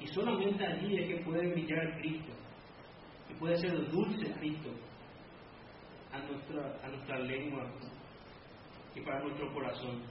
Y 0.00 0.06
solamente 0.08 0.64
allí 0.64 0.98
es 0.98 1.08
que 1.08 1.24
puede 1.24 1.52
brillar 1.52 1.98
Cristo, 2.00 2.32
que 3.28 3.34
puede 3.34 3.56
ser 3.56 3.90
dulce 3.90 4.32
Cristo 4.38 4.70
a 6.12 6.18
nuestra, 6.18 6.80
a 6.82 6.88
nuestra 6.88 7.18
lengua 7.20 7.70
y 8.94 9.00
para 9.00 9.20
nuestro 9.20 9.52
corazón. 9.52 10.02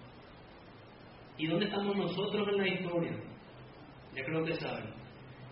¿Y 1.40 1.48
dónde 1.48 1.66
estamos 1.66 1.96
nosotros 1.96 2.48
en 2.50 2.58
la 2.58 2.68
historia? 2.68 3.18
Ya 4.16 4.24
creo 4.24 4.46
que 4.46 4.54
saben. 4.56 4.94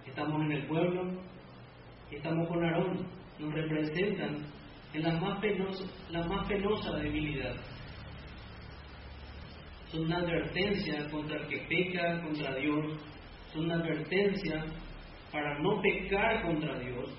Estamos 0.06 0.42
en 0.46 0.52
el 0.52 0.68
pueblo 0.68 1.28
Estamos 2.12 2.48
con 2.48 2.64
Aarón, 2.64 3.06
nos 3.38 3.54
representan 3.54 4.46
en 4.94 5.04
la 5.04 5.20
más 5.20 5.42
penosa, 5.42 5.84
la 6.10 6.26
más 6.26 6.48
penosa 6.48 6.96
debilidad. 6.98 7.54
Son 9.92 10.06
una 10.06 10.20
advertencia 10.20 11.10
contra 11.10 11.38
el 11.42 11.48
que 11.48 11.58
peca 11.68 12.22
contra 12.22 12.56
Dios, 12.56 12.98
son 13.52 13.66
una 13.66 13.76
advertencia 13.76 14.66
para 15.32 15.60
no 15.60 15.82
pecar 15.82 16.44
contra 16.44 16.80
Dios. 16.80 17.10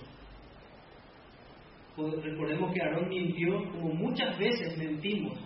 Pues 1.94 2.22
recordemos 2.22 2.72
que 2.72 2.80
Aarón 2.80 3.08
mintió 3.10 3.70
como 3.72 3.92
muchas 3.92 4.38
veces 4.38 4.78
mentimos 4.78 5.38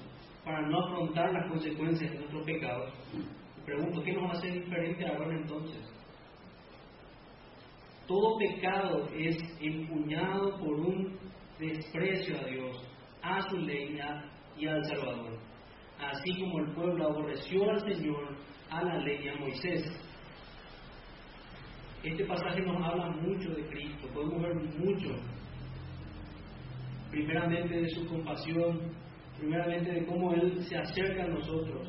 para 0.44 0.68
no 0.68 0.80
afrontar 0.80 1.32
las 1.32 1.48
consecuencias 1.50 2.10
de 2.10 2.18
nuestros 2.18 2.44
pecados. 2.44 2.92
Me 3.58 3.64
pregunto, 3.64 4.02
¿qué 4.02 4.12
nos 4.12 4.32
hace 4.32 4.50
diferente 4.50 5.06
a 5.06 5.10
Aarón 5.10 5.36
entonces? 5.36 5.80
Todo 8.06 8.36
pecado 8.38 9.08
es 9.16 9.36
empuñado 9.60 10.58
por 10.58 10.80
un 10.80 11.16
desprecio 11.58 12.40
a 12.40 12.44
Dios, 12.44 12.76
a 13.22 13.40
su 13.48 13.56
ley 13.58 13.96
y 14.58 14.66
al 14.66 14.84
Salvador. 14.84 15.38
Así 16.00 16.40
como 16.40 16.58
el 16.58 16.74
pueblo 16.74 17.06
aborreció 17.06 17.70
al 17.70 17.80
Señor, 17.80 18.36
a 18.70 18.82
la 18.82 18.98
ley 18.98 19.20
y 19.24 19.28
a 19.28 19.36
Moisés. 19.36 19.84
Este 22.02 22.24
pasaje 22.24 22.60
nos 22.62 22.84
habla 22.84 23.10
mucho 23.10 23.50
de 23.54 23.64
Cristo, 23.68 24.08
podemos 24.12 24.42
ver 24.42 24.54
mucho, 24.56 25.10
primeramente 27.12 27.80
de 27.80 27.88
su 27.90 28.04
compasión, 28.06 28.90
primeramente 29.42 29.90
de 29.90 30.06
cómo 30.06 30.32
Él 30.34 30.64
se 30.68 30.78
acerca 30.78 31.24
a 31.24 31.26
nosotros, 31.26 31.88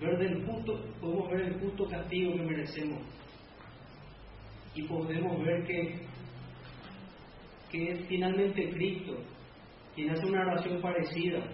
ver 0.00 0.16
del 0.16 0.46
justo, 0.46 0.80
podemos 1.00 1.28
ver 1.28 1.40
el 1.40 1.58
justo 1.58 1.86
castigo 1.86 2.34
que 2.34 2.42
merecemos. 2.42 3.02
Y 4.76 4.82
podemos 4.84 5.44
ver 5.44 5.64
que, 5.66 6.06
que 7.70 7.96
finalmente 8.08 8.70
Cristo 8.70 9.16
quien 9.96 10.10
hace 10.10 10.26
una 10.26 10.42
oración 10.42 10.80
parecida 10.80 11.44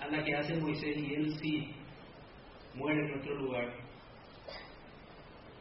a 0.00 0.08
la 0.08 0.24
que 0.24 0.34
hace 0.34 0.56
Moisés 0.56 0.96
y 0.96 1.14
Él 1.14 1.38
sí 1.40 1.74
muere 2.74 3.02
en 3.04 3.10
nuestro 3.12 3.36
lugar. 3.36 3.72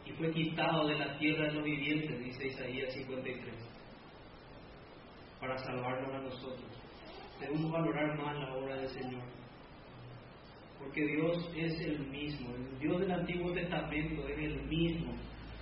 Y 0.05 0.11
fue 0.13 0.31
quitado 0.31 0.87
de 0.87 0.97
la 0.97 1.17
tierra 1.19 1.45
de 1.45 1.53
los 1.53 1.63
vivientes, 1.63 2.19
dice 2.19 2.47
Isaías 2.47 2.91
53, 2.93 3.53
para 5.39 5.57
salvarnos 5.59 6.13
a 6.13 6.19
nosotros. 6.21 6.82
Debemos 7.43 7.71
valorar 7.71 8.17
más 8.17 8.37
la 8.37 8.55
obra 8.55 8.77
del 8.77 8.87
Señor, 8.87 9.21
porque 10.79 11.05
Dios 11.05 11.51
es 11.55 11.79
el 11.81 11.99
mismo, 12.07 12.55
el 12.55 12.79
Dios 12.79 13.01
del 13.01 13.11
Antiguo 13.11 13.51
Testamento 13.51 14.27
es 14.29 14.37
el 14.37 14.61
mismo 14.67 15.13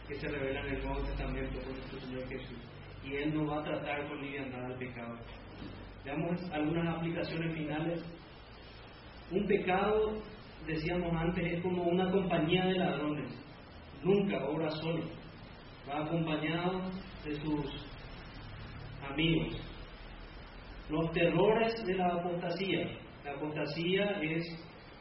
que 0.08 0.16
se 0.16 0.28
revela 0.28 0.62
en 0.62 0.76
el 0.76 0.86
Nuevo 0.86 1.02
Testamento 1.02 1.60
con 1.62 1.74
nuestro 1.74 2.00
Señor 2.02 2.28
Jesús, 2.30 2.58
y 3.04 3.16
Él 3.16 3.34
no 3.34 3.48
va 3.48 3.62
a 3.62 3.64
tratar 3.64 4.08
con 4.08 4.22
liviandad 4.22 4.66
al 4.66 4.78
pecado. 4.78 5.18
Veamos 6.06 6.52
algunas 6.52 6.98
aplicaciones 6.98 7.54
finales. 7.56 8.04
Un 9.32 9.48
pecado, 9.48 10.22
decíamos 10.68 11.16
antes, 11.16 11.54
es 11.54 11.64
como 11.64 11.84
una 11.84 12.12
compañía 12.12 12.66
de 12.66 12.78
ladrones 12.78 13.42
nunca 14.04 14.44
obra 14.46 14.70
solo, 14.72 15.04
va 15.90 16.06
acompañado 16.06 16.82
de 17.24 17.36
sus 17.36 17.66
amigos. 19.10 19.71
Los 20.92 21.10
terrores 21.12 21.86
de 21.86 21.96
la 21.96 22.08
apostasía. 22.08 22.92
La 23.24 23.32
apostasía 23.32 24.20
es 24.22 24.44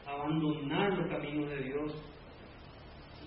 abandonar 0.06 0.96
los 0.96 1.08
caminos 1.08 1.50
de 1.50 1.64
Dios. 1.64 2.02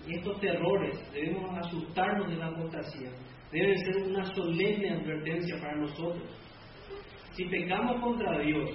Estos 0.08 0.40
terrores 0.40 1.12
debemos 1.12 1.58
asustarnos 1.58 2.30
de 2.30 2.36
la 2.36 2.46
apostasía. 2.46 3.10
Deben 3.52 3.78
ser 3.78 4.02
una 4.04 4.24
solemne 4.34 4.90
advertencia 4.90 5.60
para 5.60 5.76
nosotros. 5.76 6.24
Si 7.32 7.44
pecamos 7.44 8.00
contra 8.00 8.38
Dios, 8.38 8.70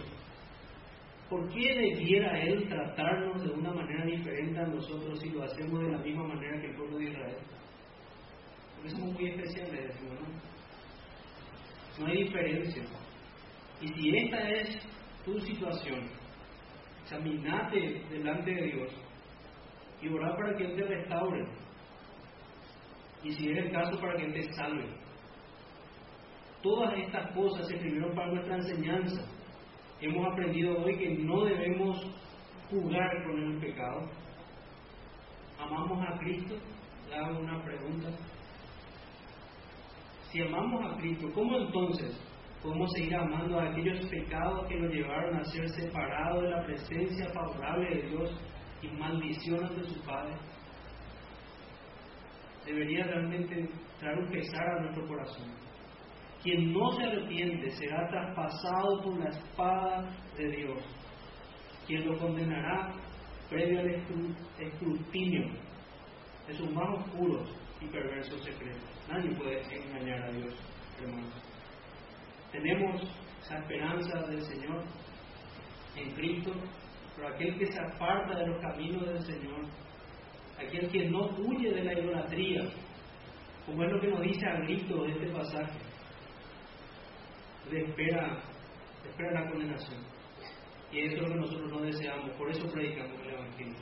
¿Por 1.30 1.48
qué 1.50 1.76
debiera 1.76 2.42
Él 2.42 2.68
tratarnos 2.68 3.44
de 3.44 3.52
una 3.52 3.72
manera 3.72 4.04
diferente 4.04 4.60
a 4.60 4.66
nosotros 4.66 5.20
si 5.20 5.30
lo 5.30 5.44
hacemos 5.44 5.80
de 5.80 5.92
la 5.92 6.00
misma 6.00 6.28
manera 6.28 6.60
que 6.60 6.68
el 6.68 6.76
pueblo 6.76 6.98
de 6.98 7.04
Israel? 7.04 7.38
Porque 8.76 8.90
somos 8.90 9.14
muy 9.14 9.30
especiales, 9.30 9.96
¿no? 10.02 10.10
No 12.04 12.12
hay 12.12 12.24
diferencia. 12.24 12.84
Y 13.82 13.88
si 13.88 14.18
esta 14.18 14.50
es 14.50 14.80
tu 15.26 15.40
situación, 15.40 16.10
examinate 17.04 18.04
delante 18.10 18.52
de 18.52 18.64
Dios 18.64 18.92
y 20.02 20.10
orar 20.10 20.36
para 20.38 20.56
que 20.56 20.66
Él 20.66 20.76
te 20.76 20.84
restaure. 20.84 21.46
Y 23.24 23.32
si 23.34 23.52
es 23.52 23.58
el 23.58 23.72
caso, 23.72 24.00
para 24.00 24.16
que 24.16 24.26
Él 24.26 24.34
te 24.34 24.54
salve. 24.54 24.86
Todas 26.62 26.98
estas 26.98 27.34
cosas 27.34 27.68
se 27.68 27.76
escribieron 27.76 28.14
para 28.14 28.34
nuestra 28.34 28.56
enseñanza 28.56 29.22
hemos 30.02 30.32
aprendido 30.32 30.82
hoy 30.82 30.98
que 30.98 31.10
no 31.10 31.44
debemos 31.44 31.98
jugar 32.70 33.24
con 33.26 33.38
el 33.38 33.60
pecado. 33.60 34.10
¿Amamos 35.60 36.08
a 36.08 36.18
Cristo? 36.20 36.56
Le 37.10 37.40
una 37.40 37.62
pregunta. 37.64 38.10
Si 40.32 40.42
amamos 40.42 40.86
a 40.86 40.98
Cristo, 40.98 41.28
¿cómo 41.34 41.58
entonces 41.58 42.16
podemos 42.62 42.92
seguir 42.92 43.16
amando 43.16 43.60
a 43.60 43.70
aquellos 43.70 44.06
pecados 44.08 44.68
que 44.68 44.76
nos 44.76 44.92
llevaron 44.92 45.38
a 45.38 45.44
ser 45.46 45.70
separados 45.70 46.44
de 46.44 46.50
la 46.50 46.64
presencia 46.66 47.30
favorable 47.30 47.96
de 47.96 48.10
Dios 48.10 48.42
y 48.82 48.88
maldiciones 48.90 49.76
de 49.78 49.84
su 49.86 50.02
Padre? 50.04 50.34
Debería 52.66 53.06
realmente 53.06 53.70
traer 54.00 54.20
un 54.20 54.30
pesar 54.30 54.68
a 54.68 54.82
nuestro 54.82 55.08
corazón. 55.08 55.48
Quien 56.44 56.72
no 56.72 56.92
se 56.92 57.04
arrepiente 57.04 57.70
será 57.72 58.08
traspasado 58.10 59.02
por 59.04 59.20
la 59.20 59.30
espada 59.30 60.10
de 60.38 60.48
Dios, 60.50 60.84
quien 61.86 62.06
lo 62.06 62.18
condenará 62.18 62.94
previo 63.50 63.80
al 63.80 63.90
escrutinio 64.60 65.50
de 66.48 66.54
sus 66.54 66.72
más 66.72 66.88
oscuros 67.00 67.50
y 67.82 67.88
perversos 67.88 68.42
secretos. 68.44 69.08
Nadie 69.10 69.36
puede 69.36 69.62
engañar 69.62 70.24
a 70.24 70.32
Dios, 70.32 70.56
hermanos. 71.02 71.49
Tenemos 72.52 73.02
esa 73.42 73.60
esperanza 73.60 74.20
del 74.28 74.42
Señor 74.42 74.84
en 75.96 76.12
Cristo, 76.14 76.52
pero 77.16 77.28
aquel 77.28 77.58
que 77.58 77.66
se 77.68 77.80
aparta 77.80 78.40
de 78.40 78.48
los 78.48 78.62
caminos 78.62 79.06
del 79.06 79.22
Señor, 79.22 79.66
aquel 80.58 80.90
que 80.90 81.10
no 81.10 81.30
huye 81.38 81.72
de 81.72 81.84
la 81.84 81.94
idolatría, 81.94 82.64
como 83.66 83.84
es 83.84 83.92
lo 83.92 84.02
que 84.02 84.08
nos 84.08 84.22
dice 84.22 84.46
al 84.48 84.64
grito 84.64 85.04
de 85.04 85.12
este 85.12 85.28
pasaje, 85.28 85.80
le 87.72 87.86
espera, 87.86 88.42
espera 89.08 89.42
la 89.42 89.52
condenación. 89.52 90.02
Y 90.92 91.02
eso 91.02 91.18
es 91.18 91.22
lo 91.22 91.28
que 91.28 91.40
nosotros 91.40 91.72
no 91.72 91.82
deseamos, 91.82 92.32
por 92.32 92.50
eso 92.50 92.68
predicamos 92.72 93.22
el 93.22 93.34
Evangelio, 93.34 93.76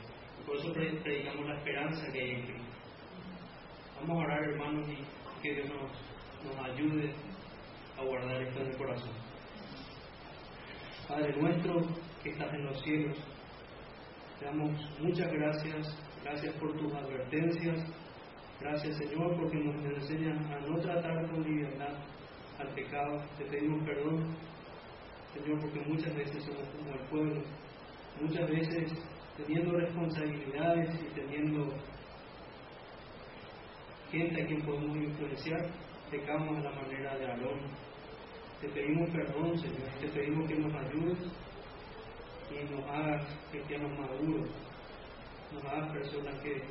por 0.44 0.56
eso 0.56 0.72
predicamos 0.74 1.46
la 1.46 1.56
esperanza 1.56 2.12
que 2.12 2.20
hay 2.20 2.30
en 2.32 2.42
Cristo. 2.42 2.72
Vamos 4.00 4.10
a 4.10 4.26
orar, 4.26 4.42
hermanos, 4.44 4.88
y 4.90 5.42
que 5.42 5.54
Dios 5.54 5.68
nos 6.44 6.70
ayude 6.70 7.14
a 7.98 8.04
guardar 8.04 8.42
esto 8.42 8.60
en 8.60 8.66
el 8.68 8.76
corazón. 8.76 9.10
Padre 11.08 11.34
nuestro 11.40 11.80
que 12.22 12.30
estás 12.30 12.52
en 12.54 12.64
los 12.66 12.80
cielos, 12.82 13.18
te 14.38 14.46
damos 14.46 14.70
muchas 15.00 15.32
gracias, 15.32 15.96
gracias 16.22 16.54
por 16.56 16.76
tus 16.76 16.92
advertencias, 16.94 17.84
gracias 18.60 18.98
Señor 18.98 19.36
porque 19.36 19.58
nos 19.58 19.84
enseñan 19.84 20.38
a 20.52 20.60
no 20.60 20.78
tratar 20.80 21.28
con 21.30 21.42
libertad 21.42 21.94
al 22.58 22.68
pecado, 22.74 23.22
te 23.36 23.44
pedimos 23.46 23.82
perdón, 23.84 24.36
Señor, 25.34 25.60
porque 25.60 25.80
muchas 25.88 26.14
veces 26.14 26.44
somos 26.44 26.68
como 26.68 26.92
el 26.92 27.08
pueblo, 27.08 27.42
muchas 28.20 28.48
veces 28.50 28.92
teniendo 29.36 29.72
responsabilidades 29.72 30.94
y 31.00 31.14
teniendo 31.14 31.72
gente 34.10 34.42
a 34.42 34.46
quien 34.46 34.62
podemos 34.62 34.96
influenciar, 34.96 35.66
pecamos 36.10 36.58
a 36.58 36.62
la 36.62 36.70
manera 36.70 37.16
de 37.16 37.26
Aarón. 37.26 37.87
Te 38.60 38.68
pedimos 38.70 39.08
perdón, 39.10 39.56
Señor, 39.56 39.88
te 40.00 40.08
pedimos 40.08 40.48
que 40.48 40.56
nos 40.56 40.74
ayudes 40.74 41.18
y 42.50 42.74
nos 42.74 42.84
hagas 42.90 43.24
cristianos 43.52 43.96
maduros, 43.96 44.48
nos 45.52 45.64
hagas 45.64 45.92
personas 45.92 46.34
que, 46.42 46.62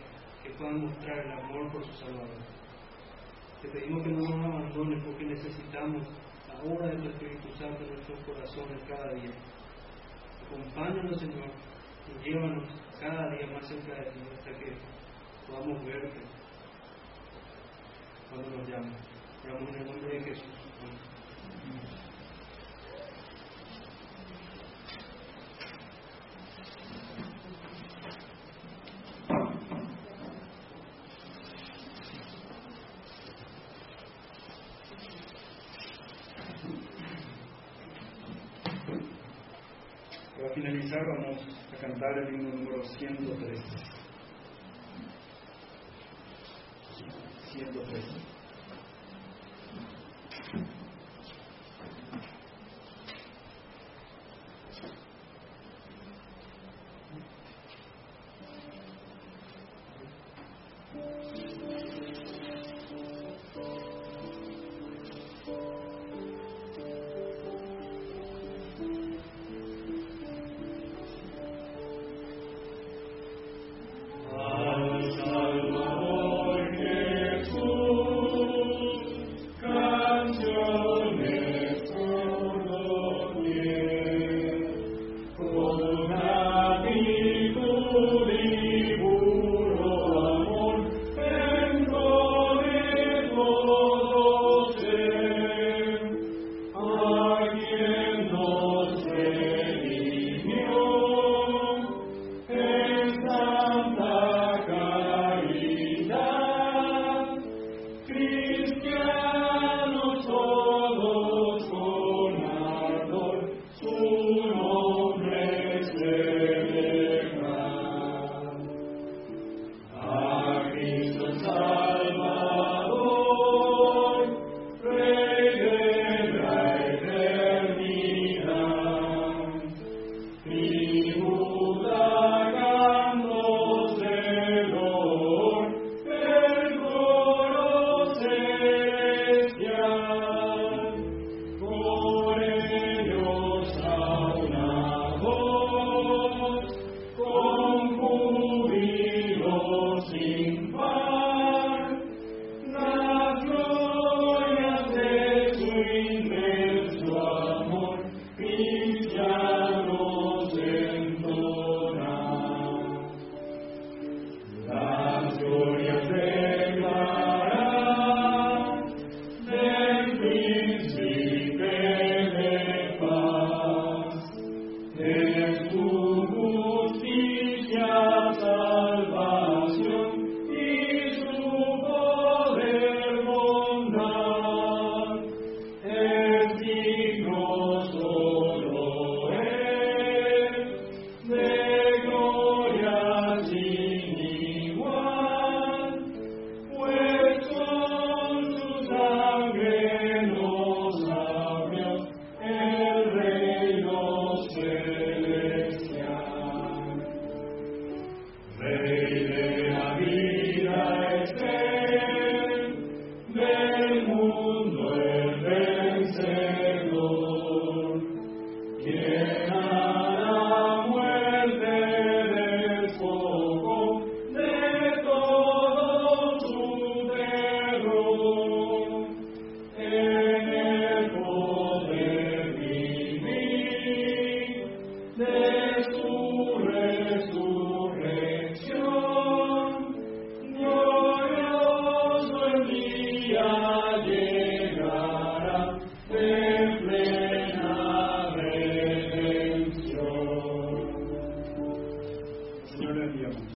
que 0.43 0.49
puedan 0.57 0.81
mostrar 0.81 1.19
el 1.19 1.31
amor 1.31 1.71
por 1.71 1.85
su 1.85 1.93
Salvador. 1.93 2.27
Te 3.61 3.69
pedimos 3.69 4.03
que 4.03 4.09
no 4.09 4.19
nos 4.19 4.45
abandones 4.45 5.03
porque 5.05 5.25
necesitamos 5.25 6.03
la 6.49 6.71
obra 6.71 6.87
de 6.87 6.97
tu 6.97 7.09
Espíritu 7.09 7.47
Santo 7.57 7.83
en 7.83 7.93
nuestros 7.93 8.19
corazones 8.25 8.83
cada 8.87 9.13
día. 9.13 9.31
Acompáñanos, 10.45 11.19
Señor, 11.19 11.49
y 12.07 12.29
llévanos 12.29 12.63
cada 12.99 13.29
día 13.29 13.47
más 13.47 13.65
cerca 13.65 13.95
de 13.95 14.11
ti 14.11 14.19
hasta 14.35 14.51
que 14.59 14.73
podamos 15.47 15.85
verte 15.85 16.19
cuando 18.29 18.49
nos 18.57 18.67
llames. 18.67 18.93
Oramos 19.45 19.69
en 19.69 19.75
el 19.75 19.85
nombre 19.85 20.19
de 20.19 20.23
Jesús. 20.25 20.43
Amén. 20.81 21.17
finalizar 40.57 41.05
vamos 41.05 41.37
a 41.71 41.86
cantar 41.99 42.17
el 42.19 42.33
himno 42.33 42.49
número 42.49 42.83
103. 42.83 43.59
103. 43.59 44.06